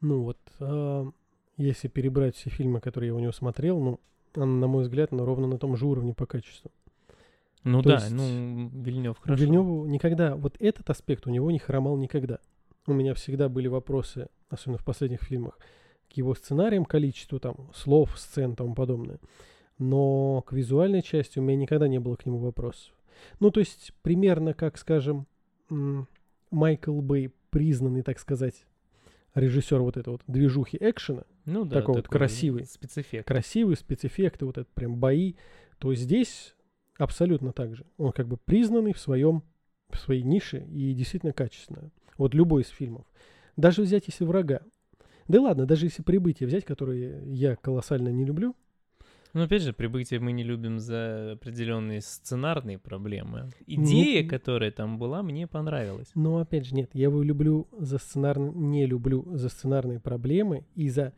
Ну 0.00 0.22
вот, 0.24 0.38
э, 0.58 1.10
если 1.58 1.86
перебрать 1.86 2.34
все 2.34 2.50
фильмы, 2.50 2.80
которые 2.80 3.10
я 3.10 3.14
у 3.14 3.20
него 3.20 3.30
смотрел, 3.30 3.78
ну, 3.78 4.00
на 4.36 4.66
мой 4.66 4.84
взгляд, 4.84 5.12
она 5.12 5.24
ровно 5.24 5.46
на 5.46 5.58
том 5.58 5.76
же 5.76 5.86
уровне 5.86 6.14
по 6.14 6.26
качеству. 6.26 6.70
Ну 7.62 7.82
То 7.82 7.90
да, 7.90 7.94
есть, 7.96 8.10
ну 8.10 8.68
Вильнев 8.74 9.18
хорошо. 9.18 9.42
Вильневу 9.42 9.86
никогда, 9.86 10.36
вот 10.36 10.56
этот 10.60 10.90
аспект 10.90 11.26
у 11.26 11.30
него 11.30 11.50
не 11.50 11.58
хромал 11.58 11.96
никогда. 11.96 12.38
У 12.86 12.92
меня 12.92 13.14
всегда 13.14 13.48
были 13.48 13.68
вопросы, 13.68 14.28
особенно 14.50 14.78
в 14.78 14.84
последних 14.84 15.22
фильмах, 15.22 15.58
к 16.12 16.16
его 16.16 16.34
сценариям, 16.34 16.84
количеству 16.84 17.40
там 17.40 17.70
слов, 17.74 18.18
сцен 18.18 18.52
и 18.52 18.56
тому 18.56 18.74
подобное. 18.74 19.18
Но 19.78 20.42
к 20.42 20.52
визуальной 20.52 21.02
части 21.02 21.38
у 21.38 21.42
меня 21.42 21.56
никогда 21.56 21.88
не 21.88 21.98
было 21.98 22.16
к 22.16 22.26
нему 22.26 22.38
вопросов. 22.38 22.92
Ну, 23.40 23.50
то 23.50 23.60
есть, 23.60 23.94
примерно 24.02 24.52
как, 24.52 24.76
скажем, 24.76 25.26
Майкл 26.50 27.00
Бэй, 27.00 27.32
признанный, 27.50 28.02
так 28.02 28.18
сказать, 28.18 28.66
режиссер 29.34 29.80
вот 29.80 29.96
этой 29.96 30.10
вот 30.10 30.22
движухи 30.26 30.76
экшена, 30.80 31.24
ну, 31.44 31.64
да, 31.64 31.76
такой, 31.76 31.94
такой 31.94 32.02
вот 32.02 32.08
красивый, 32.08 32.64
спецэффект. 32.64 33.26
красивый 33.26 33.76
спецэффекты, 33.76 34.46
вот 34.46 34.58
это 34.58 34.68
прям 34.74 34.96
бои, 34.96 35.34
то 35.78 35.94
здесь 35.94 36.54
абсолютно 36.98 37.52
так 37.52 37.74
же. 37.76 37.84
Он 37.98 38.12
как 38.12 38.28
бы 38.28 38.36
признанный 38.36 38.92
в 38.92 38.98
своем, 38.98 39.42
в 39.90 39.98
своей 39.98 40.22
нише 40.22 40.64
и 40.70 40.94
действительно 40.94 41.32
качественно. 41.32 41.90
Вот 42.16 42.34
любой 42.34 42.62
из 42.62 42.68
фильмов. 42.68 43.06
Даже 43.56 43.82
взять, 43.82 44.04
если 44.06 44.24
врага. 44.24 44.60
Да 45.28 45.40
ладно, 45.40 45.66
даже 45.66 45.86
если 45.86 46.02
прибытие 46.02 46.46
взять, 46.46 46.64
которое 46.64 47.24
я 47.24 47.56
колоссально 47.56 48.08
не 48.08 48.24
люблю, 48.24 48.54
ну, 49.34 49.42
опять 49.42 49.62
же, 49.62 49.72
прибытие 49.72 50.20
мы 50.20 50.30
не 50.30 50.44
любим 50.44 50.78
за 50.78 51.32
определенные 51.32 52.00
сценарные 52.00 52.78
проблемы. 52.78 53.50
Идея, 53.66 54.22
ну, 54.22 54.28
которая 54.28 54.70
там 54.70 54.96
была, 54.96 55.24
мне 55.24 55.48
понравилась. 55.48 56.06
Но 56.14 56.38
опять 56.38 56.66
же, 56.66 56.76
нет, 56.76 56.90
я 56.92 57.04
его 57.04 57.20
люблю 57.20 57.66
за 57.76 57.98
сценар... 57.98 58.38
не 58.38 58.86
люблю 58.86 59.26
за 59.36 59.48
сценарные 59.48 59.98
проблемы 59.98 60.64
и 60.76 60.88
за 60.88 61.14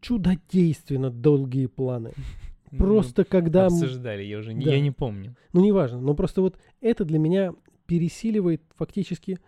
чудодейственно 0.00 1.10
долгие 1.10 1.66
планы. 1.66 2.12
Ну, 2.70 2.76
просто 2.76 3.22
ну, 3.22 3.26
когда... 3.30 3.64
Обсуждали, 3.64 4.24
я 4.24 4.36
уже 4.36 4.52
не, 4.52 4.66
да. 4.66 4.72
я 4.72 4.80
не 4.82 4.90
помню. 4.90 5.34
Ну, 5.54 5.64
неважно, 5.64 6.02
но 6.02 6.12
просто 6.12 6.42
вот 6.42 6.58
это 6.82 7.06
для 7.06 7.18
меня 7.18 7.54
пересиливает 7.86 8.60
фактически 8.76 9.38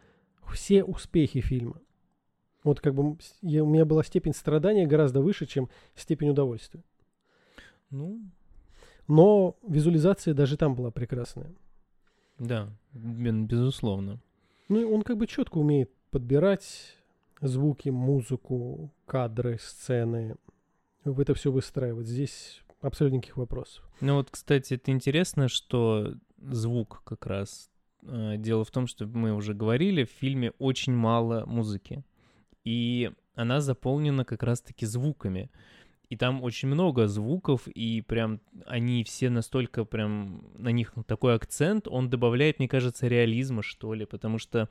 все 0.51 0.83
успехи 0.83 1.43
фильма. 1.43 1.79
Вот 2.65 2.81
как 2.81 2.95
бы 2.95 3.19
я, 3.43 3.63
у 3.63 3.69
меня 3.69 3.85
была 3.85 4.03
степень 4.05 4.35
страдания 4.35 4.87
гораздо 4.87 5.21
выше, 5.21 5.45
чем 5.45 5.69
степень 5.95 6.31
удовольствия. 6.31 6.83
Ну. 7.91 8.21
Но 9.07 9.59
визуализация 9.67 10.35
даже 10.35 10.57
там 10.57 10.75
была 10.75 10.91
прекрасная. 10.91 11.53
Да, 12.39 12.71
безусловно. 12.93 14.21
Ну 14.69 14.81
и 14.81 14.85
он 14.85 15.03
как 15.03 15.19
бы 15.19 15.27
четко 15.27 15.59
умеет 15.59 15.91
подбирать 16.11 16.97
звуки, 17.41 17.89
музыку, 17.89 18.93
кадры, 19.07 19.59
сцены. 19.61 20.37
В 21.05 21.21
это 21.21 21.35
все 21.35 21.51
выстраивать. 21.51 22.07
Здесь 22.07 22.63
абсолютно 22.81 23.17
никаких 23.17 23.37
вопросов. 23.37 23.89
Ну 24.01 24.17
вот, 24.17 24.31
кстати, 24.31 24.75
это 24.75 24.91
интересно, 24.91 25.49
что 25.49 26.15
звук 26.39 27.03
как 27.05 27.27
раз. 27.27 27.71
Э, 28.03 28.37
дело 28.37 28.65
в 28.65 28.71
том, 28.71 28.87
что 28.87 29.07
мы 29.07 29.33
уже 29.35 29.55
говорили, 29.55 30.05
в 30.05 30.11
фильме 30.11 30.53
очень 30.59 30.95
мало 30.95 31.45
музыки. 31.47 32.05
И 32.65 33.11
она 33.35 33.61
заполнена 33.61 34.25
как 34.25 34.43
раз-таки 34.43 34.87
звуками. 34.87 35.51
И 36.11 36.17
там 36.17 36.43
очень 36.43 36.69
много 36.69 37.07
звуков, 37.07 37.69
и 37.69 38.03
прям 38.03 38.41
они 38.67 39.05
все 39.05 39.31
настолько 39.31 39.85
прям 39.85 40.45
на 40.59 40.71
них 40.71 40.93
такой 41.07 41.37
акцент, 41.37 41.87
он 41.87 42.11
добавляет, 42.11 42.59
мне 42.59 42.69
кажется, 42.69 43.07
реализма, 43.07 43.63
что 43.63 43.95
ли, 43.95 44.05
потому 44.07 44.39
что 44.39 44.69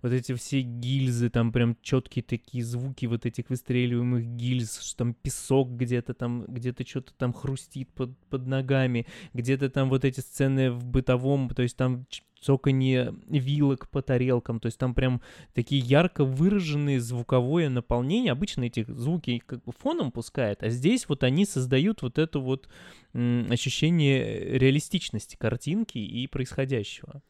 вот 0.00 0.12
эти 0.12 0.34
все 0.34 0.62
гильзы, 0.62 1.28
там 1.28 1.52
прям 1.52 1.76
четкие 1.82 2.22
такие 2.22 2.64
звуки 2.64 3.06
вот 3.06 3.26
этих 3.26 3.50
выстреливаемых 3.50 4.24
гильз, 4.24 4.80
что 4.80 4.98
там 4.98 5.14
песок 5.14 5.70
где-то 5.70 6.14
там, 6.14 6.46
где-то 6.46 6.86
что-то 6.86 7.12
там 7.14 7.32
хрустит 7.32 7.92
под, 7.92 8.16
под 8.28 8.46
ногами, 8.46 9.06
где-то 9.34 9.68
там 9.70 9.90
вот 9.90 10.04
эти 10.04 10.20
сцены 10.20 10.70
в 10.70 10.86
бытовом, 10.86 11.50
то 11.50 11.62
есть 11.62 11.76
там 11.76 12.06
цоканье 12.40 13.14
вилок 13.28 13.88
по 13.88 14.02
тарелкам, 14.02 14.60
то 14.60 14.66
есть 14.66 14.78
там 14.78 14.94
прям 14.94 15.20
такие 15.54 15.80
ярко 15.80 16.24
выраженные 16.24 17.00
звуковое 17.00 17.68
наполнение. 17.68 18.32
Обычно 18.32 18.64
эти 18.64 18.84
звуки 18.88 19.42
как 19.44 19.64
бы 19.64 19.72
фоном 19.72 20.12
пускает, 20.12 20.62
а 20.62 20.68
здесь 20.68 21.08
вот 21.08 21.22
они 21.22 21.44
создают 21.44 22.02
вот 22.02 22.18
это 22.18 22.38
вот 22.38 22.68
ощущение 23.12 24.58
реалистичности 24.58 25.36
картинки 25.36 25.98
и 25.98 26.26
происходящего. 26.26 27.22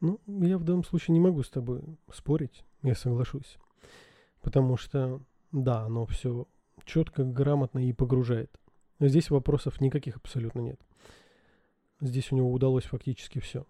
Ну, 0.00 0.20
я 0.26 0.58
в 0.58 0.64
данном 0.64 0.84
случае 0.84 1.14
не 1.14 1.20
могу 1.20 1.42
с 1.42 1.50
тобой 1.50 1.82
спорить, 2.12 2.64
я 2.82 2.94
соглашусь. 2.94 3.56
Потому 4.40 4.76
что, 4.76 5.22
да, 5.52 5.82
оно 5.82 6.06
все 6.06 6.46
четко, 6.84 7.22
грамотно 7.24 7.78
и 7.78 7.92
погружает. 7.92 8.50
Здесь 8.98 9.30
вопросов 9.30 9.80
никаких 9.80 10.16
абсолютно 10.16 10.60
нет. 10.60 10.80
Здесь 12.00 12.32
у 12.32 12.36
него 12.36 12.52
удалось 12.52 12.84
фактически 12.84 13.38
все. 13.38 13.64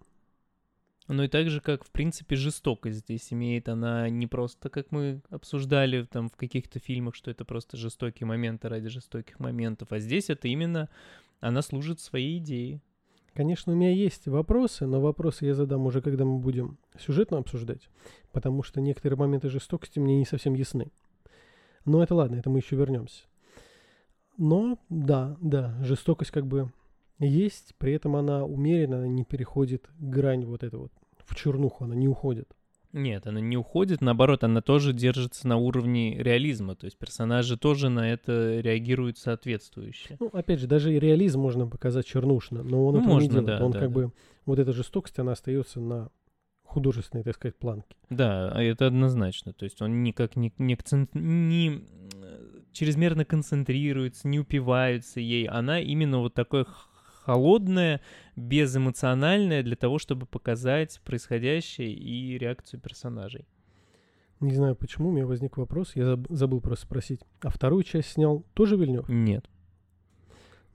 Ну 1.07 1.23
и 1.23 1.27
так 1.27 1.49
же, 1.49 1.59
как, 1.59 1.83
в 1.83 1.91
принципе, 1.91 2.35
жестокость 2.35 2.99
здесь 2.99 3.33
имеет, 3.33 3.67
она 3.67 4.09
не 4.09 4.25
просто, 4.25 4.69
как 4.69 4.91
мы 4.91 5.21
обсуждали 5.29 6.03
там 6.03 6.29
в 6.29 6.35
каких-то 6.37 6.79
фильмах, 6.79 7.15
что 7.15 7.29
это 7.29 7.43
просто 7.43 7.75
жестокие 7.75 8.25
моменты 8.25 8.69
ради 8.69 8.87
жестоких 8.87 9.39
моментов, 9.39 9.91
а 9.91 9.99
здесь 9.99 10.29
это 10.29 10.47
именно, 10.47 10.89
она 11.41 11.61
служит 11.61 11.99
своей 11.99 12.37
идее. 12.37 12.81
Конечно, 13.33 13.73
у 13.73 13.75
меня 13.75 13.91
есть 13.91 14.27
вопросы, 14.27 14.85
но 14.85 15.01
вопросы 15.01 15.45
я 15.45 15.55
задам 15.55 15.85
уже, 15.87 16.01
когда 16.01 16.23
мы 16.23 16.37
будем 16.37 16.77
сюжетно 16.97 17.39
обсуждать, 17.39 17.89
потому 18.31 18.63
что 18.63 18.79
некоторые 18.79 19.17
моменты 19.17 19.49
жестокости 19.49 19.99
мне 19.99 20.17
не 20.17 20.25
совсем 20.25 20.53
ясны. 20.53 20.91
Но 21.83 22.01
это 22.01 22.15
ладно, 22.15 22.35
это 22.35 22.49
мы 22.49 22.59
еще 22.59 22.75
вернемся. 22.75 23.23
Но 24.37 24.79
да, 24.89 25.35
да, 25.41 25.77
жестокость 25.83 26.31
как 26.31 26.45
бы 26.45 26.71
есть, 27.25 27.75
при 27.77 27.93
этом 27.93 28.15
она 28.15 28.45
умеренно, 28.45 28.97
она 28.97 29.07
не 29.07 29.23
переходит 29.23 29.89
грань 29.99 30.45
вот 30.45 30.63
эту 30.63 30.79
вот 30.79 30.91
в 31.25 31.35
чернуху, 31.35 31.85
она 31.85 31.95
не 31.95 32.07
уходит. 32.07 32.49
Нет, 32.93 33.25
она 33.25 33.39
не 33.39 33.57
уходит, 33.57 34.01
наоборот, 34.01 34.43
она 34.43 34.61
тоже 34.61 34.93
держится 34.93 35.47
на 35.47 35.57
уровне 35.57 36.15
реализма, 36.21 36.75
то 36.75 36.85
есть 36.85 36.97
персонажи 36.97 37.57
тоже 37.57 37.89
на 37.89 38.11
это 38.13 38.59
реагируют 38.59 39.17
соответствующе. 39.17 40.15
Ну, 40.19 40.29
опять 40.31 40.59
же, 40.59 40.67
даже 40.67 40.93
и 40.93 40.99
реализм 40.99 41.41
можно 41.41 41.65
показать 41.65 42.05
чернушно, 42.05 42.61
но 42.61 42.85
он 42.85 42.93
ну, 42.93 43.01
этого 43.01 43.13
можно, 43.13 43.25
не 43.25 43.29
делает. 43.29 43.59
Да, 43.59 43.65
он 43.65 43.71
да, 43.71 43.79
как 43.79 43.89
да. 43.89 43.95
бы, 43.95 44.11
вот 44.45 44.59
эта 44.59 44.73
жестокость, 44.73 45.17
она 45.17 45.31
остается 45.31 45.79
на 45.79 46.11
художественной, 46.61 47.23
так 47.23 47.33
сказать, 47.33 47.55
планке. 47.55 47.95
Да, 48.11 48.51
а 48.51 48.61
это 48.61 48.85
однозначно, 48.85 49.53
то 49.53 49.63
есть 49.63 49.81
он 49.81 50.03
никак 50.03 50.35
не, 50.35 50.53
не, 50.59 50.77
не 51.13 51.83
чрезмерно 52.73 53.25
концентрируется, 53.25 54.27
не 54.27 54.39
упивается 54.39 55.19
ей, 55.19 55.47
она 55.47 55.79
именно 55.79 56.19
вот 56.19 56.35
такой 56.35 56.65
холодное, 57.25 58.01
безэмоциональное 58.35 59.63
для 59.63 59.75
того, 59.75 59.99
чтобы 59.99 60.25
показать 60.25 60.99
происходящее 61.03 61.93
и 61.93 62.37
реакцию 62.37 62.79
персонажей. 62.79 63.45
Не 64.39 64.53
знаю, 64.53 64.75
почему 64.75 65.09
у 65.09 65.11
меня 65.11 65.25
возник 65.25 65.57
вопрос, 65.57 65.95
я 65.95 66.19
забыл 66.29 66.59
просто 66.59 66.85
спросить. 66.85 67.21
А 67.41 67.49
вторую 67.49 67.83
часть 67.83 68.11
снял 68.11 68.45
тоже 68.53 68.75
Вильнев? 68.75 69.07
Нет. 69.07 69.49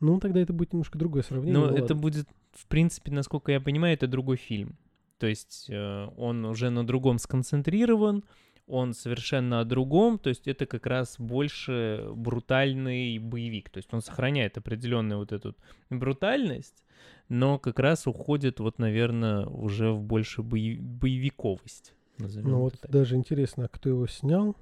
Ну, 0.00 0.18
тогда 0.20 0.40
это 0.40 0.52
будет 0.52 0.72
немножко 0.72 0.96
другое 0.96 1.22
сравнение. 1.22 1.58
Но 1.58 1.66
ну, 1.66 1.72
это 1.72 1.82
ладно. 1.82 1.96
будет, 1.96 2.28
в 2.52 2.66
принципе, 2.66 3.10
насколько 3.10 3.52
я 3.52 3.60
понимаю, 3.60 3.94
это 3.94 4.06
другой 4.06 4.36
фильм. 4.36 4.78
То 5.18 5.26
есть 5.26 5.66
э, 5.68 6.06
он 6.16 6.44
уже 6.44 6.70
на 6.70 6.86
другом 6.86 7.18
сконцентрирован, 7.18 8.24
он 8.68 8.94
совершенно 8.94 9.60
о 9.60 9.64
другом, 9.64 10.18
то 10.18 10.28
есть 10.28 10.46
это 10.46 10.66
как 10.66 10.86
раз 10.86 11.16
больше 11.18 12.08
брутальный 12.14 13.18
боевик, 13.18 13.70
то 13.70 13.78
есть 13.78 13.92
он 13.92 14.02
сохраняет 14.02 14.58
определенную 14.58 15.18
вот 15.18 15.32
эту 15.32 15.56
брутальность, 15.90 16.84
но 17.28 17.58
как 17.58 17.78
раз 17.78 18.06
уходит 18.06 18.60
вот, 18.60 18.78
наверное, 18.78 19.46
уже 19.46 19.90
в 19.92 20.02
больше 20.02 20.42
боевиковость. 20.42 21.94
Ну 22.18 22.60
вот 22.60 22.80
так. 22.80 22.90
даже 22.90 23.16
интересно, 23.16 23.64
а 23.66 23.68
кто 23.68 23.88
его 23.88 24.06
снял? 24.06 24.56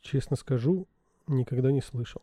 Честно 0.00 0.36
скажу, 0.36 0.88
никогда 1.26 1.70
не 1.70 1.82
слышал. 1.82 2.22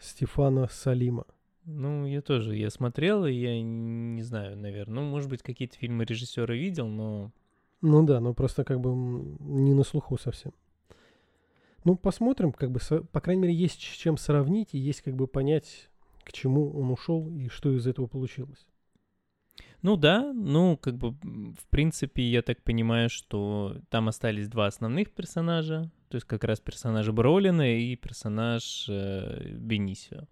Стефана 0.00 0.68
Салима. 0.68 1.26
Ну, 1.64 2.06
я 2.06 2.20
тоже, 2.20 2.56
я 2.56 2.70
смотрел, 2.70 3.24
и 3.24 3.32
я 3.32 3.60
не 3.62 4.22
знаю, 4.22 4.56
наверное. 4.56 5.02
Ну, 5.02 5.10
может 5.10 5.30
быть, 5.30 5.42
какие-то 5.42 5.76
фильмы 5.76 6.04
режиссера 6.04 6.54
видел, 6.54 6.86
но... 6.86 7.32
Ну 7.86 8.02
да, 8.02 8.18
но 8.18 8.32
просто 8.32 8.64
как 8.64 8.80
бы 8.80 8.94
не 8.94 9.74
на 9.74 9.84
слуху 9.84 10.16
совсем. 10.16 10.54
Ну, 11.84 11.96
посмотрим, 11.96 12.50
как 12.50 12.70
бы, 12.70 12.80
по 13.12 13.20
крайней 13.20 13.42
мере, 13.42 13.54
есть 13.54 13.78
с 13.78 13.96
чем 13.96 14.16
сравнить, 14.16 14.70
и 14.72 14.78
есть 14.78 15.02
как 15.02 15.14
бы 15.14 15.26
понять, 15.26 15.90
к 16.22 16.32
чему 16.32 16.72
он 16.72 16.90
ушел 16.90 17.28
и 17.28 17.50
что 17.50 17.70
из 17.76 17.86
этого 17.86 18.06
получилось. 18.06 18.66
Ну 19.82 19.98
да, 19.98 20.32
ну, 20.32 20.78
как 20.78 20.96
бы, 20.96 21.10
в 21.10 21.66
принципе, 21.68 22.22
я 22.22 22.40
так 22.40 22.62
понимаю, 22.62 23.10
что 23.10 23.76
там 23.90 24.08
остались 24.08 24.48
два 24.48 24.64
основных 24.64 25.10
персонажа, 25.10 25.90
то 26.08 26.14
есть 26.14 26.26
как 26.26 26.42
раз 26.44 26.60
персонаж 26.60 27.06
Бролина 27.10 27.76
и 27.76 27.96
персонаж 27.96 28.86
э, 28.88 29.50
Бенисио. 29.58 30.22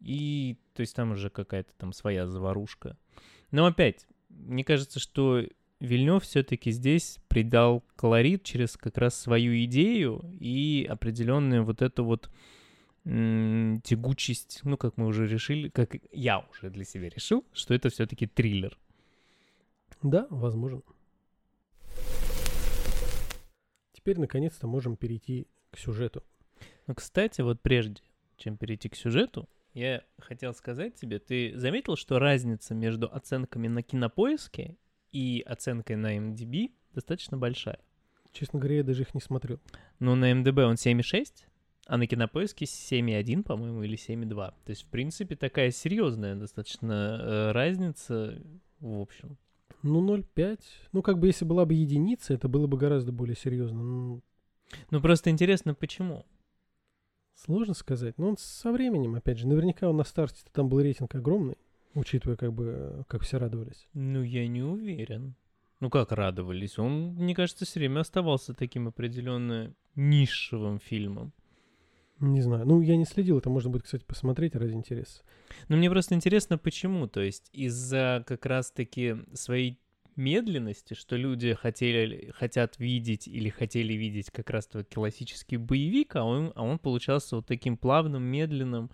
И, 0.00 0.58
то 0.74 0.82
есть 0.82 0.94
там 0.94 1.12
уже 1.12 1.30
какая-то 1.30 1.72
там 1.78 1.94
своя 1.94 2.26
заварушка. 2.26 2.98
Но 3.50 3.64
опять, 3.64 4.06
мне 4.28 4.62
кажется, 4.62 5.00
что 5.00 5.42
Вильнев 5.82 6.22
все-таки 6.22 6.70
здесь 6.70 7.18
придал 7.26 7.82
колорит 7.96 8.44
через 8.44 8.76
как 8.76 8.98
раз 8.98 9.20
свою 9.20 9.64
идею 9.64 10.22
и 10.38 10.86
определенную 10.88 11.64
вот 11.64 11.82
эту 11.82 12.04
вот 12.04 12.30
м, 13.04 13.80
тягучесть, 13.82 14.60
ну, 14.62 14.76
как 14.76 14.96
мы 14.96 15.06
уже 15.06 15.26
решили, 15.26 15.70
как 15.70 15.96
я 16.12 16.38
уже 16.38 16.70
для 16.70 16.84
себя 16.84 17.08
решил, 17.08 17.44
что 17.52 17.74
это 17.74 17.90
все-таки 17.90 18.28
триллер. 18.28 18.78
Да, 20.02 20.28
возможно. 20.30 20.82
Теперь, 23.92 24.20
наконец-то, 24.20 24.68
можем 24.68 24.96
перейти 24.96 25.48
к 25.72 25.78
сюжету. 25.78 26.22
Ну, 26.86 26.94
кстати, 26.94 27.40
вот 27.40 27.60
прежде, 27.60 28.02
чем 28.36 28.56
перейти 28.56 28.88
к 28.88 28.94
сюжету, 28.94 29.48
я 29.74 30.04
хотел 30.20 30.54
сказать 30.54 30.94
тебе, 30.94 31.18
ты 31.18 31.58
заметил, 31.58 31.96
что 31.96 32.20
разница 32.20 32.72
между 32.72 33.12
оценками 33.12 33.66
на 33.66 33.82
кинопоиске 33.82 34.76
и 35.12 35.42
оценкой 35.46 35.96
на 35.96 36.16
MDB 36.16 36.72
достаточно 36.94 37.36
большая? 37.36 37.78
Честно 38.32 38.58
говоря, 38.58 38.78
я 38.78 38.82
даже 38.84 39.02
их 39.02 39.14
не 39.14 39.20
смотрел. 39.20 39.60
Ну, 39.98 40.14
на 40.14 40.32
MDB 40.32 40.62
он 40.64 40.74
7,6, 40.74 41.44
а 41.86 41.98
на 41.98 42.06
кинопоиске 42.06 42.64
7,1, 42.64 43.42
по-моему, 43.42 43.82
или 43.82 43.96
7,2. 43.96 44.34
То 44.64 44.70
есть, 44.70 44.84
в 44.84 44.86
принципе, 44.86 45.36
такая 45.36 45.70
серьезная 45.70 46.34
достаточно 46.34 47.18
э, 47.20 47.52
разница, 47.52 48.40
в 48.80 49.00
общем. 49.00 49.36
Ну, 49.82 50.16
0,5. 50.16 50.60
Ну, 50.92 51.02
как 51.02 51.18
бы, 51.18 51.26
если 51.26 51.44
была 51.44 51.66
бы 51.66 51.74
единица, 51.74 52.34
это 52.34 52.48
было 52.48 52.66
бы 52.66 52.78
гораздо 52.78 53.12
более 53.12 53.36
серьезно. 53.36 53.82
Ну, 53.82 54.22
Ну, 54.90 55.00
просто 55.00 55.30
интересно, 55.30 55.74
почему? 55.74 56.24
сложно 57.34 57.74
сказать. 57.74 58.16
Но 58.18 58.28
он 58.28 58.36
со 58.38 58.72
временем, 58.72 59.14
опять 59.14 59.38
же, 59.38 59.46
наверняка 59.48 59.88
он 59.88 59.96
на 59.96 60.04
старте 60.04 60.42
там 60.52 60.68
был 60.68 60.80
рейтинг 60.80 61.14
огромный, 61.14 61.56
учитывая, 61.94 62.36
как 62.36 62.52
бы, 62.52 63.04
как 63.08 63.22
все 63.22 63.38
радовались. 63.38 63.86
Ну, 63.94 64.22
я 64.22 64.46
не 64.46 64.62
уверен. 64.62 65.34
Ну, 65.80 65.90
как 65.90 66.12
радовались? 66.12 66.78
Он, 66.78 67.14
мне 67.14 67.34
кажется, 67.34 67.64
все 67.64 67.80
время 67.80 68.00
оставался 68.00 68.54
таким 68.54 68.88
определенно 68.88 69.74
нишевым 69.96 70.78
фильмом. 70.78 71.32
Не 72.20 72.40
знаю. 72.40 72.64
Ну, 72.66 72.80
я 72.80 72.96
не 72.96 73.04
следил. 73.04 73.38
Это 73.38 73.50
можно 73.50 73.68
будет, 73.68 73.82
кстати, 73.82 74.04
посмотреть 74.04 74.54
ради 74.54 74.74
интереса. 74.74 75.22
Но 75.68 75.76
мне 75.76 75.90
просто 75.90 76.14
интересно, 76.14 76.56
почему. 76.56 77.08
То 77.08 77.20
есть 77.20 77.50
из-за 77.52 78.22
как 78.26 78.46
раз-таки 78.46 79.16
своей 79.34 79.80
медленности, 80.16 80.94
что 80.94 81.16
люди 81.16 81.54
хотели, 81.54 82.30
хотят 82.36 82.78
видеть 82.78 83.26
или 83.26 83.48
хотели 83.48 83.94
видеть 83.94 84.30
как 84.30 84.50
раз 84.50 84.66
твой 84.66 84.84
классический 84.84 85.56
боевик, 85.56 86.16
а 86.16 86.24
он, 86.24 86.52
а 86.54 86.62
он 86.62 86.78
получался 86.78 87.36
вот 87.36 87.46
таким 87.46 87.76
плавным, 87.76 88.22
медленным, 88.22 88.90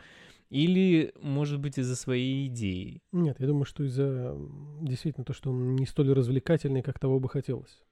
или, 0.51 1.13
может 1.21 1.61
быть, 1.61 1.79
из-за 1.79 1.95
своей 1.97 2.47
идеи. 2.49 3.03
Нет, 3.13 3.37
я 3.41 3.47
думаю, 3.47 3.65
что 3.65 3.85
из-за 3.85 4.37
действительно 4.81 5.25
то, 5.25 5.33
что 5.33 5.51
он 5.51 5.77
не 5.77 5.87
столь 5.87 6.13
развлекательный, 6.13 6.83
как 6.83 6.99
того 6.99 7.21
бы 7.21 7.29
хотелось. 7.29 7.83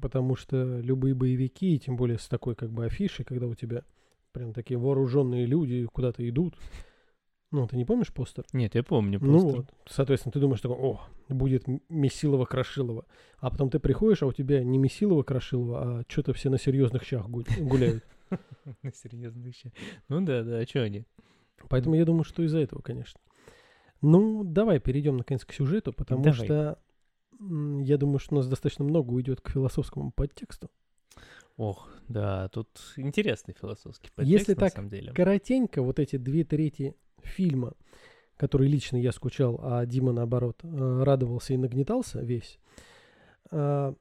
Потому 0.00 0.34
что 0.36 0.80
любые 0.80 1.14
боевики, 1.14 1.74
и 1.74 1.78
тем 1.78 1.96
более 1.96 2.18
с 2.18 2.26
такой 2.28 2.54
как 2.54 2.72
бы 2.72 2.84
афишей, 2.84 3.24
когда 3.24 3.46
у 3.46 3.54
тебя 3.54 3.84
прям 4.32 4.52
такие 4.52 4.78
вооруженные 4.78 5.46
люди 5.46 5.86
куда-то 5.92 6.28
идут. 6.28 6.56
Ну, 7.52 7.68
ты 7.68 7.76
не 7.76 7.84
помнишь 7.84 8.12
постер? 8.12 8.44
Нет, 8.52 8.74
я 8.74 8.82
помню 8.82 9.20
Ну 9.22 9.40
просто. 9.40 9.58
вот, 9.58 9.66
соответственно, 9.86 10.32
ты 10.32 10.40
думаешь 10.40 10.60
такой, 10.60 10.76
о, 10.76 11.00
будет 11.28 11.68
Месилова-Крашилова. 11.88 13.04
А 13.38 13.50
потом 13.50 13.70
ты 13.70 13.78
приходишь, 13.78 14.24
а 14.24 14.26
у 14.26 14.32
тебя 14.32 14.64
не 14.64 14.76
Месилова-Крашилова, 14.78 16.00
а 16.00 16.02
что-то 16.08 16.32
все 16.32 16.50
на 16.50 16.58
серьезных 16.58 17.04
щах 17.04 17.28
гу- 17.28 17.44
гуляют. 17.60 18.02
Серьезно 18.94 19.46
еще. 19.46 19.70
Ну 20.08 20.20
да, 20.24 20.42
да, 20.42 20.58
а 20.58 20.66
что 20.66 20.82
они? 20.82 21.04
Поэтому 21.68 21.94
я 21.94 22.04
думаю, 22.04 22.24
что 22.24 22.42
из-за 22.42 22.58
этого, 22.58 22.82
конечно. 22.82 23.20
Ну, 24.00 24.44
давай 24.44 24.80
перейдем 24.80 25.16
наконец 25.16 25.44
к 25.44 25.52
сюжету, 25.52 25.92
потому 25.92 26.22
Давай. 26.22 26.44
что 26.44 26.78
я 27.40 27.96
думаю, 27.96 28.18
что 28.18 28.34
у 28.34 28.38
нас 28.38 28.46
достаточно 28.46 28.84
много 28.84 29.10
уйдет 29.10 29.40
к 29.40 29.50
философскому 29.50 30.12
подтексту. 30.12 30.70
Ох, 31.56 31.88
да, 32.08 32.48
тут 32.48 32.68
интересный 32.96 33.54
философский 33.54 34.10
подтекст, 34.10 34.30
Если 34.30 34.54
на 34.54 34.60
так 34.60 34.72
самом 34.72 34.88
деле. 34.88 35.12
Коротенько, 35.12 35.82
вот 35.82 35.98
эти 35.98 36.16
две 36.16 36.44
трети 36.44 36.96
фильма, 37.22 37.74
которые 38.36 38.68
лично 38.68 38.96
я 38.96 39.12
скучал, 39.12 39.60
а 39.62 39.86
Дима, 39.86 40.12
наоборот, 40.12 40.60
э, 40.64 41.02
радовался 41.02 41.54
и 41.54 41.56
нагнетался 41.56 42.20
весь, 42.20 42.58
э, 43.52 43.94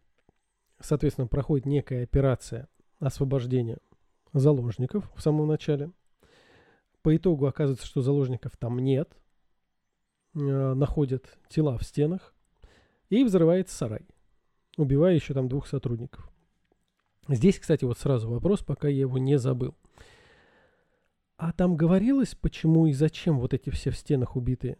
соответственно, 0.80 1.28
проходит 1.28 1.66
некая 1.66 2.04
операция 2.04 2.68
освобождения 3.00 3.78
заложников 4.34 5.12
в 5.16 5.22
самом 5.22 5.48
начале. 5.48 5.92
По 7.04 7.16
итогу 7.16 7.46
оказывается, 7.46 7.86
что 7.86 8.02
заложников 8.02 8.58
там 8.58 8.80
нет. 8.80 9.16
Э, 10.36 10.74
Находят 10.74 11.38
тела 11.50 11.78
в 11.78 11.84
стенах. 11.84 12.34
И 13.10 13.24
взрывается 13.24 13.76
сарай, 13.76 14.08
убивая 14.76 15.14
еще 15.14 15.36
там 15.36 15.48
двух 15.48 15.68
сотрудников. 15.68 16.28
Здесь, 17.28 17.60
кстати, 17.60 17.86
вот 17.86 18.00
сразу 18.00 18.28
вопрос, 18.28 18.64
пока 18.64 18.88
я 18.88 19.02
его 19.02 19.20
не 19.20 19.38
забыл. 19.38 19.76
А 21.38 21.52
там 21.52 21.76
говорилось, 21.76 22.36
почему 22.36 22.88
и 22.88 22.94
зачем 22.94 23.40
вот 23.40 23.54
эти 23.54 23.70
все 23.70 23.92
в 23.92 23.98
стенах 23.98 24.36
убитые? 24.36 24.78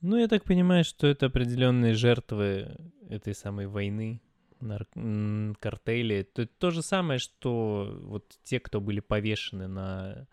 Ну, 0.00 0.18
я 0.18 0.28
так 0.28 0.44
понимаю, 0.44 0.84
что 0.84 1.06
это 1.06 1.26
определенные 1.26 1.94
жертвы 1.94 2.76
этой 3.08 3.34
самой 3.34 3.66
войны, 3.66 4.20
нар- 4.60 4.86
картели. 5.60 6.16
Это 6.16 6.46
то 6.46 6.70
же 6.70 6.82
самое, 6.82 7.18
что 7.18 7.96
вот 8.02 8.36
те, 8.42 8.60
кто 8.60 8.80
были 8.80 9.00
повешены 9.00 9.66
на 9.66 10.28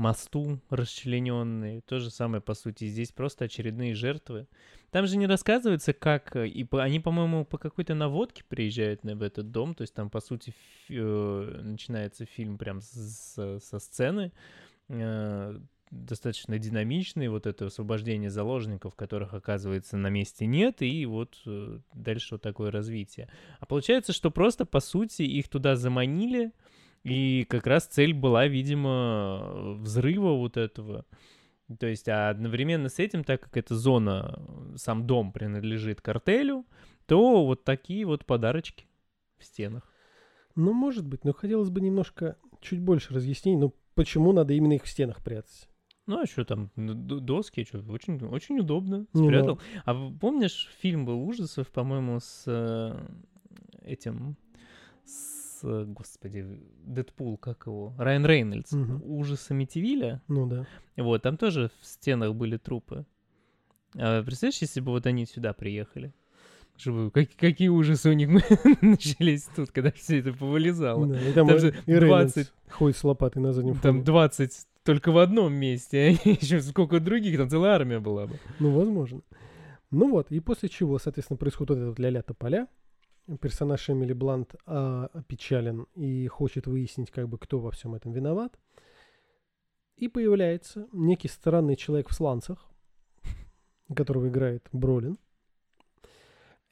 мосту 0.00 0.60
расчлененные, 0.70 1.82
то 1.82 1.98
же 2.00 2.10
самое, 2.10 2.40
по 2.40 2.54
сути, 2.54 2.86
здесь 2.86 3.12
просто 3.12 3.44
очередные 3.44 3.94
жертвы. 3.94 4.46
Там 4.90 5.06
же 5.06 5.16
не 5.16 5.26
рассказывается, 5.26 5.92
как... 5.92 6.34
э, 6.34 6.48
И 6.48 6.64
по- 6.64 6.82
они, 6.82 6.98
по-моему, 7.00 7.44
по 7.44 7.58
какой-то 7.58 7.94
наводке 7.94 8.42
приезжают 8.48 9.04
в 9.04 9.22
этот 9.22 9.50
дом, 9.50 9.74
то 9.74 9.82
есть 9.82 9.94
там, 9.94 10.10
по 10.10 10.20
сути, 10.20 10.52
фи- 10.88 10.96
э, 10.98 11.60
начинается 11.62 12.24
фильм 12.24 12.58
прям 12.58 12.80
с- 12.80 13.60
со 13.60 13.78
сцены, 13.78 14.32
э, 14.88 15.60
достаточно 15.90 16.58
динамичный, 16.58 17.28
вот 17.28 17.46
это 17.46 17.66
освобождение 17.66 18.30
заложников, 18.30 18.94
которых, 18.94 19.34
оказывается, 19.34 19.96
на 19.96 20.08
месте 20.08 20.46
нет, 20.46 20.82
и 20.82 21.04
вот 21.06 21.40
э, 21.46 21.78
дальше 21.94 22.34
вот 22.34 22.42
такое 22.42 22.70
развитие. 22.70 23.28
А 23.58 23.66
получается, 23.66 24.12
что 24.12 24.30
просто, 24.30 24.64
по 24.64 24.80
сути, 24.80 25.22
их 25.22 25.48
туда 25.48 25.76
заманили, 25.76 26.52
и 27.04 27.44
как 27.48 27.66
раз 27.66 27.86
цель 27.86 28.12
была, 28.14 28.46
видимо, 28.46 29.74
взрыва 29.78 30.32
вот 30.36 30.56
этого. 30.56 31.06
То 31.78 31.86
есть, 31.86 32.08
а 32.08 32.30
одновременно 32.30 32.88
с 32.88 32.98
этим, 32.98 33.22
так 33.24 33.42
как 33.42 33.56
эта 33.56 33.76
зона, 33.76 34.34
э, 34.36 34.76
сам 34.76 35.06
дом 35.06 35.32
принадлежит 35.32 36.00
картелю, 36.00 36.66
то 37.06 37.46
вот 37.46 37.64
такие 37.64 38.04
вот 38.04 38.26
подарочки 38.26 38.86
в 39.38 39.44
стенах. 39.44 39.90
Ну, 40.56 40.72
может 40.72 41.06
быть, 41.06 41.24
но 41.24 41.32
хотелось 41.32 41.70
бы 41.70 41.80
немножко 41.80 42.36
чуть 42.60 42.80
больше 42.80 43.14
разъяснений, 43.14 43.60
ну, 43.60 43.74
почему 43.94 44.32
надо 44.32 44.52
именно 44.52 44.72
их 44.74 44.84
в 44.84 44.88
стенах 44.88 45.22
прятать. 45.22 45.68
Ну, 46.06 46.20
а 46.20 46.26
что 46.26 46.44
там, 46.44 46.70
доски, 46.76 47.64
что, 47.64 47.78
очень, 47.88 48.18
очень 48.26 48.58
удобно, 48.58 49.06
ну- 49.12 49.24
спрятал. 49.24 49.60
А 49.84 49.94
в- 49.94 50.18
помнишь, 50.18 50.68
фильм 50.80 51.06
был 51.06 51.22
ужасов, 51.22 51.68
по-моему, 51.68 52.18
с 52.18 52.44
э, 52.48 52.98
этим, 53.84 54.36
с, 55.04 55.39
господи, 55.62 56.46
Дэдпул, 56.84 57.36
как 57.38 57.66
его, 57.66 57.94
Райан 57.98 58.24
Рейнольдс, 58.26 58.72
Мгм. 58.72 59.02
«Ужасы 59.04 59.52
Амитивилля», 59.52 60.22
Ну 60.28 60.46
да. 60.46 60.66
вот, 60.96 61.22
там 61.22 61.36
тоже 61.36 61.70
в 61.80 61.86
стенах 61.86 62.34
были 62.34 62.56
трупы. 62.56 63.04
А 63.96 64.22
представляешь, 64.22 64.60
если 64.62 64.80
бы 64.80 64.92
вот 64.92 65.06
они 65.06 65.26
сюда 65.26 65.52
приехали? 65.52 66.12
Живую. 66.78 67.10
Как- 67.10 67.34
какие 67.36 67.68
ужасы 67.68 68.08
у 68.08 68.12
них 68.14 68.28
начались 68.82 69.44
тут, 69.54 69.70
когда 69.70 69.90
все 69.92 70.20
это 70.20 70.32
повылезало. 70.32 71.06
Да, 71.06 71.20
и 71.20 71.32
там, 71.32 71.46
там 71.48 71.58
же 71.58 71.74
и 71.86 71.92
Рейнольдс 71.92 72.34
20 72.34 72.52
ходит 72.70 72.96
с 72.96 73.04
лопатой 73.04 73.42
на 73.42 73.52
заднем 73.52 73.74
Там 73.80 73.96
фоне. 73.96 74.04
20 74.04 74.66
только 74.84 75.12
в 75.12 75.18
одном 75.18 75.52
месте, 75.52 75.98
а 76.24 76.28
еще 76.28 76.60
сколько 76.62 77.00
других, 77.00 77.36
там 77.36 77.50
целая 77.50 77.72
армия 77.74 77.98
была 78.00 78.26
бы. 78.26 78.38
Ну, 78.60 78.70
возможно. 78.70 79.20
Ну 79.90 80.08
вот, 80.08 80.30
и 80.30 80.40
после 80.40 80.68
чего, 80.68 80.98
соответственно, 80.98 81.36
происходит 81.36 81.70
вот 81.70 81.78
этот 81.82 81.98
ля-ля 81.98 82.22
тополя. 82.22 82.68
Персонаж 83.38 83.88
Эмили 83.90 84.12
Блант 84.12 84.54
а, 84.66 85.06
опечален 85.12 85.86
и 85.94 86.26
хочет 86.26 86.66
выяснить, 86.66 87.10
как 87.10 87.28
бы, 87.28 87.38
кто 87.38 87.60
во 87.60 87.70
всем 87.70 87.94
этом 87.94 88.12
виноват. 88.12 88.58
И 89.96 90.08
появляется 90.08 90.88
некий 90.92 91.28
странный 91.28 91.76
человек 91.76 92.08
в 92.08 92.14
сланцах, 92.14 92.70
которого 93.94 94.28
играет 94.28 94.68
Бролин, 94.72 95.18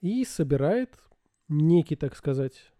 и 0.01 0.25
собирает 0.25 0.99
некий, 1.49 1.97
так 1.97 2.17
сказать, 2.17 2.73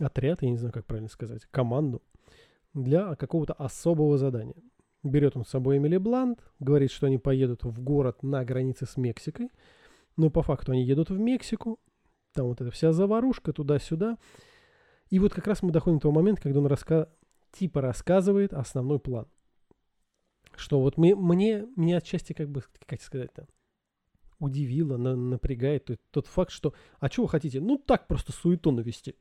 отряд, 0.00 0.42
я 0.42 0.50
не 0.50 0.56
знаю, 0.56 0.72
как 0.72 0.86
правильно 0.86 1.08
сказать, 1.08 1.46
команду 1.46 2.02
для 2.74 3.14
какого-то 3.16 3.54
особого 3.54 4.18
задания. 4.18 4.62
Берет 5.02 5.36
он 5.36 5.44
с 5.44 5.48
собой 5.48 5.78
Эмили 5.78 5.96
Блант, 5.96 6.40
говорит, 6.58 6.90
что 6.90 7.06
они 7.06 7.18
поедут 7.18 7.64
в 7.64 7.80
город 7.82 8.22
на 8.22 8.44
границе 8.44 8.84
с 8.86 8.96
Мексикой, 8.96 9.50
но 10.16 10.30
по 10.30 10.42
факту 10.42 10.72
они 10.72 10.84
едут 10.84 11.10
в 11.10 11.18
Мексику, 11.18 11.78
там 12.38 12.46
вот 12.46 12.60
эта 12.60 12.70
вся 12.70 12.92
заварушка 12.92 13.52
туда-сюда. 13.52 14.16
И 15.10 15.18
вот 15.18 15.34
как 15.34 15.46
раз 15.48 15.62
мы 15.62 15.72
доходим 15.72 15.98
до 15.98 16.02
того 16.02 16.14
момента, 16.14 16.42
когда 16.42 16.60
он 16.60 16.66
раска... 16.66 17.08
типа 17.50 17.80
рассказывает 17.80 18.54
основной 18.54 19.00
план. 19.00 19.26
Что 20.54 20.80
вот 20.80 20.96
мы, 20.96 21.16
мне, 21.16 21.66
меня 21.76 21.96
отчасти 21.96 22.32
как 22.32 22.48
бы, 22.48 22.62
как 22.86 23.02
сказать-то, 23.02 23.48
удивило, 24.38 24.96
на, 24.96 25.16
напрягает 25.16 25.86
тот, 25.86 25.98
тот 26.12 26.26
факт, 26.28 26.52
что, 26.52 26.74
а 27.00 27.08
что 27.08 27.22
вы 27.22 27.28
хотите? 27.28 27.60
Ну 27.60 27.76
так 27.76 28.06
просто 28.06 28.30
суету 28.30 28.70
навести. 28.70 29.16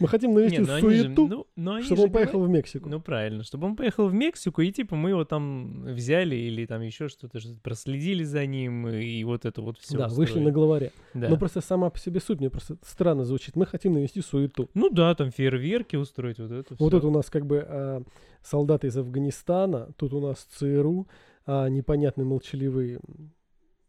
Мы 0.00 0.08
хотим 0.08 0.34
навести 0.34 0.58
Не, 0.58 0.66
ну 0.66 0.78
суету, 0.80 1.28
же- 1.28 1.34
ну- 1.34 1.46
ну 1.56 1.82
чтобы 1.82 2.02
он 2.04 2.10
поехал 2.12 2.38
говорят- 2.40 2.50
в 2.50 2.52
Мексику. 2.56 2.88
Ну, 2.88 3.00
правильно, 3.00 3.42
чтобы 3.42 3.66
он 3.66 3.76
поехал 3.76 4.08
в 4.08 4.14
Мексику, 4.14 4.62
и 4.62 4.72
типа 4.72 4.96
мы 4.96 5.10
его 5.10 5.24
там 5.24 5.84
взяли 5.84 6.36
или 6.36 6.66
там 6.66 6.82
еще 6.82 7.08
что-то, 7.08 7.40
что-то 7.40 7.60
проследили 7.60 8.24
за 8.24 8.46
ним, 8.46 8.88
и 8.88 9.24
вот 9.24 9.44
это 9.44 9.62
вот 9.62 9.78
все. 9.78 9.98
да, 9.98 10.08
вышли 10.08 10.40
на 10.40 10.50
главаре. 10.50 10.92
Да. 11.14 11.28
Но 11.28 11.36
просто 11.36 11.60
сама 11.60 11.90
по 11.90 11.98
себе 11.98 12.20
суть 12.20 12.40
мне 12.40 12.50
просто 12.50 12.76
странно 12.82 13.24
звучит. 13.24 13.56
Мы 13.56 13.66
хотим 13.66 13.92
навести 13.94 14.20
суету. 14.20 14.68
Ну 14.74 14.90
да, 14.90 15.14
там 15.14 15.30
фейерверки 15.30 15.96
устроить, 15.96 16.38
вот 16.38 16.50
это 16.50 16.74
Вот 16.78 16.88
всё. 16.90 16.98
это 16.98 17.06
у 17.06 17.10
нас 17.10 17.30
как 17.30 17.46
бы 17.46 17.64
а, 17.66 18.02
солдаты 18.42 18.88
из 18.88 18.96
Афганистана, 18.96 19.88
тут 19.96 20.12
у 20.12 20.20
нас 20.20 20.38
ЦРУ, 20.58 21.06
а 21.46 21.68
непонятный 21.68 22.24
молчаливый 22.24 22.98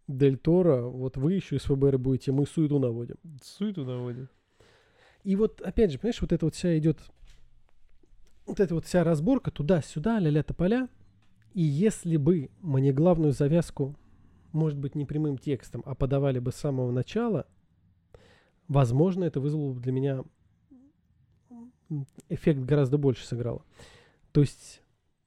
Дель 0.08 0.38
Торо, 0.38 0.82
вот 0.82 1.16
вы 1.16 1.34
еще 1.34 1.56
из 1.56 1.62
ФБР 1.62 1.98
будете, 1.98 2.32
мы 2.34 2.46
суету 2.46 2.80
наводим. 2.80 3.16
Суету 3.42 3.86
наводит. 3.86 4.30
И 5.24 5.36
вот, 5.36 5.62
опять 5.62 5.92
же, 5.92 6.00
понимаешь, 6.00 6.22
вот 6.22 6.32
это 6.32 6.46
вот 6.46 6.56
вся 6.56 6.78
идет, 6.78 7.00
вот 8.46 8.60
эта 8.60 8.74
вот 8.74 8.86
вся 8.86 9.04
разборка 9.04 9.52
туда-сюда, 9.52 10.20
ля-ля 10.20 10.44
тополя. 10.44 10.90
И 11.54 11.62
если 11.62 12.18
бы 12.18 12.50
мне 12.62 12.92
главную 12.94 13.34
завязку, 13.34 13.96
может 14.52 14.78
быть, 14.80 14.96
не 14.96 15.06
прямым 15.06 15.38
текстом, 15.38 15.84
а 15.86 15.96
подавали 15.96 16.40
бы 16.40 16.52
с 16.52 16.56
самого 16.56 16.92
начала, 16.92 17.48
возможно, 18.68 19.24
это 19.24 19.40
вызвало 19.40 19.74
бы 19.74 19.82
для 19.82 19.92
меня 19.92 20.24
эффект 22.30 22.62
гораздо 22.62 22.98
больше 22.98 23.26
сыграло. 23.26 23.64
То 24.32 24.42
есть, 24.42 24.82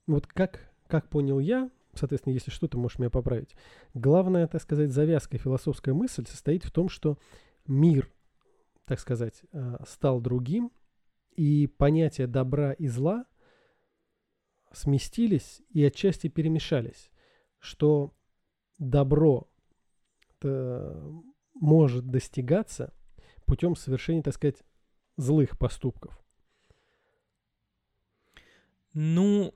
вот 0.06 0.26
как, 0.26 0.72
как 0.86 1.08
понял 1.08 1.38
я, 1.38 1.70
соответственно, 1.92 2.32
если 2.32 2.50
что, 2.50 2.68
ты 2.68 2.78
можешь 2.78 2.98
меня 2.98 3.10
поправить. 3.10 3.54
Главная, 3.92 4.46
так 4.46 4.62
сказать, 4.62 4.92
завязка, 4.92 5.38
философская 5.38 5.94
мысль 5.94 6.26
состоит 6.26 6.64
в 6.64 6.70
том, 6.70 6.88
что 6.88 7.18
мир 7.66 8.10
так 8.84 9.00
сказать, 9.00 9.42
э, 9.52 9.76
стал 9.86 10.20
другим, 10.20 10.72
и 11.36 11.66
понятия 11.66 12.26
добра 12.26 12.72
и 12.72 12.86
зла 12.86 13.26
сместились 14.72 15.62
и 15.70 15.84
отчасти 15.84 16.28
перемешались, 16.28 17.10
что 17.58 18.14
добро 18.78 19.48
э, 20.42 21.10
может 21.54 22.06
достигаться 22.08 22.92
путем 23.46 23.76
совершения, 23.76 24.22
так 24.22 24.34
сказать, 24.34 24.62
злых 25.16 25.58
поступков. 25.58 26.18
Ну, 28.92 29.54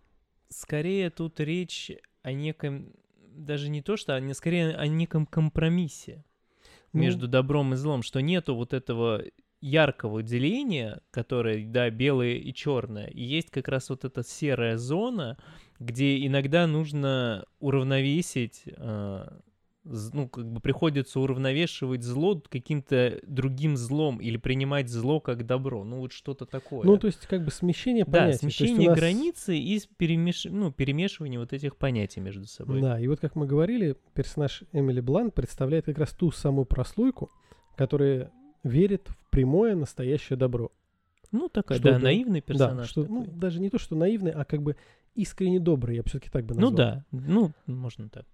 скорее 0.49 1.11
тут 1.11 1.41
речь 1.41 1.93
о 2.23 2.33
неком, 2.33 2.93
даже 3.17 3.69
не 3.69 3.83
то 3.83 3.97
что, 3.97 4.17
а 4.17 4.35
скорее 4.35 4.75
о 4.75 4.87
неком 4.87 5.27
компромиссе 5.27 6.25
Ну, 6.93 7.01
между 7.01 7.29
добром 7.29 7.75
и 7.75 7.77
злом, 7.77 8.03
что 8.03 8.21
нету 8.21 8.55
вот 8.55 8.73
этого 8.73 9.23
яркого 9.61 10.23
деления, 10.23 11.01
которое, 11.11 11.67
да, 11.67 11.91
белое 11.91 12.35
и 12.35 12.53
черное, 12.55 13.07
и 13.09 13.23
есть 13.23 13.51
как 13.51 13.69
раз 13.69 13.91
вот 13.91 14.05
эта 14.05 14.23
серая 14.23 14.77
зона, 14.77 15.37
где 15.79 16.25
иногда 16.27 16.67
нужно 16.67 17.45
уравновесить, 17.59 18.63
э, 18.67 19.29
ну, 20.13 20.29
как 20.29 20.51
бы 20.51 20.61
приходится 20.61 21.19
уравновешивать 21.21 22.03
зло 22.03 22.41
каким-то 22.49 23.19
другим 23.27 23.77
злом 23.77 24.19
или 24.21 24.37
принимать 24.37 24.89
зло 24.89 25.21
как 25.21 25.47
добро, 25.47 25.85
ну, 25.85 26.01
вот 26.01 26.13
что-то 26.13 26.45
такое. 26.47 26.85
Ну, 26.85 26.97
то 26.99 27.07
есть, 27.07 27.27
как 27.27 27.45
бы 27.45 27.51
смещение 27.51 28.05
Да, 28.05 28.21
понятий. 28.21 28.37
У 28.47 28.51
смещение 28.51 28.91
нас- 28.91 28.99
границы 28.99 29.57
и 29.59 29.81
перемеш... 29.97 30.45
ну, 30.45 30.71
перемешивание 30.73 31.41
вот 31.41 31.53
этих 31.53 31.77
понятий 31.77 32.21
между 32.21 32.47
собой. 32.47 32.81
Да, 32.81 33.01
и 33.01 33.07
вот 33.09 33.21
как 33.21 33.35
мы 33.35 33.47
говорили, 33.47 33.97
персонаж 34.15 34.63
Эмили 34.73 35.01
Блант 35.01 35.35
представляет 35.35 35.87
как 35.87 35.99
раз 35.99 36.11
ту 36.11 36.31
самую 36.31 36.67
прослойку, 36.67 37.31
которая 37.77 38.31
верит 38.65 39.09
в 39.09 39.31
прямое 39.31 39.75
настоящее 39.75 40.37
добро. 40.37 40.71
Ну, 41.33 41.49
такой, 41.49 41.77
Что 41.77 41.85
да, 41.85 41.91
это? 41.97 42.05
наивный 42.05 42.41
персонаж. 42.41 42.77
да, 42.79 42.85
что, 42.87 43.05
ну, 43.05 43.25
такой. 43.25 43.39
даже 43.39 43.61
не 43.61 43.71
то, 43.71 43.79
что 43.79 43.95
наивный, 43.97 44.31
а 44.33 44.45
как 44.45 44.63
бы 44.63 44.77
искренне 45.15 45.61
добрый, 45.61 45.97
я 45.97 46.03
бы 46.03 46.09
все-таки 46.09 46.31
так 46.31 46.45
бы 46.47 46.55
Ну 46.55 46.71
назвал. 46.71 46.77
да, 46.77 47.05
ну, 47.11 47.53
можно 47.67 48.09
так. 48.09 48.25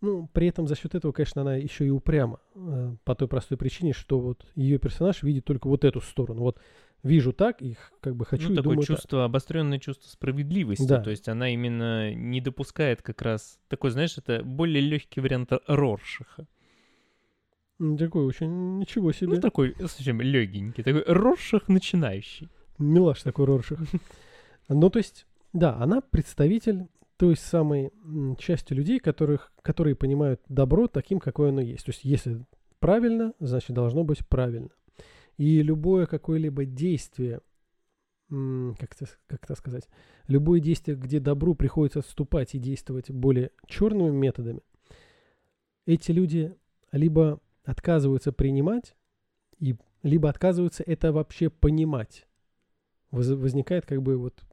Ну, 0.00 0.28
при 0.32 0.46
этом 0.46 0.68
за 0.68 0.76
счет 0.76 0.94
этого, 0.94 1.12
конечно, 1.12 1.42
она 1.42 1.56
еще 1.56 1.86
и 1.86 1.90
упряма. 1.90 2.38
э, 2.54 2.94
по 3.04 3.14
той 3.14 3.26
простой 3.26 3.58
причине, 3.58 3.92
что 3.92 4.20
вот 4.20 4.46
ее 4.54 4.78
персонаж 4.78 5.22
видит 5.22 5.44
только 5.44 5.66
вот 5.68 5.84
эту 5.84 6.00
сторону. 6.00 6.42
Вот 6.42 6.60
вижу 7.02 7.32
так, 7.32 7.60
и 7.62 7.74
х- 7.74 7.90
как 8.00 8.14
бы 8.14 8.24
хочу 8.24 8.48
ну, 8.48 8.52
и 8.52 8.56
такое 8.56 8.74
думаю 8.74 8.86
так. 8.86 8.96
чувство, 8.96 9.24
обостренное 9.24 9.78
чувство 9.78 10.08
справедливости. 10.08 10.86
Да. 10.86 11.00
То 11.00 11.10
есть 11.10 11.28
она 11.28 11.48
именно 11.52 12.14
не 12.14 12.40
допускает 12.40 13.02
как 13.02 13.22
раз... 13.22 13.58
Такой, 13.68 13.90
знаешь, 13.90 14.16
это 14.18 14.42
более 14.44 14.80
легкий 14.80 15.20
вариант 15.20 15.50
Роршиха. 15.66 16.46
Такой 17.98 18.24
очень 18.24 18.78
ничего 18.78 19.12
себе. 19.12 19.34
Ну, 19.34 19.40
такой 19.40 19.74
совсем 19.78 20.20
легенький. 20.20 20.82
Такой 20.82 21.04
Рорших 21.06 21.68
начинающий. 21.68 22.48
Милаш 22.78 23.22
такой 23.22 23.46
Роршах. 23.46 23.80
Ну, 24.70 24.90
то 24.90 24.98
есть, 24.98 25.26
да, 25.54 25.76
она 25.76 26.02
представитель 26.02 26.88
той 27.18 27.36
самой 27.36 27.92
части 28.38 28.72
людей, 28.72 29.00
которых, 29.00 29.52
которые 29.62 29.96
понимают 29.96 30.40
добро 30.48 30.86
таким, 30.86 31.18
какое 31.18 31.50
оно 31.50 31.60
есть. 31.60 31.84
То 31.84 31.90
есть, 31.90 32.04
если 32.04 32.44
правильно, 32.78 33.34
значит, 33.40 33.72
должно 33.74 34.04
быть 34.04 34.26
правильно. 34.26 34.70
И 35.36 35.60
любое 35.62 36.06
какое-либо 36.06 36.64
действие, 36.64 37.40
как 38.28 38.94
это, 38.94 39.06
как 39.26 39.44
это 39.44 39.54
сказать, 39.56 39.88
любое 40.28 40.60
действие, 40.60 40.96
где 40.96 41.18
добру 41.18 41.54
приходится 41.54 41.98
отступать 42.00 42.54
и 42.54 42.58
действовать 42.58 43.10
более 43.10 43.50
черными 43.66 44.16
методами, 44.16 44.60
эти 45.86 46.12
люди 46.12 46.54
либо 46.92 47.40
отказываются 47.64 48.30
принимать, 48.30 48.94
и, 49.58 49.76
либо 50.04 50.28
отказываются 50.28 50.84
это 50.84 51.12
вообще 51.12 51.50
понимать 51.50 52.28
воз- 53.10 53.28
возникает 53.28 53.86
как 53.86 54.02
бы 54.02 54.16
вот 54.16 54.44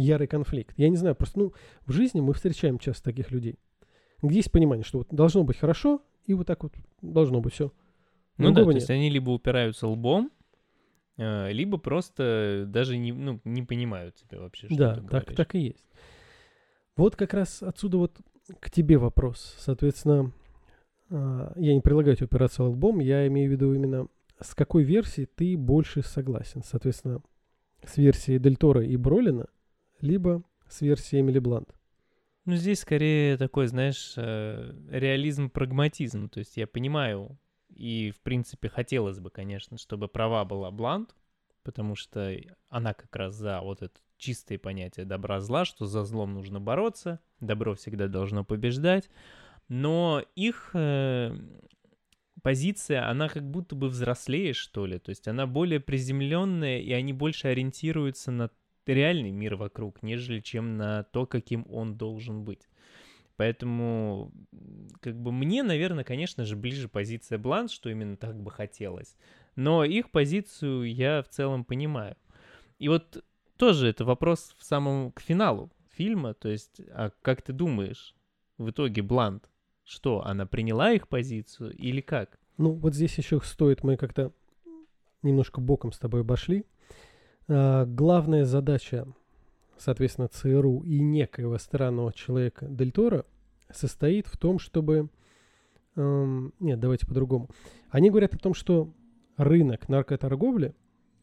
ярый 0.00 0.26
конфликт. 0.26 0.74
Я 0.76 0.88
не 0.88 0.96
знаю, 0.96 1.14
просто 1.14 1.38
ну, 1.38 1.52
в 1.86 1.92
жизни 1.92 2.20
мы 2.20 2.32
встречаем 2.34 2.78
часто 2.78 3.04
таких 3.04 3.30
людей, 3.30 3.58
где 4.22 4.36
есть 4.36 4.52
понимание, 4.52 4.84
что 4.84 4.98
вот 4.98 5.08
должно 5.10 5.44
быть 5.44 5.56
хорошо, 5.56 6.02
и 6.26 6.34
вот 6.34 6.46
так 6.46 6.62
вот 6.62 6.74
должно 7.02 7.40
быть 7.40 7.54
все. 7.54 7.72
Ну 8.36 8.48
да, 8.48 8.54
Другого 8.54 8.72
то 8.72 8.76
есть 8.78 8.90
они 8.90 9.10
либо 9.10 9.30
упираются 9.30 9.86
лбом, 9.86 10.30
э, 11.18 11.52
либо 11.52 11.78
просто 11.78 12.64
даже 12.66 12.96
не, 12.96 13.12
ну, 13.12 13.40
не 13.44 13.62
понимают 13.62 14.16
тебя 14.16 14.40
вообще, 14.40 14.66
что 14.66 14.76
Да, 14.76 14.94
ты 14.94 15.00
так, 15.02 15.10
говоришь. 15.10 15.36
так 15.36 15.54
и 15.54 15.58
есть. 15.58 15.86
Вот 16.96 17.16
как 17.16 17.34
раз 17.34 17.62
отсюда 17.62 17.98
вот 17.98 18.18
к 18.58 18.70
тебе 18.70 18.98
вопрос. 18.98 19.56
Соответственно, 19.58 20.32
а, 21.10 21.52
я 21.56 21.74
не 21.74 21.80
предлагаю 21.80 22.16
тебе 22.16 22.26
упираться 22.26 22.64
лбом, 22.64 23.00
я 23.00 23.26
имею 23.26 23.48
в 23.48 23.52
виду 23.52 23.72
именно 23.74 24.08
с 24.40 24.54
какой 24.54 24.84
версией 24.84 25.26
ты 25.26 25.56
больше 25.56 26.02
согласен. 26.02 26.62
Соответственно, 26.64 27.22
с 27.84 27.96
версией 27.96 28.38
Дель 28.38 28.56
Торо 28.56 28.84
и 28.84 28.96
Бролина, 28.96 29.46
либо 30.00 30.42
с 30.68 30.80
версией 30.80 31.22
Эмили 31.22 31.38
Блант. 31.38 31.74
Ну, 32.46 32.56
здесь 32.56 32.80
скорее 32.80 33.36
такой, 33.36 33.66
знаешь, 33.66 34.14
э, 34.16 34.72
реализм-прагматизм. 34.90 36.28
То 36.28 36.38
есть 36.38 36.56
я 36.56 36.66
понимаю, 36.66 37.38
и, 37.68 38.12
в 38.12 38.20
принципе, 38.20 38.68
хотелось 38.68 39.20
бы, 39.20 39.30
конечно, 39.30 39.78
чтобы 39.78 40.08
права 40.08 40.44
была 40.44 40.70
Блант, 40.70 41.14
потому 41.62 41.94
что 41.94 42.34
она 42.68 42.94
как 42.94 43.14
раз 43.14 43.34
за 43.34 43.60
вот 43.60 43.82
это 43.82 43.98
чистое 44.16 44.58
понятие 44.58 45.06
добра-зла, 45.06 45.64
что 45.64 45.86
за 45.86 46.04
злом 46.04 46.34
нужно 46.34 46.60
бороться, 46.60 47.20
добро 47.40 47.74
всегда 47.74 48.08
должно 48.08 48.44
побеждать. 48.44 49.08
Но 49.68 50.22
их 50.34 50.70
э, 50.74 51.36
позиция, 52.42 53.08
она 53.08 53.28
как 53.28 53.48
будто 53.48 53.74
бы 53.76 53.88
взрослее, 53.88 54.52
что 54.52 54.86
ли. 54.86 54.98
То 54.98 55.10
есть 55.10 55.28
она 55.28 55.46
более 55.46 55.80
приземленная, 55.80 56.80
и 56.80 56.92
они 56.92 57.12
больше 57.12 57.48
ориентируются 57.48 58.30
на 58.30 58.50
реальный 58.86 59.30
мир 59.30 59.56
вокруг, 59.56 60.02
нежели 60.02 60.40
чем 60.40 60.76
на 60.76 61.04
то, 61.04 61.26
каким 61.26 61.66
он 61.68 61.96
должен 61.96 62.44
быть. 62.44 62.68
Поэтому, 63.36 64.32
как 65.00 65.18
бы 65.18 65.32
мне, 65.32 65.62
наверное, 65.62 66.04
конечно 66.04 66.44
же, 66.44 66.56
ближе 66.56 66.88
позиция 66.88 67.38
Бланш, 67.38 67.70
что 67.70 67.88
именно 67.88 68.16
так 68.16 68.38
бы 68.38 68.50
хотелось. 68.50 69.16
Но 69.56 69.82
их 69.82 70.10
позицию 70.10 70.92
я 70.92 71.22
в 71.22 71.28
целом 71.28 71.64
понимаю. 71.64 72.16
И 72.78 72.88
вот 72.88 73.24
тоже 73.56 73.88
это 73.88 74.04
вопрос 74.04 74.54
в 74.58 74.64
самом 74.64 75.12
к 75.12 75.20
финалу 75.20 75.70
фильма. 75.90 76.34
То 76.34 76.48
есть, 76.48 76.82
а 76.90 77.12
как 77.22 77.40
ты 77.40 77.52
думаешь, 77.54 78.14
в 78.58 78.70
итоге 78.70 79.00
Блант, 79.02 79.48
что, 79.84 80.24
она 80.24 80.44
приняла 80.44 80.92
их 80.92 81.08
позицию 81.08 81.74
или 81.74 82.00
как? 82.02 82.38
Ну, 82.58 82.72
вот 82.72 82.94
здесь 82.94 83.16
еще 83.16 83.40
стоит, 83.40 83.82
мы 83.82 83.96
как-то 83.96 84.32
немножко 85.22 85.60
боком 85.60 85.92
с 85.92 85.98
тобой 85.98 86.20
обошли. 86.20 86.66
А, 87.52 87.84
главная 87.84 88.44
задача, 88.44 89.06
соответственно, 89.76 90.28
ЦРУ 90.28 90.82
и 90.84 91.00
некоего 91.00 91.58
странного 91.58 92.12
человека 92.12 92.66
Дель 92.68 92.92
Торо 92.92 93.26
состоит 93.72 94.26
в 94.28 94.36
том, 94.36 94.58
чтобы... 94.58 95.10
Эм, 95.96 96.54
нет, 96.60 96.78
давайте 96.78 97.06
по-другому. 97.06 97.50
Они 97.90 98.08
говорят 98.10 98.34
о 98.34 98.38
том, 98.38 98.54
что 98.54 98.92
рынок 99.36 99.88
наркоторговли 99.88 100.74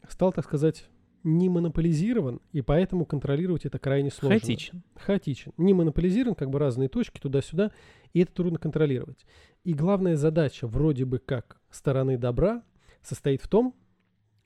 стал, 0.06 0.32
так 0.32 0.44
сказать, 0.44 0.86
не 1.24 1.48
монополизирован, 1.48 2.40
и 2.52 2.60
поэтому 2.60 3.06
контролировать 3.06 3.64
это 3.64 3.78
крайне 3.78 4.10
сложно. 4.10 4.38
Хаотичен. 4.38 4.82
Хаотичен. 4.96 5.52
Не 5.56 5.72
монополизирован, 5.72 6.34
как 6.34 6.50
бы 6.50 6.58
разные 6.58 6.88
точки 6.88 7.20
туда-сюда, 7.20 7.72
и 8.12 8.20
это 8.20 8.32
трудно 8.32 8.58
контролировать. 8.58 9.26
И 9.64 9.72
главная 9.72 10.16
задача 10.16 10.66
вроде 10.66 11.06
бы 11.06 11.18
как 11.18 11.58
стороны 11.70 12.18
добра 12.18 12.62
состоит 13.02 13.42
в 13.42 13.48
том, 13.48 13.74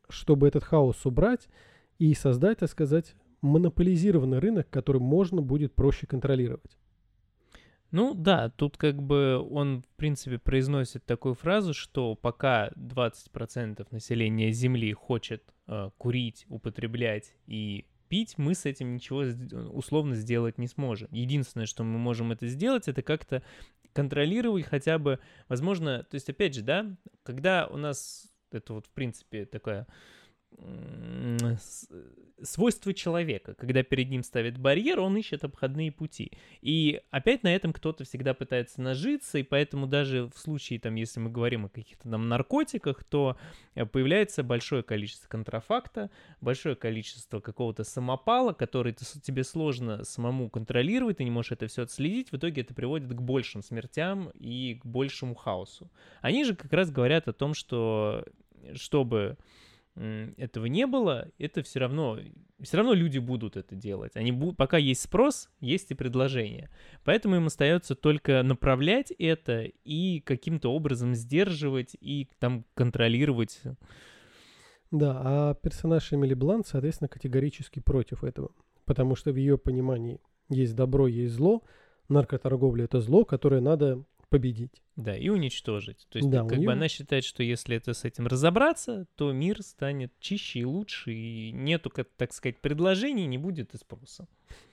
чтобы 0.08 0.46
этот 0.46 0.62
хаос 0.62 1.04
убрать 1.06 1.48
и 2.02 2.14
создать, 2.14 2.58
так 2.58 2.68
сказать, 2.68 3.14
монополизированный 3.42 4.40
рынок, 4.40 4.68
который 4.70 5.00
можно 5.00 5.40
будет 5.40 5.72
проще 5.72 6.08
контролировать. 6.08 6.76
Ну 7.92 8.12
да, 8.14 8.48
тут 8.48 8.76
как 8.76 9.00
бы 9.00 9.38
он, 9.38 9.82
в 9.82 9.96
принципе, 9.96 10.38
произносит 10.38 11.04
такую 11.04 11.34
фразу, 11.34 11.72
что 11.74 12.16
пока 12.16 12.70
20% 12.70 13.86
населения 13.92 14.50
Земли 14.50 14.92
хочет 14.92 15.44
э, 15.68 15.90
курить, 15.96 16.44
употреблять 16.48 17.36
и 17.46 17.86
пить, 18.08 18.36
мы 18.36 18.56
с 18.56 18.66
этим 18.66 18.94
ничего 18.94 19.20
условно 19.70 20.16
сделать 20.16 20.58
не 20.58 20.66
сможем. 20.66 21.08
Единственное, 21.12 21.66
что 21.66 21.84
мы 21.84 22.00
можем 22.00 22.32
это 22.32 22.48
сделать, 22.48 22.88
это 22.88 23.02
как-то 23.02 23.44
контролировать 23.92 24.64
хотя 24.64 24.98
бы, 24.98 25.20
возможно, 25.48 26.02
то 26.02 26.16
есть 26.16 26.28
опять 26.28 26.54
же, 26.56 26.62
да, 26.62 26.96
когда 27.22 27.68
у 27.68 27.76
нас 27.76 28.28
это 28.50 28.74
вот 28.74 28.86
в 28.86 28.90
принципе 28.90 29.44
такая 29.44 29.86
свойство 32.42 32.92
человека. 32.92 33.54
Когда 33.54 33.82
перед 33.82 34.10
ним 34.10 34.22
ставят 34.22 34.58
барьер, 34.58 35.00
он 35.00 35.16
ищет 35.16 35.44
обходные 35.44 35.92
пути. 35.92 36.32
И 36.60 37.00
опять 37.10 37.42
на 37.42 37.54
этом 37.54 37.72
кто-то 37.72 38.04
всегда 38.04 38.34
пытается 38.34 38.80
нажиться, 38.80 39.38
и 39.38 39.42
поэтому 39.42 39.86
даже 39.86 40.28
в 40.34 40.38
случае, 40.38 40.80
там, 40.80 40.94
если 40.96 41.20
мы 41.20 41.30
говорим 41.30 41.66
о 41.66 41.68
каких-то 41.68 42.10
там 42.10 42.28
наркотиках, 42.28 43.04
то 43.04 43.36
э, 43.74 43.86
появляется 43.86 44.42
большое 44.42 44.82
количество 44.82 45.28
контрафакта, 45.28 46.10
большое 46.40 46.74
количество 46.74 47.40
какого-то 47.40 47.84
самопала, 47.84 48.52
который 48.52 48.92
тебе 48.92 49.44
сложно 49.44 50.04
самому 50.04 50.50
контролировать, 50.50 51.18
ты 51.18 51.24
не 51.24 51.30
можешь 51.30 51.52
это 51.52 51.66
все 51.66 51.82
отследить, 51.82 52.32
в 52.32 52.36
итоге 52.36 52.62
это 52.62 52.74
приводит 52.74 53.08
к 53.08 53.20
большим 53.20 53.62
смертям 53.62 54.30
и 54.34 54.80
к 54.82 54.86
большему 54.86 55.34
хаосу. 55.34 55.90
Они 56.20 56.44
же 56.44 56.56
как 56.56 56.72
раз 56.72 56.90
говорят 56.90 57.28
о 57.28 57.32
том, 57.32 57.54
что 57.54 58.24
чтобы 58.74 59.36
этого 59.94 60.66
не 60.66 60.86
было, 60.86 61.28
это 61.38 61.62
все 61.62 61.80
равно, 61.80 62.18
все 62.60 62.78
равно 62.78 62.94
люди 62.94 63.18
будут 63.18 63.56
это 63.56 63.74
делать. 63.74 64.16
Они 64.16 64.32
будут, 64.32 64.56
пока 64.56 64.78
есть 64.78 65.02
спрос, 65.02 65.50
есть 65.60 65.90
и 65.90 65.94
предложение. 65.94 66.70
Поэтому 67.04 67.36
им 67.36 67.46
остается 67.46 67.94
только 67.94 68.42
направлять 68.42 69.10
это 69.18 69.64
и 69.84 70.20
каким-то 70.20 70.72
образом 70.72 71.14
сдерживать 71.14 71.94
и 72.00 72.28
там 72.38 72.64
контролировать. 72.74 73.60
Да, 74.90 75.20
а 75.24 75.54
персонаж 75.54 76.12
Эмили 76.12 76.34
Блант, 76.34 76.66
соответственно, 76.66 77.08
категорически 77.08 77.80
против 77.80 78.24
этого. 78.24 78.50
Потому 78.84 79.14
что 79.14 79.32
в 79.32 79.36
ее 79.36 79.58
понимании 79.58 80.20
есть 80.48 80.74
добро, 80.74 81.06
есть 81.06 81.34
зло. 81.34 81.62
Наркоторговля– 82.08 82.84
это 82.86 83.00
зло, 83.00 83.24
которое 83.24 83.60
надо 83.60 84.04
победить. 84.32 84.82
Да, 84.96 85.16
и 85.16 85.28
уничтожить. 85.28 86.06
То 86.10 86.18
есть, 86.18 86.30
да, 86.30 86.44
как 86.44 86.58
нее... 86.58 86.66
бы 86.66 86.72
она 86.72 86.88
считает, 86.88 87.24
что 87.24 87.42
если 87.42 87.76
это 87.76 87.92
с 87.92 88.04
этим 88.04 88.26
разобраться, 88.26 89.06
то 89.14 89.32
мир 89.32 89.62
станет 89.62 90.12
чище 90.18 90.60
и 90.60 90.64
лучше, 90.64 91.12
и 91.12 91.52
нету, 91.52 91.90
как, 91.90 92.08
так 92.16 92.32
сказать, 92.32 92.58
предложений, 92.58 93.26
не 93.26 93.38
будет 93.38 93.74
и 93.74 93.76
спроса. 93.76 94.26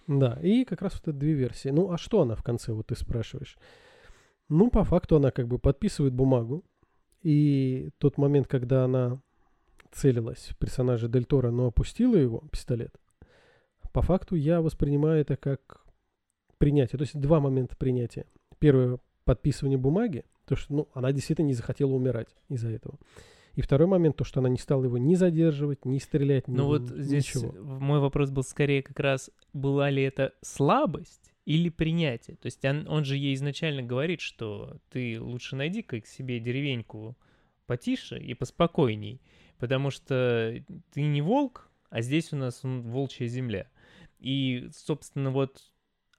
Да, 0.08 0.40
и 0.42 0.64
как 0.64 0.82
раз 0.82 0.94
вот 0.94 1.04
это 1.04 1.14
две 1.14 1.34
версии. 1.34 1.70
Ну, 1.70 1.92
а 1.92 1.98
что 1.98 2.22
она 2.22 2.36
в 2.36 2.44
конце, 2.44 2.72
вот 2.72 2.88
ты 2.88 2.96
спрашиваешь? 2.96 3.58
Ну, 4.48 4.70
по 4.72 4.84
факту 4.84 5.18
она 5.18 5.32
как 5.32 5.48
бы 5.48 5.60
подписывает 5.60 6.14
бумагу, 6.14 6.64
и 7.22 7.90
тот 7.98 8.18
момент, 8.18 8.48
когда 8.48 8.86
она 8.86 9.22
целилась 9.92 10.50
в 10.50 10.58
персонажа 10.58 11.08
Дель 11.08 11.26
Торо, 11.26 11.52
но 11.52 11.68
опустила 11.68 12.16
его, 12.16 12.44
пистолет, 12.52 12.96
по 13.92 14.02
факту 14.02 14.36
я 14.36 14.62
воспринимаю 14.62 15.22
это 15.22 15.36
как 15.36 15.86
принятие. 16.58 16.98
То 16.98 17.04
есть 17.04 17.20
два 17.20 17.40
момента 17.40 17.76
принятия. 17.76 18.26
Первое 18.60 19.00
подписывание 19.30 19.78
бумаги, 19.78 20.26
то, 20.48 20.56
что 20.56 20.74
ну, 20.74 20.88
она 20.96 21.12
действительно 21.12 21.46
не 21.46 21.54
захотела 21.54 21.92
умирать 21.92 22.36
из-за 22.50 22.70
этого. 22.70 22.98
И 23.54 23.62
второй 23.62 23.88
момент, 23.88 24.16
то, 24.16 24.24
что 24.24 24.40
она 24.40 24.50
не 24.50 24.58
стала 24.58 24.86
его 24.86 24.98
ни 24.98 25.14
задерживать, 25.14 25.86
ни 25.86 26.00
стрелять, 26.00 26.48
ни 26.48 26.56
Ну 26.56 26.66
вот 26.66 26.90
здесь 26.90 27.36
ничего. 27.36 27.52
мой 27.52 28.00
вопрос 28.00 28.32
был 28.32 28.42
скорее 28.42 28.82
как 28.82 29.00
раз, 29.00 29.30
была 29.54 29.92
ли 29.92 30.02
это 30.02 30.34
слабость 30.42 31.32
или 31.46 31.70
принятие? 31.70 32.38
То 32.38 32.48
есть 32.48 32.66
он, 32.66 32.88
он 32.88 33.06
же 33.06 33.18
ей 33.18 33.36
изначально 33.36 33.84
говорит, 33.84 34.20
что 34.20 34.78
ты 34.90 35.22
лучше 35.22 35.56
найди 35.56 35.84
как 35.84 36.08
себе 36.08 36.40
деревеньку 36.40 37.16
потише 37.68 38.18
и 38.18 38.34
поспокойней, 38.34 39.22
потому 39.60 39.92
что 39.92 40.56
ты 40.92 41.02
не 41.04 41.22
волк, 41.22 41.70
а 41.92 42.02
здесь 42.02 42.34
у 42.34 42.36
нас 42.36 42.62
волчья 42.64 43.28
земля. 43.28 43.68
И, 44.20 44.70
собственно, 44.74 45.30
вот 45.30 45.69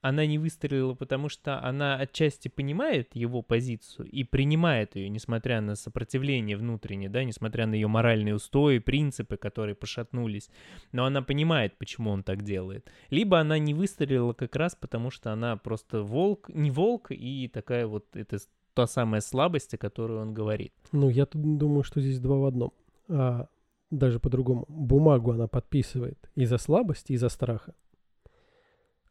она 0.01 0.25
не 0.25 0.39
выстрелила, 0.39 0.95
потому 0.95 1.29
что 1.29 1.63
она 1.63 1.95
отчасти 1.95 2.47
понимает 2.47 3.15
его 3.15 3.41
позицию 3.41 4.09
и 4.09 4.23
принимает 4.23 4.95
ее, 4.95 5.09
несмотря 5.09 5.61
на 5.61 5.75
сопротивление 5.75 6.57
внутреннее, 6.57 7.09
да, 7.09 7.23
несмотря 7.23 7.67
на 7.67 7.75
ее 7.75 7.87
моральные 7.87 8.35
устои, 8.35 8.79
принципы, 8.79 9.37
которые 9.37 9.75
пошатнулись. 9.75 10.49
Но 10.91 11.05
она 11.05 11.21
понимает, 11.21 11.77
почему 11.77 12.09
он 12.09 12.23
так 12.23 12.41
делает. 12.41 12.91
Либо 13.11 13.39
она 13.39 13.59
не 13.59 13.73
выстрелила 13.73 14.33
как 14.33 14.55
раз 14.55 14.75
потому, 14.75 15.11
что 15.11 15.31
она 15.31 15.55
просто 15.55 16.01
волк, 16.01 16.49
не 16.49 16.71
волк, 16.71 17.11
и 17.11 17.47
такая 17.47 17.85
вот, 17.85 18.05
это 18.15 18.39
та 18.73 18.87
самая 18.87 19.21
слабость, 19.21 19.73
о 19.75 19.77
которой 19.77 20.17
он 20.19 20.33
говорит. 20.33 20.73
Ну, 20.91 21.09
я 21.09 21.25
тут 21.25 21.57
думаю, 21.57 21.83
что 21.83 22.01
здесь 22.01 22.19
два 22.19 22.37
в 22.37 22.45
одном. 22.45 22.73
А, 23.07 23.47
даже 23.91 24.19
по-другому. 24.19 24.65
Бумагу 24.67 25.31
она 25.31 25.47
подписывает 25.47 26.31
из-за 26.35 26.57
слабости, 26.57 27.13
из-за 27.13 27.29
страха. 27.29 27.75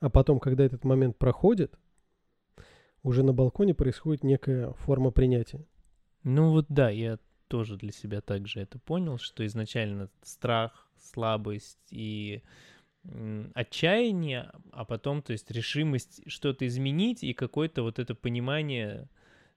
А 0.01 0.09
потом, 0.09 0.41
когда 0.41 0.65
этот 0.65 0.85
момент 0.85 1.17
проходит, 1.19 1.79
уже 3.03 3.23
на 3.23 3.33
балконе 3.33 3.75
происходит 3.75 4.25
некая 4.25 4.73
форма 4.73 5.11
принятия. 5.11 5.65
Ну 6.23 6.51
вот 6.51 6.67
да, 6.69 6.91
я 6.91 7.19
тоже 7.49 7.77
для 7.77 7.93
себя 7.93 8.21
также 8.21 8.61
это 8.61 8.79
понял, 8.79 9.19
что 9.19 9.45
изначально 9.47 10.09
страх, 10.23 10.89
слабость 10.99 11.79
и 11.91 12.43
отчаяние, 13.55 14.53
а 14.73 14.85
потом, 14.85 15.23
то 15.23 15.33
есть 15.33 15.51
решимость 15.51 16.23
что-то 16.31 16.67
изменить 16.67 17.25
и 17.25 17.33
какое-то 17.33 17.83
вот 17.83 17.99
это 17.99 18.15
понимание 18.15 19.09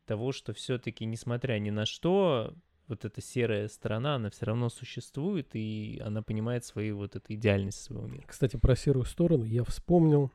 того, 0.05 0.31
что 0.31 0.53
все-таки, 0.53 1.05
несмотря 1.05 1.59
ни 1.59 1.69
на 1.69 1.85
что, 1.85 2.53
вот 2.93 3.05
эта 3.05 3.21
серая 3.21 3.67
сторона, 3.67 4.15
она 4.15 4.29
все 4.29 4.45
равно 4.45 4.69
существует, 4.69 5.49
и 5.53 6.01
она 6.05 6.21
понимает 6.21 6.63
свою 6.63 6.97
вот 6.97 7.15
эту 7.15 7.33
идеальность 7.33 7.81
своего 7.81 8.07
мира. 8.07 8.23
Кстати, 8.27 8.57
про 8.57 8.75
серую 8.75 9.05
сторону 9.05 9.43
я 9.43 9.63
вспомнил 9.63 10.31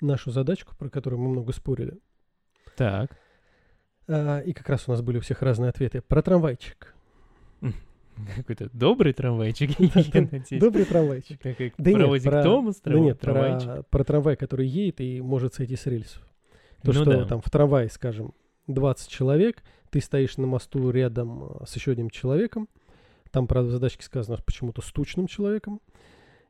нашу 0.00 0.30
задачку, 0.30 0.74
про 0.76 0.88
которую 0.88 1.20
мы 1.20 1.28
много 1.28 1.52
спорили. 1.52 1.98
Так. 2.76 3.18
А, 4.08 4.40
и 4.40 4.52
как 4.52 4.68
раз 4.68 4.84
у 4.86 4.92
нас 4.92 5.02
были 5.02 5.18
у 5.18 5.20
всех 5.20 5.42
разные 5.42 5.70
ответы. 5.70 6.00
Про 6.00 6.22
трамвайчик. 6.22 6.94
Какой-то 8.36 8.70
добрый 8.72 9.12
трамвайчик. 9.12 9.70
Добрый 10.60 10.84
трамвайчик. 10.84 11.40
Как 11.40 11.56
проводик 11.76 12.30
Томас, 12.42 12.76
трамвайчик. 12.76 13.86
Про 13.88 14.04
трамвай, 14.04 14.36
который 14.36 14.66
едет 14.66 15.00
и 15.00 15.20
может 15.20 15.54
сойти 15.54 15.76
с 15.76 15.86
рельсов. 15.86 16.22
То, 16.82 16.92
ну 16.92 17.02
что 17.02 17.24
там 17.24 17.40
в 17.40 17.50
трамвае, 17.50 17.88
скажем, 17.88 18.32
20 18.68 19.08
человек, 19.08 19.62
ты 19.96 20.02
стоишь 20.02 20.36
на 20.36 20.46
мосту 20.46 20.90
рядом 20.90 21.44
а, 21.44 21.64
с 21.66 21.74
еще 21.74 21.92
одним 21.92 22.10
человеком, 22.10 22.68
там, 23.30 23.46
правда, 23.46 23.70
в 23.70 23.72
задачке 23.72 24.04
сказано 24.04 24.36
почему-то 24.44 24.82
с 24.82 24.92
тучным 24.92 25.26
человеком, 25.26 25.80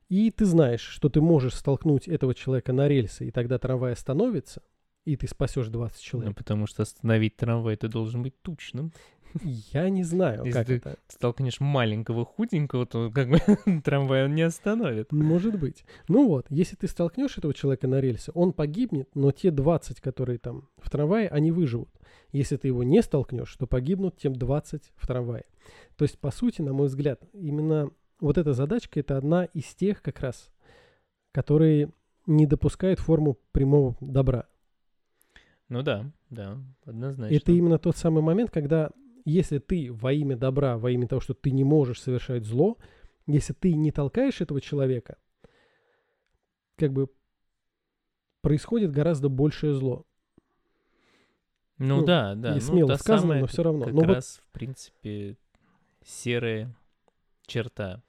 и 0.09 0.33
ты 0.33 0.45
знаешь, 0.45 0.81
что 0.81 1.09
ты 1.09 1.21
можешь 1.21 1.55
столкнуть 1.55 2.09
этого 2.09 2.35
человека 2.35 2.73
на 2.73 2.89
рельсы, 2.89 3.29
и 3.29 3.31
тогда 3.31 3.59
трамвай 3.59 3.93
остановится, 3.93 4.63
и 5.05 5.17
ты 5.17 5.29
спасешь 5.29 5.69
20 5.69 6.01
человек. 6.01 6.31
Ну, 6.31 6.35
потому 6.35 6.67
что 6.67 6.83
остановить 6.83 7.37
трамвай 7.37 7.77
ты 7.77 7.87
должен 7.87 8.25
быть 8.25 8.35
тучным. 8.43 8.93
Я 9.73 9.91
не 9.91 10.03
знаю, 10.03 10.45
Если 10.45 10.59
как 10.59 10.67
ты 10.67 10.75
это. 10.75 10.97
столкнешь 11.07 11.61
маленького 11.61 12.25
худенького, 12.25 12.85
то 12.85 13.13
как 13.13 13.29
бы 13.29 13.39
трамвай 13.85 14.25
он 14.25 14.35
не 14.35 14.43
остановит. 14.43 15.13
Может 15.13 15.57
быть. 15.57 15.85
Ну 16.09 16.27
вот, 16.27 16.47
если 16.51 16.75
ты 16.75 16.89
столкнешь 16.89 17.39
этого 17.39 17.55
человека 17.55 17.87
на 17.87 18.01
рельсы, 18.01 18.33
он 18.35 18.53
погибнет, 18.53 19.09
но 19.15 19.31
те 19.31 19.53
20, 19.53 20.01
которые 20.01 20.39
там 20.39 20.69
в 20.79 20.91
трамвае, 20.91 21.29
они 21.29 21.53
выживут. 21.53 21.91
Если 22.37 22.57
ты 22.57 22.69
его 22.69 22.83
не 22.83 23.03
столкнешь, 23.03 23.57
то 23.57 23.67
погибнут 23.67 24.19
тем 24.19 24.35
20 24.35 24.93
в 24.95 25.07
трамвае. 25.07 25.47
То 25.97 26.05
есть, 26.05 26.19
по 26.19 26.31
сути, 26.31 26.61
на 26.61 26.75
мой 26.75 26.89
взгляд, 26.89 27.23
именно 27.33 27.91
вот 28.21 28.37
эта 28.37 28.53
задачка 28.53 29.01
это 29.01 29.17
одна 29.17 29.47
из 29.47 29.75
тех 29.75 30.03
как 30.03 30.21
раз, 30.21 30.51
которые 31.33 31.91
не 32.27 32.47
допускают 32.47 33.01
форму 33.01 33.39
прямого 33.53 33.97
добра. 34.03 34.47
Ну 35.71 35.83
да, 35.83 36.13
да, 36.29 36.59
однозначно. 36.85 37.35
Это 37.35 37.53
именно 37.53 37.79
тот 37.79 37.97
самый 37.97 38.23
момент, 38.23 38.51
когда 38.51 38.91
если 39.25 39.59
ты 39.59 39.91
во 39.91 40.13
имя 40.13 40.37
добра, 40.37 40.77
во 40.77 40.91
имя 40.91 41.09
того, 41.09 41.21
что 41.21 41.33
ты 41.33 41.51
не 41.51 41.65
можешь 41.65 42.03
совершать 42.03 42.45
зло, 42.45 42.77
если 43.27 43.55
ты 43.55 43.73
не 43.73 43.93
толкаешь 43.93 44.43
этого 44.43 44.61
человека, 44.61 45.17
как 46.77 46.93
бы 46.93 47.09
происходит 48.43 48.93
гораздо 48.93 49.31
большее 49.31 49.73
зло. 49.73 50.05
Ну, 51.79 52.01
ну 52.01 52.05
да, 52.05 52.35
да. 52.35 52.53
И 52.53 52.55
ну, 52.55 52.61
смело 52.61 52.89
та 52.89 52.99
сказано, 52.99 53.21
самая 53.21 53.41
но 53.41 53.47
все 53.47 53.63
равно. 53.63 53.85
Как 53.85 53.95
но 53.95 54.03
раз, 54.03 54.41
в 54.43 54.53
принципе, 54.53 55.37
серая 56.05 56.75
черта. 57.47 58.03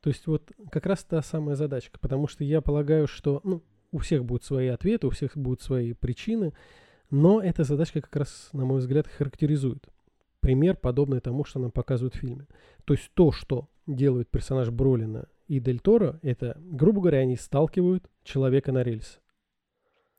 То 0.00 0.10
есть 0.10 0.26
вот 0.26 0.52
как 0.70 0.86
раз 0.86 1.04
та 1.04 1.20
самая 1.22 1.56
задачка, 1.56 1.98
потому 1.98 2.28
что 2.28 2.44
я 2.44 2.60
полагаю, 2.60 3.06
что 3.06 3.40
ну, 3.44 3.62
у 3.92 3.98
всех 3.98 4.24
будут 4.24 4.44
свои 4.44 4.68
ответы, 4.68 5.06
у 5.06 5.10
всех 5.10 5.36
будут 5.36 5.62
свои 5.62 5.92
причины, 5.92 6.52
но 7.10 7.40
эта 7.40 7.64
задачка 7.64 8.00
как 8.00 8.14
раз, 8.16 8.50
на 8.52 8.64
мой 8.64 8.78
взгляд, 8.78 9.06
характеризует. 9.08 9.88
Пример, 10.40 10.76
подобный 10.76 11.20
тому, 11.20 11.44
что 11.44 11.58
нам 11.58 11.72
показывают 11.72 12.14
в 12.14 12.18
фильме. 12.18 12.46
То 12.84 12.94
есть 12.94 13.10
то, 13.14 13.32
что 13.32 13.68
делают 13.86 14.28
персонаж 14.28 14.70
Бролина 14.70 15.28
и 15.48 15.60
Дель 15.60 15.80
Торо, 15.80 16.18
это, 16.22 16.56
грубо 16.58 17.00
говоря, 17.00 17.18
они 17.18 17.36
сталкивают 17.36 18.08
человека 18.22 18.72
на 18.72 18.82
рельсы. 18.82 19.18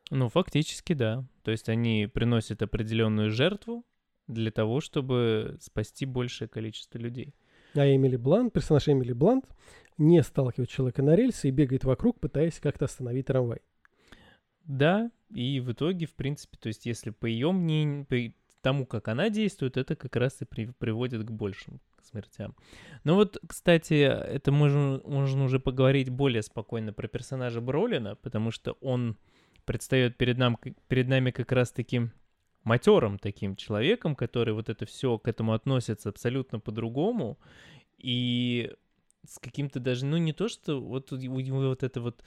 Ну, 0.09 0.29
фактически, 0.29 0.93
да. 0.93 1.25
То 1.43 1.51
есть 1.51 1.69
они 1.69 2.09
приносят 2.11 2.61
определенную 2.61 3.31
жертву 3.31 3.85
для 4.27 4.51
того, 4.51 4.81
чтобы 4.81 5.57
спасти 5.59 6.05
большее 6.05 6.47
количество 6.47 6.97
людей. 6.97 7.33
А 7.75 7.85
Эмили 7.85 8.15
Блант, 8.15 8.53
персонаж 8.53 8.87
Эмили 8.87 9.13
Блант, 9.13 9.45
не 9.97 10.21
сталкивает 10.23 10.69
человека 10.69 11.01
на 11.01 11.15
рельсы 11.15 11.49
и 11.49 11.51
бегает 11.51 11.83
вокруг, 11.83 12.19
пытаясь 12.19 12.59
как-то 12.59 12.85
остановить 12.85 13.27
трамвай. 13.27 13.59
Да, 14.63 15.11
и 15.29 15.59
в 15.59 15.71
итоге, 15.71 16.05
в 16.05 16.13
принципе, 16.13 16.57
то 16.57 16.67
есть 16.67 16.85
если 16.85 17.09
по 17.09 17.25
ее 17.25 17.51
мнению, 17.51 18.05
по 18.05 18.15
тому, 18.61 18.85
как 18.85 19.07
она 19.07 19.29
действует, 19.29 19.77
это 19.77 19.95
как 19.95 20.15
раз 20.15 20.41
и 20.41 20.45
при, 20.45 20.65
приводит 20.65 21.23
к 21.23 21.31
большим 21.31 21.79
смертям. 22.01 22.55
Но 23.03 23.15
вот, 23.15 23.37
кстати, 23.47 23.93
это 23.93 24.51
можно, 24.51 25.01
можно 25.05 25.45
уже 25.45 25.59
поговорить 25.59 26.09
более 26.09 26.41
спокойно 26.41 26.93
про 26.93 27.07
персонажа 27.07 27.61
Бролина, 27.61 28.15
потому 28.15 28.51
что 28.51 28.73
он 28.81 29.17
предстает 29.68 30.18
перед, 30.18 30.39
нам, 30.39 30.57
перед 30.88 31.07
нами 31.07 31.30
как 31.30 31.51
раз 31.51 31.72
таким 31.72 32.11
матерым 32.63 33.20
таким 33.20 33.55
человеком, 33.55 34.15
который 34.15 34.53
вот 34.53 34.70
это 34.70 34.86
все 34.86 35.18
к 35.18 35.28
этому 35.28 35.53
относится 35.53 36.09
абсолютно 36.09 36.59
по-другому 36.59 37.38
и 37.97 38.72
с 39.28 39.39
каким-то 39.39 39.80
даже, 39.80 40.05
ну 40.05 40.18
не 40.18 40.34
то, 40.34 40.47
что 40.47 40.82
вот 40.82 41.11
у 41.11 41.18
него 41.18 41.59
вот 41.59 41.84
это 41.84 42.01
вот 42.01 42.24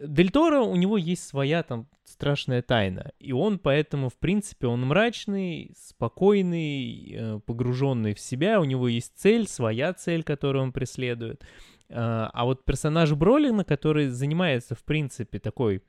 Дель 0.00 0.30
Торо, 0.30 0.62
у 0.62 0.74
него 0.74 0.96
есть 0.96 1.22
своя 1.22 1.62
там 1.62 1.88
страшная 2.02 2.60
тайна, 2.60 3.12
и 3.20 3.32
он 3.32 3.60
поэтому, 3.60 4.08
в 4.08 4.16
принципе, 4.16 4.66
он 4.66 4.84
мрачный, 4.84 5.72
спокойный, 5.76 7.12
э, 7.12 7.40
погруженный 7.46 8.14
в 8.14 8.18
себя, 8.18 8.60
у 8.60 8.64
него 8.64 8.88
есть 8.88 9.12
цель, 9.16 9.46
своя 9.46 9.94
цель, 9.94 10.24
которую 10.24 10.64
он 10.64 10.72
преследует. 10.72 11.44
А, 11.88 12.30
а 12.32 12.44
вот 12.44 12.64
персонаж 12.64 13.12
Бролина, 13.12 13.64
который 13.64 14.08
занимается, 14.08 14.74
в 14.74 14.84
принципе, 14.84 15.38
такой 15.38 15.82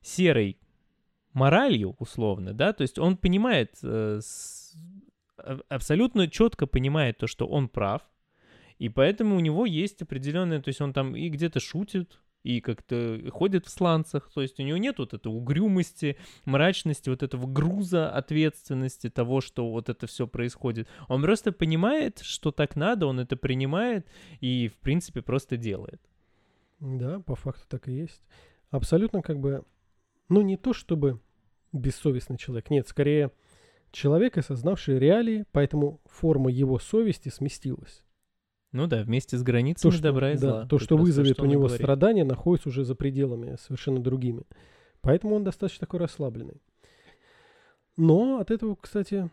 серой 0.00 0.58
моралью, 1.32 1.96
условно, 1.98 2.52
да, 2.52 2.72
то 2.72 2.82
есть 2.82 2.98
он 2.98 3.16
понимает, 3.16 3.78
э, 3.82 4.20
абсолютно 5.68 6.28
четко 6.28 6.66
понимает 6.66 7.18
то, 7.18 7.26
что 7.26 7.46
он 7.46 7.68
прав, 7.68 8.02
и 8.78 8.88
поэтому 8.88 9.36
у 9.36 9.40
него 9.40 9.64
есть 9.64 10.02
определенное, 10.02 10.60
то 10.60 10.68
есть 10.68 10.80
он 10.80 10.92
там 10.92 11.16
и 11.16 11.28
где-то 11.28 11.60
шутит, 11.60 12.18
и 12.42 12.60
как-то 12.60 13.20
ходит 13.30 13.66
в 13.66 13.70
сланцах, 13.70 14.30
то 14.32 14.42
есть 14.42 14.58
у 14.58 14.62
него 14.62 14.76
нет 14.78 14.98
вот 14.98 15.14
этой 15.14 15.28
угрюмости, 15.28 16.16
мрачности, 16.44 17.08
вот 17.08 17.22
этого 17.22 17.46
груза 17.46 18.10
ответственности 18.10 19.10
того, 19.10 19.40
что 19.40 19.70
вот 19.70 19.88
это 19.88 20.06
все 20.06 20.26
происходит. 20.26 20.88
Он 21.08 21.22
просто 21.22 21.52
понимает, 21.52 22.20
что 22.20 22.50
так 22.50 22.76
надо, 22.76 23.06
он 23.06 23.20
это 23.20 23.36
принимает 23.36 24.06
и, 24.40 24.68
в 24.68 24.76
принципе, 24.78 25.22
просто 25.22 25.56
делает. 25.56 26.00
Да, 26.80 27.20
по 27.20 27.36
факту 27.36 27.64
так 27.68 27.88
и 27.88 27.92
есть. 27.92 28.28
Абсолютно 28.70 29.22
как 29.22 29.38
бы, 29.38 29.64
ну 30.28 30.42
не 30.42 30.56
то 30.56 30.72
чтобы 30.72 31.20
бессовестный 31.72 32.38
человек, 32.38 32.70
нет, 32.70 32.88
скорее 32.88 33.30
человек, 33.92 34.38
осознавший 34.38 34.98
реалии, 34.98 35.44
поэтому 35.52 36.00
форма 36.06 36.50
его 36.50 36.78
совести 36.78 37.28
сместилась. 37.28 38.02
Ну 38.72 38.86
да, 38.86 39.02
вместе 39.02 39.36
с 39.36 39.42
границами 39.42 39.90
то, 39.90 39.96
что, 39.96 40.02
добра 40.02 40.32
и 40.32 40.36
зла. 40.36 40.62
Да, 40.62 40.66
то, 40.66 40.78
что 40.78 40.96
вызовет 40.96 41.30
то, 41.30 41.34
что 41.34 41.42
у 41.44 41.46
него 41.46 41.62
говорит. 41.62 41.80
страдания, 41.80 42.24
находится 42.24 42.70
уже 42.70 42.84
за 42.84 42.94
пределами 42.94 43.56
совершенно 43.60 44.00
другими. 44.00 44.44
Поэтому 45.02 45.36
он 45.36 45.44
достаточно 45.44 45.80
такой 45.80 46.00
расслабленный. 46.00 46.62
Но 47.96 48.38
от 48.38 48.50
этого, 48.50 48.76
кстати, 48.80 49.30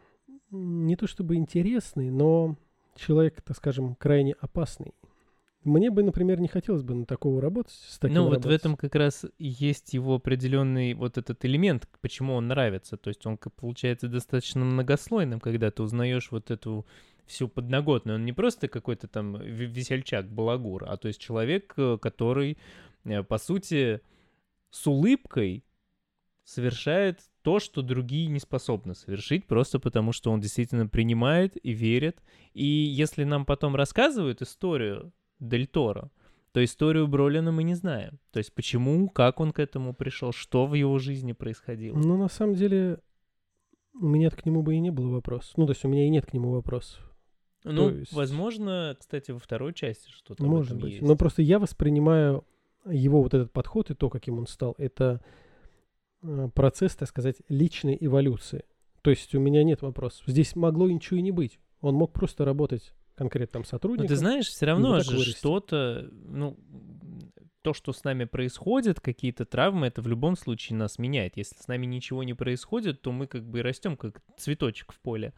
не 0.51 0.95
то 0.95 1.07
чтобы 1.07 1.35
интересный, 1.35 2.09
но 2.09 2.57
человек, 2.95 3.41
так 3.41 3.55
скажем, 3.55 3.95
крайне 3.95 4.33
опасный. 4.41 4.93
Мне 5.63 5.91
бы, 5.91 6.03
например, 6.03 6.39
не 6.39 6.47
хотелось 6.47 6.83
бы 6.83 6.93
на 6.95 7.05
такого 7.05 7.41
работать, 7.41 7.73
с 7.73 7.99
таким 7.99 8.15
Ну, 8.15 8.23
вот 8.23 8.35
работать. 8.35 8.51
в 8.51 8.55
этом 8.55 8.77
как 8.77 8.95
раз 8.95 9.25
есть 9.37 9.93
его 9.93 10.15
определенный 10.15 10.93
вот 10.93 11.17
этот 11.17 11.43
элемент, 11.43 11.87
почему 11.99 12.35
он 12.35 12.47
нравится. 12.47 12.95
То 12.95 13.09
есть 13.09 13.25
он, 13.25 13.37
получается, 13.37 14.07
достаточно 14.07 14.63
многослойным, 14.63 15.41
когда 15.41 15.69
ты 15.69 15.83
узнаешь 15.83 16.31
вот 16.31 16.49
эту 16.49 16.85
всю 17.30 17.47
подноготную. 17.47 18.17
Он 18.17 18.25
не 18.25 18.34
просто 18.34 18.67
какой-то 18.67 19.07
там 19.07 19.41
весельчак, 19.41 20.30
балагур, 20.30 20.86
а 20.88 20.97
то 20.97 21.07
есть 21.07 21.21
человек, 21.21 21.73
э, 21.77 21.97
который, 22.01 22.57
э, 23.05 23.23
по 23.23 23.38
сути, 23.38 24.01
с 24.71 24.88
улыбкой 24.88 25.63
совершает 26.43 27.21
то, 27.43 27.59
что 27.59 27.82
другие 27.82 28.27
не 28.27 28.39
способны 28.39 28.95
совершить, 28.95 29.45
просто 29.45 29.80
потому 29.80 30.11
что 30.11 30.32
он 30.32 30.39
действительно 30.39 30.88
принимает 30.88 31.57
и 31.63 31.71
верит. 31.71 32.21
И 32.53 32.65
если 32.65 33.23
нам 33.23 33.45
потом 33.45 33.75
рассказывают 33.75 34.41
историю 34.41 35.13
Дель 35.39 35.67
Торо, 35.67 36.11
то 36.51 36.63
историю 36.63 37.07
Бролина 37.07 37.51
мы 37.51 37.63
не 37.63 37.75
знаем. 37.75 38.19
То 38.32 38.39
есть 38.39 38.53
почему, 38.53 39.09
как 39.09 39.39
он 39.39 39.51
к 39.51 39.59
этому 39.59 39.93
пришел, 39.93 40.32
что 40.32 40.65
в 40.65 40.73
его 40.73 40.97
жизни 40.97 41.34
происходило. 41.34 41.95
Ну, 41.95 42.17
на 42.17 42.27
самом 42.27 42.55
деле, 42.55 42.99
у 43.93 44.07
меня 44.07 44.30
к 44.30 44.45
нему 44.45 44.63
бы 44.63 44.75
и 44.75 44.80
не 44.80 44.91
было 44.91 45.09
вопросов. 45.09 45.53
Ну, 45.57 45.65
то 45.65 45.73
есть 45.73 45.86
у 45.86 45.88
меня 45.88 46.05
и 46.05 46.09
нет 46.09 46.25
к 46.25 46.34
нему 46.34 46.51
вопросов. 46.51 47.09
Ну, 47.64 47.89
есть- 47.89 48.14
возможно, 48.14 48.95
кстати, 48.99 49.32
во 49.32 49.39
второй 49.39 49.74
части 49.74 50.10
что-то 50.10 50.43
Может 50.43 50.78
быть. 50.80 50.93
есть. 50.93 51.01
Но 51.05 51.16
просто 51.16 51.41
я 51.41 51.60
воспринимаю 51.60 52.45
его 52.89 53.22
вот 53.22 53.34
этот 53.34 53.51
подход 53.51 53.89
и 53.91 53.95
то, 53.95 54.10
каким 54.10 54.38
он 54.39 54.47
стал, 54.47 54.76
это 54.78 55.22
э, 56.22 56.49
процесс, 56.53 56.95
так 56.95 57.07
сказать, 57.10 57.38
личной 57.49 57.97
эволюции. 57.99 58.66
То 59.01 59.10
есть 59.10 59.34
у 59.36 59.39
меня 59.39 59.64
нет 59.64 59.82
вопросов. 59.82 60.24
Здесь 60.28 60.55
могло 60.55 60.89
ничего 60.89 61.18
и 61.18 61.22
не 61.22 61.32
быть. 61.32 61.60
Он 61.82 61.95
мог 61.95 62.12
просто 62.12 62.43
работать 62.45 62.93
конкретно 63.16 63.53
там 63.53 63.62
Но 63.62 63.68
сотрудником. 63.68 64.07
ты 64.07 64.16
знаешь, 64.16 64.47
все 64.47 64.66
равно 64.66 64.95
вот 64.95 65.05
же 65.05 65.24
что-то, 65.32 66.10
ну, 66.12 66.57
то, 67.62 67.74
что 67.74 67.91
с 67.91 68.03
нами 68.05 68.24
происходит, 68.26 68.99
какие-то 69.01 69.45
травмы, 69.45 69.88
это 69.88 70.01
в 70.01 70.07
любом 70.07 70.36
случае 70.38 70.78
нас 70.78 70.97
меняет. 70.97 71.36
Если 71.36 71.55
с 71.57 71.68
нами 71.68 71.86
ничего 71.86 72.24
не 72.24 72.34
происходит, 72.34 73.01
то 73.01 73.12
мы 73.12 73.28
как 73.28 73.43
бы 73.45 73.62
растем 73.62 73.97
как 73.97 74.22
цветочек 74.38 74.93
в 74.93 74.99
поле. 74.99 75.34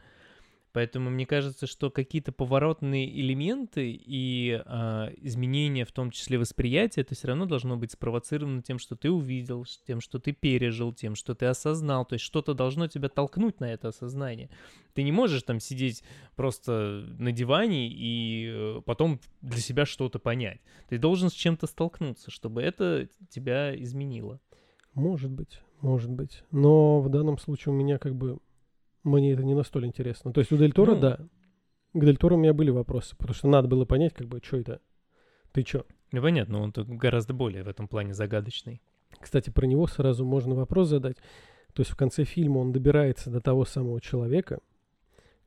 Поэтому 0.72 1.10
мне 1.10 1.26
кажется, 1.26 1.66
что 1.66 1.90
какие-то 1.90 2.32
поворотные 2.32 3.08
элементы 3.20 3.92
и 3.92 4.62
а, 4.64 5.10
изменения, 5.18 5.84
в 5.84 5.92
том 5.92 6.10
числе 6.10 6.38
восприятия, 6.38 7.02
это 7.02 7.14
все 7.14 7.28
равно 7.28 7.44
должно 7.44 7.76
быть 7.76 7.92
спровоцировано 7.92 8.62
тем, 8.62 8.78
что 8.78 8.96
ты 8.96 9.10
увидел, 9.10 9.66
тем, 9.86 10.00
что 10.00 10.18
ты 10.18 10.32
пережил, 10.32 10.94
тем, 10.94 11.14
что 11.14 11.34
ты 11.34 11.46
осознал. 11.46 12.06
То 12.06 12.14
есть 12.14 12.24
что-то 12.24 12.54
должно 12.54 12.88
тебя 12.88 13.10
толкнуть 13.10 13.60
на 13.60 13.72
это 13.72 13.88
осознание. 13.88 14.48
Ты 14.94 15.02
не 15.02 15.12
можешь 15.12 15.42
там 15.42 15.60
сидеть 15.60 16.02
просто 16.36 17.04
на 17.18 17.32
диване 17.32 17.88
и 17.88 18.50
э, 18.50 18.80
потом 18.86 19.20
для 19.42 19.60
себя 19.60 19.84
что-то 19.84 20.18
понять. 20.18 20.60
Ты 20.88 20.98
должен 20.98 21.28
с 21.28 21.34
чем-то 21.34 21.66
столкнуться, 21.66 22.30
чтобы 22.30 22.62
это 22.62 23.08
тебя 23.28 23.74
изменило. 23.82 24.40
Может 24.94 25.30
быть, 25.30 25.60
может 25.82 26.10
быть. 26.10 26.44
Но 26.50 27.00
в 27.00 27.10
данном 27.10 27.36
случае 27.36 27.74
у 27.74 27.76
меня 27.76 27.98
как 27.98 28.14
бы 28.14 28.38
мне 29.04 29.32
это 29.32 29.42
не 29.44 29.54
настолько 29.54 29.86
интересно. 29.86 30.32
То 30.32 30.40
есть 30.40 30.52
у 30.52 30.56
Дель 30.56 30.72
Торо, 30.72 30.94
Ну. 30.94 31.00
да. 31.00 31.16
К 31.94 32.04
Дель 32.04 32.16
Торо 32.16 32.34
у 32.34 32.38
меня 32.38 32.54
были 32.54 32.70
вопросы, 32.70 33.16
потому 33.16 33.34
что 33.34 33.48
надо 33.48 33.68
было 33.68 33.84
понять, 33.84 34.14
как 34.14 34.26
бы, 34.28 34.40
что 34.42 34.56
это. 34.58 34.80
Ты 35.52 35.62
чё? 35.62 35.84
Ну, 36.12 36.22
понятно, 36.22 36.60
он 36.60 36.72
тут 36.72 36.88
гораздо 36.88 37.34
более 37.34 37.62
в 37.64 37.68
этом 37.68 37.88
плане 37.88 38.14
загадочный. 38.14 38.80
Кстати, 39.20 39.50
про 39.50 39.66
него 39.66 39.86
сразу 39.86 40.24
можно 40.24 40.54
вопрос 40.54 40.88
задать. 40.88 41.16
То 41.74 41.80
есть 41.80 41.90
в 41.90 41.96
конце 41.96 42.24
фильма 42.24 42.58
он 42.58 42.72
добирается 42.72 43.30
до 43.30 43.40
того 43.40 43.64
самого 43.64 44.00
человека, 44.00 44.60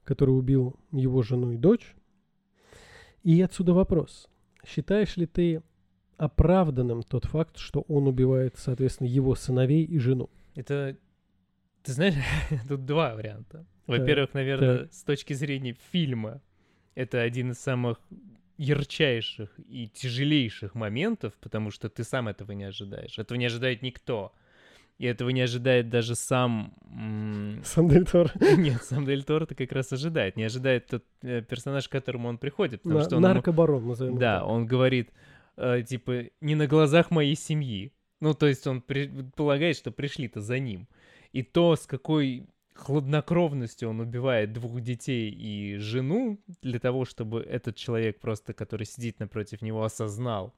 который 0.03 0.31
убил 0.31 0.75
его 0.91 1.21
жену 1.23 1.51
и 1.51 1.57
дочь. 1.57 1.95
И 3.23 3.41
отсюда 3.41 3.73
вопрос. 3.73 4.27
Считаешь 4.65 5.17
ли 5.17 5.25
ты 5.25 5.61
оправданным 6.17 7.03
тот 7.03 7.25
факт, 7.25 7.57
что 7.57 7.81
он 7.87 8.07
убивает, 8.07 8.55
соответственно, 8.57 9.07
его 9.07 9.35
сыновей 9.35 9.83
и 9.83 9.97
жену? 9.99 10.29
Это, 10.55 10.97
ты 11.85 11.93
знаешь, 11.93 12.15
тут 12.67 12.85
два 12.85 13.15
варианта. 13.15 13.65
Во-первых, 13.87 14.33
наверное, 14.33 14.79
так. 14.79 14.93
с 14.93 15.03
точки 15.03 15.33
зрения 15.33 15.75
фильма, 15.91 16.41
это 16.95 17.21
один 17.21 17.51
из 17.51 17.59
самых 17.59 17.99
ярчайших 18.57 19.51
и 19.67 19.87
тяжелейших 19.87 20.75
моментов, 20.75 21.33
потому 21.39 21.71
что 21.71 21.89
ты 21.89 22.03
сам 22.03 22.27
этого 22.27 22.53
не 22.53 22.63
ожидаешь. 22.63 23.19
Этого 23.19 23.37
не 23.37 23.45
ожидает 23.45 23.81
никто. 23.81 24.33
И 24.97 25.05
этого 25.05 25.29
не 25.29 25.41
ожидает 25.41 25.89
даже 25.89 26.15
сам... 26.15 26.73
Сам 27.65 27.89
Дель 27.89 28.05
Торо. 28.05 28.31
Нет, 28.57 28.81
сам 28.81 29.05
Дель 29.05 29.23
Торо 29.23 29.43
это 29.43 29.53
как 29.53 29.71
раз 29.73 29.91
ожидает. 29.91 30.37
Не 30.37 30.43
ожидает 30.45 30.87
тот 30.87 31.03
э, 31.21 31.41
персонаж, 31.41 31.89
к 31.89 31.91
которому 31.91 32.29
он 32.29 32.37
приходит. 32.37 32.81
Потому 32.81 32.99
На- 32.99 33.05
что 33.05 33.15
он 33.17 33.21
наркобарон, 33.21 33.79
ему... 33.81 33.89
назовем 33.89 34.17
Да, 34.17 34.37
его 34.37 34.47
он 34.47 34.65
говорит, 34.65 35.11
э, 35.57 35.83
типа, 35.85 36.25
не 36.39 36.55
на 36.55 36.67
глазах 36.67 37.11
моей 37.11 37.35
семьи. 37.35 37.91
Ну, 38.21 38.33
то 38.33 38.47
есть 38.47 38.65
он 38.67 38.81
полагает, 38.81 39.75
что 39.75 39.91
пришли-то 39.91 40.39
за 40.39 40.59
ним. 40.59 40.87
И 41.35 41.43
то, 41.43 41.75
с 41.75 41.85
какой 41.85 42.47
хладнокровностью 42.75 43.89
он 43.89 43.99
убивает 43.99 44.53
двух 44.53 44.79
детей 44.79 45.29
и 45.29 45.75
жену 45.75 46.39
для 46.61 46.79
того, 46.79 47.03
чтобы 47.03 47.41
этот 47.41 47.75
человек 47.75 48.21
просто, 48.21 48.53
который 48.53 48.85
сидит 48.85 49.19
напротив 49.19 49.61
него, 49.61 49.83
осознал. 49.83 50.55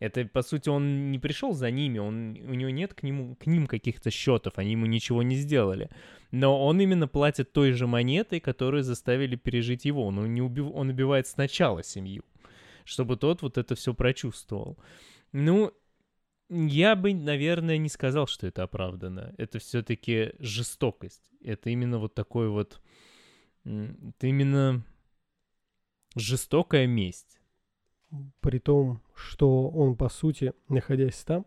Это, 0.00 0.24
по 0.24 0.40
сути, 0.40 0.70
он 0.70 1.10
не 1.10 1.18
пришел 1.18 1.52
за 1.52 1.70
ними, 1.70 1.98
он, 1.98 2.38
у 2.48 2.54
него 2.54 2.70
нет 2.70 2.94
к, 2.94 3.02
нему, 3.02 3.36
к 3.36 3.46
ним 3.46 3.66
каких-то 3.66 4.10
счетов, 4.10 4.54
они 4.56 4.72
ему 4.72 4.86
ничего 4.86 5.22
не 5.22 5.36
сделали. 5.36 5.90
Но 6.30 6.64
он 6.64 6.80
именно 6.80 7.06
платит 7.06 7.52
той 7.52 7.72
же 7.72 7.86
монетой, 7.86 8.40
которую 8.40 8.82
заставили 8.82 9.36
пережить 9.36 9.84
его. 9.84 10.06
Он, 10.06 10.32
не 10.32 10.40
убив... 10.40 10.70
он 10.72 10.88
убивает 10.88 11.26
сначала 11.26 11.84
семью, 11.84 12.22
чтобы 12.86 13.18
тот 13.18 13.42
вот 13.42 13.58
это 13.58 13.74
все 13.74 13.92
прочувствовал. 13.92 14.78
Ну, 15.32 15.74
я 16.54 16.94
бы, 16.94 17.14
наверное, 17.14 17.78
не 17.78 17.88
сказал, 17.88 18.26
что 18.26 18.46
это 18.46 18.62
оправдано. 18.62 19.34
Это 19.38 19.58
все-таки 19.58 20.32
жестокость. 20.38 21.30
Это 21.42 21.70
именно 21.70 21.98
вот 21.98 22.14
такой 22.14 22.48
вот... 22.48 22.80
Это 23.64 24.26
именно 24.26 24.84
жестокая 26.14 26.86
месть. 26.86 27.40
При 28.40 28.58
том, 28.58 29.02
что 29.14 29.68
он, 29.68 29.96
по 29.96 30.08
сути, 30.08 30.52
находясь 30.68 31.24
там, 31.24 31.46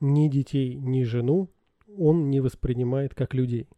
ни 0.00 0.28
детей, 0.28 0.74
ни 0.74 1.02
жену 1.04 1.50
он 1.98 2.30
не 2.30 2.40
воспринимает 2.40 3.14
как 3.14 3.34
людей. 3.34 3.68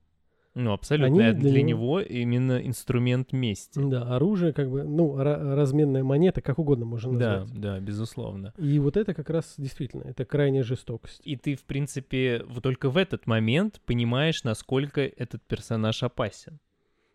Ну, 0.54 0.72
абсолютно. 0.72 1.06
Они 1.06 1.18
для, 1.18 1.32
для 1.50 1.62
него- 1.62 2.00
него 2.00 2.00
именно 2.00 2.58
инструмент 2.66 3.32
мести. 3.32 3.78
Да, 3.78 4.14
оружие, 4.14 4.52
как 4.52 4.70
бы, 4.70 4.84
ну, 4.84 5.18
ра- 5.18 5.54
разменная 5.54 6.04
монета, 6.04 6.42
как 6.42 6.58
угодно 6.58 6.84
можно 6.84 7.18
Да, 7.18 7.38
назвать. 7.38 7.60
да, 7.60 7.80
безусловно. 7.80 8.52
И 8.58 8.78
вот 8.78 8.96
это 8.98 9.14
как 9.14 9.30
раз 9.30 9.54
действительно, 9.56 10.02
это 10.02 10.24
крайняя 10.26 10.62
жестокость. 10.62 11.22
И 11.24 11.36
ты, 11.36 11.54
в 11.56 11.64
принципе, 11.64 12.44
вот 12.46 12.62
только 12.62 12.90
в 12.90 12.98
этот 12.98 13.26
момент 13.26 13.80
понимаешь, 13.86 14.44
насколько 14.44 15.00
этот 15.00 15.42
персонаж 15.44 16.02
опасен. 16.02 16.58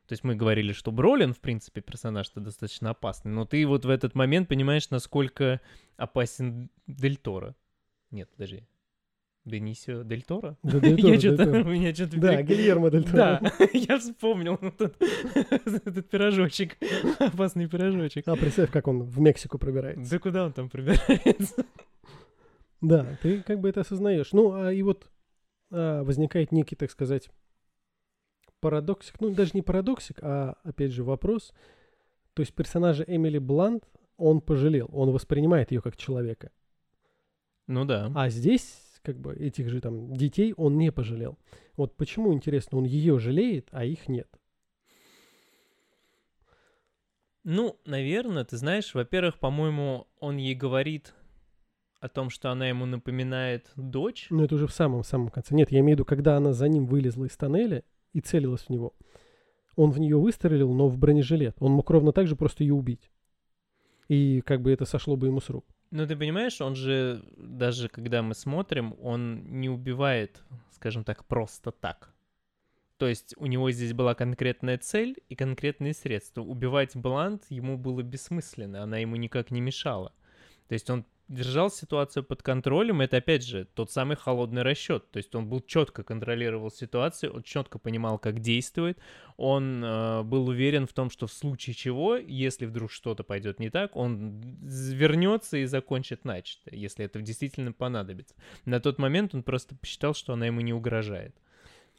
То 0.08 0.14
есть 0.14 0.24
мы 0.24 0.36
говорили, 0.36 0.72
что 0.72 0.92
Бролин, 0.92 1.34
в 1.34 1.40
принципе, 1.40 1.82
персонаж-то 1.82 2.40
достаточно 2.40 2.92
опасный, 2.92 3.32
но 3.32 3.46
ты 3.46 3.68
вот 3.68 3.84
в 3.86 3.90
этот 3.90 4.16
момент 4.16 4.48
понимаешь, 4.48 4.90
насколько 4.90 5.60
опасен 5.98 6.70
Дель 6.88 7.18
Торо. 7.18 7.56
Нет, 8.10 8.30
подожди. 8.32 8.64
Бенисио 9.48 10.04
Дель 10.04 10.24
Торо? 10.24 10.58
Да, 10.64 10.80
Дель 10.80 10.98
Торо, 11.02 11.14
Я 11.14 11.20
что-то, 11.20 11.50
у 11.50 11.72
меня 11.72 11.94
что-то... 11.94 12.20
Да, 12.20 12.42
Гильермо 12.42 12.92
Дель 12.92 13.06
Торо. 13.06 13.40
Да, 13.42 13.52
я 13.74 13.98
вспомнил 13.98 14.56
этот, 14.56 14.96
этот 15.86 16.10
пирожочек, 16.10 16.78
опасный 17.20 17.68
пирожочек. 17.68 18.28
А 18.28 18.36
представь, 18.36 18.72
как 18.72 18.88
он 18.88 19.04
в 19.04 19.20
Мексику 19.20 19.58
пробирается. 19.58 20.12
Да 20.12 20.20
куда 20.20 20.46
он 20.46 20.54
там 20.54 20.70
пробирается? 20.70 21.66
Да, 22.82 23.18
ты 23.22 23.42
как 23.42 23.60
бы 23.60 23.70
это 23.70 23.82
осознаешь. 23.82 24.34
Ну, 24.34 24.54
а 24.54 24.72
и 24.72 24.84
вот 24.84 25.10
а, 25.72 26.04
возникает 26.04 26.52
некий, 26.52 26.76
так 26.76 26.92
сказать, 26.92 27.30
парадоксик. 28.60 29.20
Ну, 29.20 29.32
даже 29.32 29.52
не 29.54 29.62
парадоксик, 29.62 30.18
а, 30.22 30.58
опять 30.64 30.92
же, 30.92 31.04
вопрос. 31.04 31.54
То 32.34 32.42
есть 32.42 32.54
персонажа 32.54 33.04
Эмили 33.08 33.40
Блант 33.40 33.84
он 34.18 34.42
пожалел, 34.42 34.90
он 34.92 35.12
воспринимает 35.12 35.72
ее 35.72 35.82
как 35.82 35.96
человека. 35.96 36.52
Ну 37.68 37.86
да. 37.86 38.12
А 38.16 38.30
здесь, 38.30 38.76
как 39.08 39.18
бы, 39.22 39.34
этих 39.34 39.70
же 39.70 39.80
там 39.80 40.14
детей 40.14 40.54
он 40.58 40.78
не 40.78 40.92
пожалел. 40.92 41.38
Вот 41.78 41.96
почему, 41.96 42.34
интересно, 42.34 42.78
он 42.78 42.84
ее 42.84 43.20
жалеет, 43.20 43.70
а 43.72 43.86
их 43.86 44.10
нет? 44.10 44.28
Ну, 47.46 47.80
наверное, 47.86 48.44
ты 48.44 48.58
знаешь, 48.58 48.94
во-первых, 48.94 49.40
по-моему, 49.40 50.08
он 50.20 50.36
ей 50.36 50.56
говорит 50.56 51.14
о 52.02 52.10
том, 52.10 52.30
что 52.30 52.52
она 52.52 52.68
ему 52.68 52.86
напоминает 52.86 53.72
дочь. 53.78 54.28
Ну, 54.30 54.44
это 54.44 54.56
уже 54.56 54.68
в 54.68 54.74
самом-самом 54.74 55.30
конце. 55.30 55.56
Нет, 55.56 55.72
я 55.72 55.80
имею 55.80 55.96
в 55.96 56.00
виду, 56.00 56.06
когда 56.06 56.36
она 56.36 56.52
за 56.52 56.68
ним 56.68 56.86
вылезла 56.86 57.24
из 57.24 57.38
тоннеля 57.38 57.86
и 58.12 58.20
целилась 58.20 58.64
в 58.64 58.70
него. 58.70 58.94
Он 59.78 59.92
в 59.92 60.02
нее 60.02 60.18
выстрелил, 60.18 60.74
но 60.74 60.90
в 60.90 60.98
бронежилет. 60.98 61.56
Он 61.62 61.72
мог 61.72 61.90
ровно 61.90 62.12
так 62.12 62.28
же 62.28 62.36
просто 62.36 62.66
ее 62.66 62.74
убить. 62.74 63.10
И 64.10 64.42
как 64.42 64.62
бы 64.62 64.74
это 64.74 64.84
сошло 64.84 65.16
бы 65.16 65.28
ему 65.28 65.40
с 65.40 65.50
рук. 65.50 65.66
Ну, 65.90 66.06
ты 66.06 66.18
понимаешь, 66.18 66.60
он 66.60 66.76
же, 66.76 67.24
даже 67.38 67.88
когда 67.88 68.22
мы 68.22 68.36
смотрим, 68.36 68.96
он 69.02 69.60
не 69.60 69.70
убивает, 69.70 70.42
скажем 70.72 71.04
так, 71.04 71.26
просто 71.26 71.72
так. 71.72 72.14
То 72.98 73.08
есть 73.08 73.36
у 73.38 73.46
него 73.46 73.72
здесь 73.72 73.94
была 73.94 74.16
конкретная 74.16 74.78
цель 74.78 75.16
и 75.30 75.36
конкретные 75.36 75.94
средства. 75.94 76.42
Убивать 76.42 76.96
Блант 76.96 77.46
ему 77.50 77.78
было 77.78 78.02
бессмысленно, 78.02 78.84
она 78.84 78.98
ему 78.98 79.16
никак 79.16 79.52
не 79.52 79.62
мешала. 79.62 80.14
То 80.68 80.74
есть 80.74 80.90
он 80.90 81.06
держал 81.28 81.70
ситуацию 81.70 82.24
под 82.24 82.42
контролем, 82.42 83.02
это 83.02 83.18
опять 83.18 83.44
же 83.46 83.66
тот 83.74 83.92
самый 83.92 84.16
холодный 84.16 84.62
расчет. 84.62 85.10
То 85.12 85.18
есть 85.18 85.34
он 85.36 85.48
был 85.48 85.62
четко 85.62 86.04
контролировал 86.04 86.72
ситуацию, 86.72 87.34
он 87.34 87.44
четко 87.44 87.80
понимал, 87.80 88.18
как 88.18 88.40
действует, 88.40 88.98
он 89.36 89.84
э, 89.84 90.24
был 90.24 90.48
уверен 90.48 90.88
в 90.88 90.94
том, 90.94 91.10
что 91.10 91.28
в 91.28 91.34
случае 91.34 91.74
чего, 91.74 92.16
если 92.16 92.66
вдруг 92.66 92.92
что-то 92.92 93.24
пойдет 93.24 93.60
не 93.60 93.70
так, 93.70 93.96
он 93.96 94.42
вернется 94.62 95.58
и 95.58 95.66
закончит 95.66 96.24
начатое, 96.26 96.76
если 96.76 97.06
это 97.06 97.22
действительно 97.22 97.74
понадобится. 97.74 98.36
На 98.66 98.80
тот 98.80 98.98
момент 98.98 99.36
он 99.36 99.44
просто 99.44 99.76
посчитал, 99.76 100.14
что 100.14 100.34
она 100.34 100.46
ему 100.46 100.62
не 100.62 100.74
угрожает. 100.74 101.36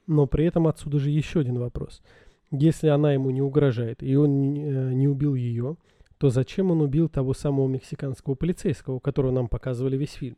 Но 0.07 0.27
при 0.27 0.47
этом 0.47 0.67
отсюда 0.67 0.99
же 0.99 1.11
еще 1.11 1.41
один 1.41 1.59
вопрос. 1.59 2.03
Если 2.51 2.89
она 2.89 3.13
ему 3.13 3.31
не 3.31 3.43
угрожает, 3.43 4.03
и 4.03 4.17
он 4.17 4.55
э, 4.55 4.95
не 4.95 5.07
убил 5.07 5.35
ее, 5.35 5.77
то 6.19 6.31
зачем 6.31 6.71
он 6.71 6.81
убил 6.81 7.09
того 7.09 7.33
самого 7.33 7.69
мексиканского 7.69 8.35
полицейского, 8.35 8.99
которого 8.99 9.31
нам 9.31 9.49
показывали 9.49 9.97
весь 9.97 10.13
фильм? 10.13 10.37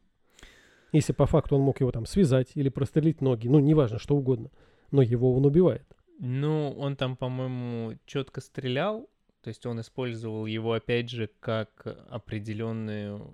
Если 0.93 1.13
по 1.13 1.27
факту 1.27 1.57
он 1.57 1.63
мог 1.63 1.81
его 1.81 1.91
там 1.93 2.07
связать 2.07 2.53
или 2.55 2.69
прострелить 2.69 3.21
ноги, 3.21 3.49
ну, 3.49 3.59
неважно, 3.61 3.99
что 3.99 4.17
угодно, 4.17 4.51
но 4.91 5.03
его 5.03 5.35
он 5.35 5.47
убивает. 5.47 5.87
Ну, 6.19 6.75
он 6.79 6.97
там, 6.97 7.17
по-моему, 7.17 7.97
четко 8.07 8.41
стрелял, 8.41 9.09
то 9.43 9.49
есть 9.49 9.65
он 9.65 9.81
использовал 9.81 10.47
его, 10.47 10.73
опять 10.73 11.09
же, 11.09 11.31
как 11.41 11.87
определенную... 12.11 13.33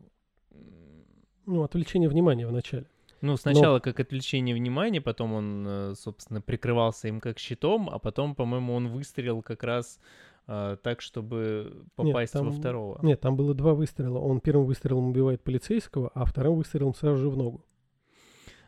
Ну, 1.46 1.62
отвлечение 1.62 2.08
внимания 2.08 2.46
вначале. 2.46 2.86
Ну, 3.22 3.36
сначала 3.36 3.80
как 3.80 3.98
отвлечение 3.98 4.54
внимания, 4.54 5.00
потом 5.00 5.32
он, 5.32 5.66
э, 5.66 5.94
собственно, 5.96 6.40
прикрывался 6.40 7.08
им 7.08 7.20
как 7.20 7.38
щитом, 7.38 7.88
а 7.90 7.98
потом, 7.98 8.34
по-моему, 8.34 8.74
он 8.74 8.88
выстрелил 8.88 9.42
как 9.42 9.64
раз 9.64 9.98
э, 10.46 10.76
так, 10.82 11.00
чтобы 11.00 11.84
попасть 11.94 12.32
там- 12.32 12.46
во 12.46 12.52
второго. 12.52 12.98
Нет, 13.02 13.20
там 13.20 13.36
было 13.36 13.54
два 13.54 13.74
выстрела. 13.74 14.18
Он 14.18 14.40
первым 14.40 14.66
выстрелом 14.66 15.08
убивает 15.08 15.42
полицейского, 15.42 16.10
а 16.14 16.24
вторым 16.24 16.56
выстрелом 16.56 16.94
сразу 16.94 17.18
же 17.22 17.30
в 17.30 17.36
ногу. 17.36 17.64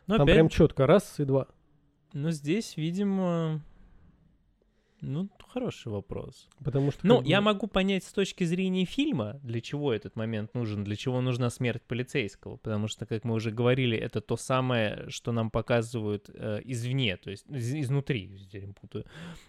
Но 0.07 0.17
там 0.17 0.23
опять, 0.23 0.35
прям 0.35 0.49
четко 0.49 0.87
раз 0.87 1.19
и 1.19 1.25
два. 1.25 1.47
но 2.13 2.31
здесь, 2.31 2.77
видимо, 2.77 3.61
ну, 5.01 5.29
хороший 5.47 5.91
вопрос. 5.91 6.47
Потому 6.63 6.91
что... 6.91 7.05
Ну, 7.07 7.21
бы- 7.21 7.27
я 7.27 7.41
могу 7.41 7.67
понять 7.67 8.03
с 8.03 8.11
точки 8.11 8.43
зрения 8.43 8.85
фильма, 8.85 9.39
для 9.43 9.61
чего 9.61 9.93
этот 9.93 10.15
момент 10.15 10.53
нужен, 10.53 10.83
для 10.83 10.95
чего 10.95 11.21
нужна 11.21 11.49
смерть 11.49 11.81
полицейского, 11.87 12.57
потому 12.57 12.87
что, 12.87 13.05
как 13.05 13.23
мы 13.23 13.35
уже 13.35 13.51
говорили, 13.51 13.97
это 13.97 14.21
то 14.21 14.37
самое, 14.37 15.05
что 15.09 15.31
нам 15.31 15.51
показывают 15.51 16.29
э, 16.33 16.61
извне, 16.65 17.17
то 17.17 17.29
есть 17.29 17.45
из- 17.49 17.73
изнутри, 17.73 18.47
я 18.51 18.61
путаю. 18.79 19.05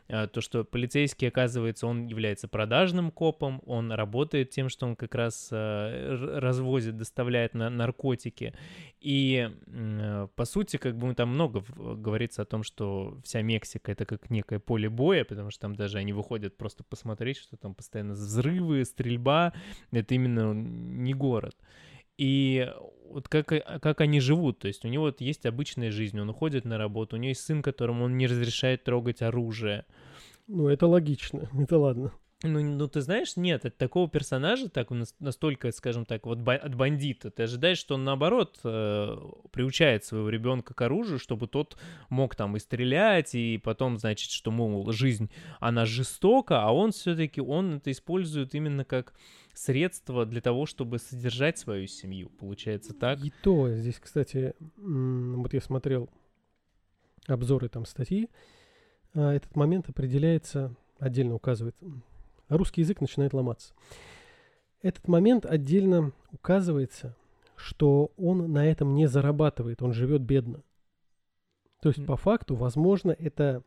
Э, 0.08 0.26
то, 0.26 0.40
что 0.40 0.64
полицейский, 0.64 1.28
оказывается, 1.28 1.86
он 1.86 2.06
является 2.06 2.48
продажным 2.48 3.10
копом, 3.10 3.62
он 3.66 3.92
работает 3.92 4.50
тем, 4.50 4.68
что 4.68 4.86
он 4.86 4.96
как 4.96 5.14
раз 5.14 5.48
э, 5.50 6.38
развозит, 6.38 6.96
доставляет 6.96 7.54
на 7.54 7.70
наркотики, 7.70 8.54
и, 9.00 9.50
э, 9.66 10.28
по 10.34 10.44
сути, 10.44 10.76
как 10.76 10.96
бы 10.96 11.14
там 11.14 11.30
много 11.30 11.64
говорится 11.96 12.42
о 12.42 12.44
том, 12.44 12.62
что 12.62 13.18
вся 13.24 13.42
Мексика— 13.42 13.92
это 13.92 14.04
как 14.04 14.30
некое 14.30 14.58
поле 14.58 14.88
боя, 14.88 15.24
потому 15.24 15.39
что 15.48 15.60
там 15.60 15.74
даже 15.74 15.96
они 15.96 16.12
выходят 16.12 16.58
просто 16.58 16.84
посмотреть, 16.84 17.38
что 17.38 17.56
там 17.56 17.74
постоянно 17.74 18.12
взрывы, 18.12 18.84
стрельба. 18.84 19.54
Это 19.92 20.14
именно 20.14 20.52
не 20.52 21.14
город. 21.14 21.56
И 22.18 22.70
вот 23.08 23.28
как, 23.28 23.52
и- 23.52 23.62
как 23.80 24.02
они 24.02 24.20
живут, 24.20 24.58
то 24.58 24.68
есть 24.68 24.84
у 24.84 24.88
него 24.88 25.04
вот 25.04 25.22
есть 25.22 25.46
обычная 25.46 25.90
жизнь, 25.90 26.20
он 26.20 26.28
уходит 26.28 26.66
на 26.66 26.76
работу, 26.76 27.16
у 27.16 27.18
него 27.18 27.30
есть 27.30 27.40
сын, 27.40 27.62
которому 27.62 28.04
он 28.04 28.18
не 28.18 28.26
разрешает 28.26 28.84
трогать 28.84 29.22
оружие. 29.22 29.86
Ну, 30.46 30.68
это 30.68 30.86
логично, 30.86 31.48
это 31.58 31.78
ладно. 31.78 32.12
Ну, 32.42 32.62
ну, 32.62 32.88
ты 32.88 33.02
знаешь, 33.02 33.36
нет, 33.36 33.66
от 33.66 33.76
такого 33.76 34.08
персонажа, 34.08 34.70
так 34.70 34.88
настолько, 35.18 35.70
скажем 35.72 36.06
так, 36.06 36.24
вот 36.24 36.38
от 36.48 36.74
бандита, 36.74 37.30
ты 37.30 37.42
ожидаешь, 37.42 37.76
что 37.76 37.96
он, 37.96 38.04
наоборот, 38.04 38.58
э, 38.64 39.16
приучает 39.52 40.06
своего 40.06 40.30
ребенка 40.30 40.72
к 40.72 40.80
оружию, 40.80 41.18
чтобы 41.18 41.48
тот 41.48 41.76
мог 42.08 42.34
там 42.34 42.56
и 42.56 42.60
стрелять, 42.60 43.34
и 43.34 43.58
потом, 43.58 43.98
значит, 43.98 44.30
что, 44.30 44.50
мол, 44.50 44.90
жизнь, 44.90 45.30
она 45.58 45.84
жестока, 45.84 46.62
а 46.62 46.72
он 46.72 46.92
все-таки, 46.92 47.42
он 47.42 47.76
это 47.76 47.90
использует 47.90 48.54
именно 48.54 48.86
как 48.86 49.12
средство 49.52 50.24
для 50.24 50.40
того, 50.40 50.64
чтобы 50.64 50.98
содержать 50.98 51.58
свою 51.58 51.86
семью, 51.86 52.30
получается 52.30 52.94
так? 52.94 53.22
И 53.22 53.34
то 53.42 53.70
здесь, 53.74 53.98
кстати, 53.98 54.54
вот 54.78 55.52
я 55.52 55.60
смотрел 55.60 56.08
обзоры 57.26 57.68
там 57.68 57.84
статьи, 57.84 58.30
а, 59.12 59.34
этот 59.34 59.54
момент 59.56 59.90
определяется, 59.90 60.74
отдельно 60.98 61.34
указывает, 61.34 61.76
русский 62.56 62.82
язык 62.82 63.00
начинает 63.00 63.32
ломаться. 63.32 63.74
Этот 64.82 65.08
момент 65.08 65.44
отдельно 65.46 66.12
указывается, 66.32 67.16
что 67.56 68.12
он 68.16 68.50
на 68.52 68.66
этом 68.66 68.94
не 68.94 69.06
зарабатывает, 69.06 69.82
он 69.82 69.92
живет 69.92 70.22
бедно. 70.22 70.62
То 71.82 71.88
есть, 71.90 72.04
по 72.06 72.16
факту, 72.16 72.54
возможно, 72.56 73.10
это 73.10 73.62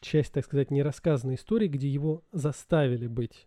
часть, 0.00 0.32
так 0.32 0.44
сказать, 0.44 0.70
нерассказанной 0.70 1.34
истории, 1.34 1.68
где 1.68 1.88
его 1.88 2.22
заставили 2.32 3.06
быть 3.06 3.46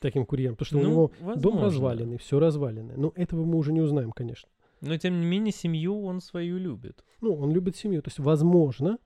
таким 0.00 0.24
курьером. 0.26 0.56
Потому 0.56 0.66
что 0.66 0.78
у 0.78 0.82
Ну, 0.82 0.88
него 0.88 1.12
дом 1.20 1.54
возможно. 1.54 1.64
разваленный, 1.64 2.18
все 2.18 2.38
разваленное. 2.38 2.96
Но 2.96 3.12
этого 3.14 3.44
мы 3.44 3.58
уже 3.58 3.72
не 3.72 3.80
узнаем, 3.80 4.12
конечно. 4.12 4.48
Но, 4.80 4.96
тем 4.98 5.20
не 5.20 5.26
менее, 5.26 5.52
семью 5.52 6.02
он 6.04 6.20
свою 6.20 6.58
любит. 6.58 7.04
Ну, 7.20 7.34
он 7.34 7.52
любит 7.52 7.76
семью. 7.76 8.02
То 8.02 8.08
есть, 8.08 8.18
возможно, 8.18 8.98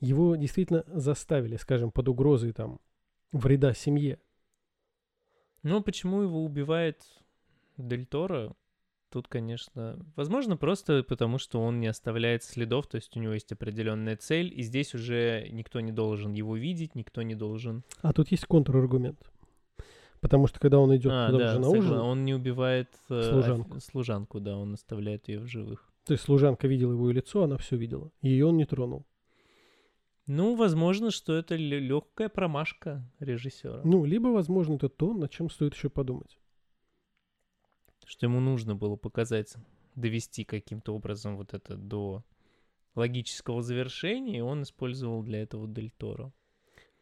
его 0.00 0.36
действительно 0.36 0.84
заставили, 0.88 1.56
скажем, 1.56 1.90
под 1.90 2.08
угрозой 2.08 2.52
там 2.52 2.80
вреда 3.32 3.74
семье. 3.74 4.18
Но 5.62 5.80
почему 5.82 6.22
его 6.22 6.44
убивает 6.44 7.02
Дель 7.76 8.06
Торо? 8.06 8.54
Тут, 9.10 9.28
конечно, 9.28 9.98
возможно, 10.16 10.56
просто 10.56 11.04
потому, 11.06 11.36
что 11.36 11.60
он 11.60 11.80
не 11.80 11.86
оставляет 11.86 12.44
следов, 12.44 12.86
то 12.86 12.96
есть 12.96 13.14
у 13.14 13.20
него 13.20 13.34
есть 13.34 13.52
определенная 13.52 14.16
цель, 14.16 14.50
и 14.58 14.62
здесь 14.62 14.94
уже 14.94 15.48
никто 15.50 15.80
не 15.80 15.92
должен 15.92 16.32
его 16.32 16.56
видеть, 16.56 16.94
никто 16.94 17.20
не 17.20 17.34
должен... 17.34 17.84
А 18.00 18.14
тут 18.14 18.30
есть 18.30 18.46
контраргумент. 18.46 19.30
Потому 20.20 20.46
что 20.46 20.60
когда 20.60 20.78
он 20.78 20.96
идет 20.96 21.12
а, 21.12 21.30
туда 21.30 21.38
да, 21.38 21.52
же 21.52 21.58
на 21.58 21.68
ужин, 21.68 21.98
он 21.98 22.24
не 22.24 22.32
убивает 22.32 22.88
э, 23.10 23.22
Служанку. 23.22 23.76
офи- 23.76 23.80
служанку, 23.80 24.40
да, 24.40 24.56
он 24.56 24.74
оставляет 24.74 25.28
ее 25.28 25.40
в 25.40 25.46
живых. 25.46 25.92
то 26.06 26.12
есть 26.12 26.24
служанка 26.24 26.66
видела 26.66 26.92
его 26.92 27.10
лицо, 27.10 27.42
она 27.42 27.58
все 27.58 27.76
видела. 27.76 28.10
И 28.22 28.40
он 28.40 28.56
не 28.56 28.64
тронул. 28.64 29.04
Ну, 30.26 30.54
возможно, 30.54 31.10
что 31.10 31.34
это 31.34 31.56
легкая 31.56 32.28
промашка 32.28 33.04
режиссера. 33.18 33.80
Ну, 33.84 34.04
либо, 34.04 34.28
возможно, 34.28 34.74
это 34.74 34.88
то, 34.88 35.12
над 35.14 35.30
чем 35.30 35.50
стоит 35.50 35.74
еще 35.74 35.90
подумать. 35.90 36.38
Что 38.06 38.26
ему 38.26 38.40
нужно 38.40 38.76
было 38.76 38.96
показать, 38.96 39.54
довести 39.94 40.44
каким-то 40.44 40.94
образом 40.94 41.36
вот 41.36 41.54
это 41.54 41.76
до 41.76 42.24
логического 42.94 43.62
завершения, 43.62 44.38
и 44.38 44.42
он 44.42 44.62
использовал 44.62 45.22
для 45.22 45.42
этого 45.42 45.66
Дель 45.66 45.90
Торо. 45.90 46.32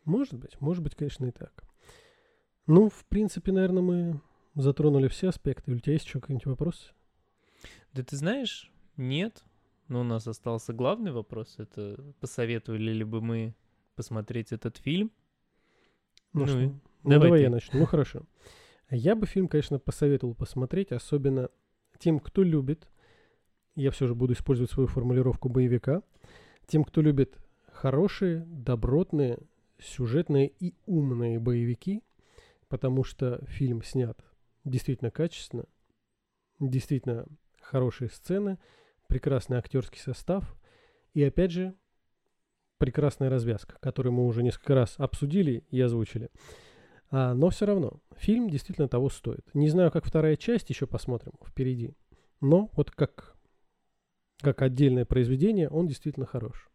Может 0.05 0.35
быть, 0.35 0.61
может 0.61 0.83
быть, 0.83 0.95
конечно, 0.95 1.27
и 1.27 1.31
так. 1.31 1.65
Ну, 2.67 2.89
в 2.89 3.05
принципе, 3.07 3.53
наверное, 3.53 3.83
мы 3.83 4.21
затронули 4.55 5.09
все 5.09 5.29
аспекты. 5.29 5.73
У 5.73 5.79
тебя 5.79 5.95
есть 5.95 6.07
еще 6.07 6.21
какие-нибудь 6.21 6.47
вопросы? 6.47 6.93
Да 7.93 8.03
ты 8.03 8.17
знаешь, 8.17 8.71
нет. 8.97 9.45
Но 9.91 10.03
у 10.03 10.05
нас 10.05 10.29
остался 10.29 10.73
главный 10.73 11.11
вопрос. 11.11 11.57
Это 11.59 12.01
посоветовали 12.21 12.93
ли 12.93 13.03
бы 13.03 13.21
мы 13.21 13.57
посмотреть 13.97 14.53
этот 14.53 14.77
фильм? 14.77 15.11
Ну, 16.33 16.43
Ну 16.43 16.47
что? 16.47 16.59
ну 16.59 16.81
давай 17.03 17.21
давай, 17.27 17.39
ты. 17.41 17.43
я 17.43 17.51
начну. 17.51 17.81
Ну, 17.81 17.87
хорошо. 17.87 18.23
Я 18.89 19.17
бы 19.17 19.27
фильм, 19.27 19.49
конечно, 19.49 19.81
посоветовал 19.81 20.37
посмотреть, 20.37 20.93
особенно 20.93 21.49
тем, 21.99 22.21
кто 22.21 22.45
любит, 22.45 22.89
я 23.75 23.91
все 23.91 24.07
же 24.07 24.15
буду 24.15 24.35
использовать 24.35 24.71
свою 24.71 24.87
формулировку 24.87 25.49
боевика, 25.49 26.05
тем, 26.69 26.85
кто 26.85 27.01
любит 27.03 27.37
хорошие, 27.73 28.45
добротные, 28.47 29.41
сюжетные 29.81 30.53
и 30.61 30.77
умные 30.87 31.41
боевики, 31.41 32.05
потому 32.69 33.03
что 33.03 33.45
фильм 33.47 33.83
снят 33.83 34.17
действительно 34.63 35.11
качественно, 35.11 35.65
действительно 36.61 37.27
хорошие 37.61 38.09
сцены, 38.09 38.57
прекрасный 39.11 39.59
актерский 39.59 40.01
состав 40.01 40.57
и, 41.13 41.23
опять 41.23 41.51
же, 41.51 41.75
прекрасная 42.79 43.29
развязка, 43.29 43.77
которую 43.81 44.15
мы 44.15 44.25
уже 44.27 44.43
несколько 44.43 44.75
раз 44.75 44.95
обсудили 44.99 45.65
и 45.71 45.81
озвучили. 45.81 46.31
А, 47.11 47.35
но 47.35 47.51
все 47.51 47.67
равно, 47.67 48.01
фильм 48.17 48.49
действительно 48.49 48.89
того 48.89 49.11
стоит. 49.11 49.45
Не 49.53 49.69
знаю, 49.69 49.91
как 49.91 50.07
вторая 50.07 50.37
часть, 50.37 50.71
еще 50.71 50.87
посмотрим 50.87 51.33
впереди. 51.45 51.95
Но 52.41 52.71
вот 52.75 52.91
как, 52.93 53.37
как 54.41 54.63
отдельное 54.63 55.05
произведение, 55.05 55.69
он 55.69 55.89
действительно 55.89 56.25
хорош. 56.25 56.71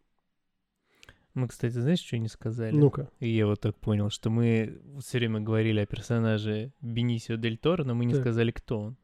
Мы, 1.33 1.47
кстати, 1.47 1.73
знаешь, 1.73 1.99
что 1.99 2.17
не 2.17 2.27
сказали? 2.27 2.75
Ну-ка, 2.75 3.09
И 3.19 3.29
я 3.29 3.45
вот 3.47 3.59
так 3.61 3.77
понял, 3.77 4.09
что 4.09 4.29
мы 4.29 4.81
все 4.99 5.17
время 5.17 5.39
говорили 5.39 5.79
о 5.79 5.85
персонаже 5.85 6.71
Бенисио 6.81 7.35
Дель 7.35 7.57
Торо, 7.57 7.83
но 7.83 7.95
мы 7.95 8.05
не 8.05 8.13
Так. 8.13 8.21
сказали, 8.21 8.51
кто 8.51 8.79
он. 8.79 8.97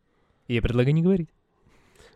И 0.48 0.54
я 0.54 0.62
предлагаю 0.62 0.94
не 0.94 1.02
говорить. 1.02 1.30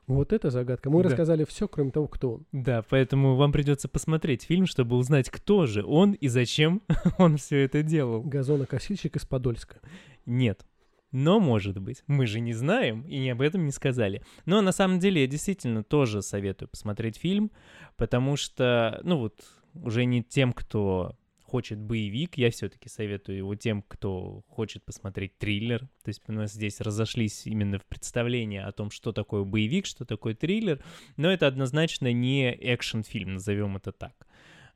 Вот 0.08 0.34
это 0.34 0.50
загадка. 0.52 0.90
Мы 0.90 1.02
Да. 1.04 1.10
рассказали 1.10 1.44
все, 1.46 1.68
кроме 1.68 1.92
того, 1.92 2.08
кто 2.08 2.34
он. 2.36 2.46
Да, 2.52 2.84
поэтому 2.90 3.36
вам 3.36 3.52
придется 3.52 3.88
посмотреть 3.88 4.44
фильм, 4.44 4.66
чтобы 4.66 4.96
узнать, 4.98 5.30
кто 5.30 5.66
же 5.66 5.84
он 5.84 6.14
и 6.14 6.28
зачем 6.28 6.82
он 7.18 7.38
все 7.38 7.64
это 7.64 7.82
делал. 7.84 8.22
Газонокосильщик 8.24 9.16
из 9.16 9.26
Подольска. 9.26 9.80
Нет. 10.26 10.66
Но, 11.12 11.40
может 11.40 11.78
быть, 11.80 12.04
мы 12.08 12.26
же 12.28 12.42
не 12.42 12.54
знаем 12.54 13.04
и 13.04 13.18
ни 13.20 13.30
об 13.30 13.42
этом 13.42 13.66
не 13.66 13.72
сказали. 13.72 14.22
Но 14.46 14.62
на 14.62 14.72
самом 14.74 15.00
деле 15.00 15.22
я 15.22 15.28
действительно 15.28 15.82
тоже 15.84 16.22
советую 16.22 16.68
посмотреть 16.68 17.18
фильм, 17.18 17.52
потому 17.96 18.36
что, 18.36 19.00
ну 19.04 19.18
вот, 19.20 19.40
уже 19.76 20.04
не 20.06 20.24
тем, 20.24 20.52
кто 20.52 21.16
хочет 21.46 21.80
боевик, 21.80 22.38
я 22.38 22.50
все-таки 22.50 22.90
советую 22.90 23.38
его 23.38 23.56
тем, 23.56 23.84
кто 23.88 24.44
хочет 24.48 24.84
посмотреть 24.84 25.38
триллер. 25.38 25.82
То 26.04 26.10
есть 26.10 26.24
у 26.28 26.34
нас 26.34 26.54
здесь 26.54 26.82
разошлись 26.82 27.46
именно 27.46 27.78
в 27.80 27.86
представлении 27.86 28.60
о 28.60 28.72
том, 28.72 28.90
что 28.90 29.12
такое 29.12 29.44
боевик, 29.44 29.86
что 29.86 30.06
такое 30.06 30.34
триллер, 30.34 30.84
но 31.18 31.32
это 31.32 31.48
однозначно 31.48 32.12
не 32.12 32.52
экшен-фильм, 32.52 33.34
назовем 33.34 33.78
это 33.78 33.92
так. 33.92 34.28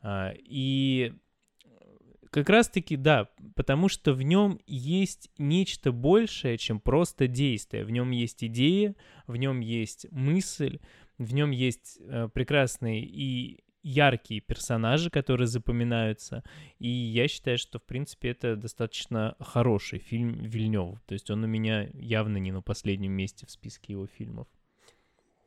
А, 0.02 0.34
И 0.38 1.14
как 2.30 2.50
раз-таки, 2.50 2.96
да, 2.96 3.30
потому 3.56 3.90
что 3.90 4.14
в 4.14 4.22
нем 4.22 4.60
есть 4.68 5.32
нечто 5.38 5.92
большее, 5.92 6.58
чем 6.58 6.80
просто 6.80 7.28
действие. 7.28 7.84
В 7.84 7.90
нем 7.90 8.12
есть 8.12 8.44
идея, 8.44 8.96
в 9.26 9.36
нем 9.36 9.60
есть 9.60 10.06
мысль, 10.12 10.80
в 11.18 11.34
нем 11.34 11.52
есть 11.52 11.98
э, 12.00 12.30
прекрасные 12.32 13.04
и 13.04 13.64
яркие 13.82 14.42
персонажи, 14.42 15.10
которые 15.10 15.48
запоминаются. 15.48 16.44
И 16.80 16.90
я 16.90 17.28
считаю, 17.28 17.58
что, 17.58 17.80
в 17.80 17.84
принципе, 17.84 18.30
это 18.30 18.56
достаточно 18.56 19.36
хороший 19.40 20.00
фильм 20.00 20.44
Вильнева. 20.44 21.02
То 21.06 21.14
есть 21.14 21.30
он 21.32 21.44
у 21.44 21.48
меня 21.48 21.90
явно 21.94 22.38
не 22.38 22.52
на 22.52 22.62
последнем 22.62 23.12
месте 23.14 23.46
в 23.46 23.52
списке 23.52 23.94
его 23.94 24.06
фильмов. 24.08 24.48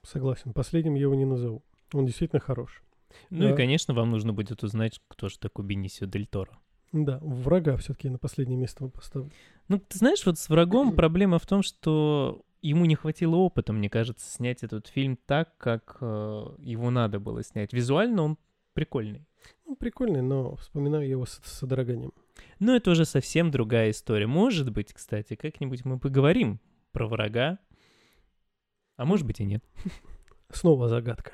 Согласен. 0.03 0.53
Последним 0.53 0.95
я 0.95 1.03
его 1.03 1.15
не 1.15 1.25
назову. 1.27 1.63
Он 1.93 2.07
действительно 2.07 2.41
хорош. 2.41 2.83
Ну 3.31 3.47
и, 3.47 3.51
Да. 3.51 3.57
конечно, 3.57 3.95
вам 3.95 4.11
нужно 4.11 4.33
будет 4.33 4.63
узнать, 4.63 5.01
кто 5.09 5.29
же 5.29 5.39
такой 5.39 5.65
Бенисио 5.65 6.07
Дель 6.07 6.27
Торо. 6.27 6.59
Да, 6.93 7.19
врага 7.23 7.77
все-таки 7.77 8.09
на 8.09 8.19
последнее 8.19 8.59
место 8.59 8.87
поставлю. 8.89 9.31
Ну, 9.69 9.79
ты 9.79 9.99
знаешь, 9.99 10.25
вот 10.27 10.39
с 10.39 10.49
врагом 10.49 10.93
проблема 10.97 11.39
в 11.39 11.47
том, 11.47 11.63
что 11.63 12.43
ему 12.63 12.85
не 12.85 12.95
хватило 12.95 13.37
опыта, 13.37 13.73
мне 13.73 13.91
кажется, 13.91 14.31
снять 14.31 14.63
этот 14.63 14.87
фильм 14.87 15.19
так, 15.27 15.57
как 15.59 15.99
э, 16.01 16.55
его 16.59 16.91
надо 16.91 17.21
было 17.21 17.43
снять. 17.43 17.73
Визуально 17.73 18.23
он 18.23 18.39
прикольный. 18.73 19.27
Ну, 19.67 19.77
прикольный, 19.77 20.23
но 20.23 20.57
вспоминаю 20.57 21.09
его 21.09 21.27
с, 21.27 21.41
с 21.43 21.59
содроганием. 21.59 22.13
Но 22.59 22.75
это 22.75 22.91
уже 22.91 23.05
совсем 23.05 23.51
другая 23.51 23.91
история. 23.91 24.27
Может 24.27 24.71
быть, 24.71 24.93
кстати, 24.93 25.35
как-нибудь 25.35 25.85
мы 25.85 25.99
поговорим 25.99 26.61
про 26.93 27.07
врага. 27.07 27.59
А 28.97 29.05
может 29.05 29.27
быть 29.27 29.41
и 29.41 29.45
нет. 29.45 29.65
Снова 30.51 30.89
загадка. 30.89 31.33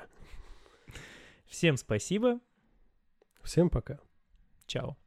Всем 1.45 1.77
спасибо. 1.77 2.39
Всем 3.43 3.69
пока. 3.69 3.99
Чао. 4.65 4.97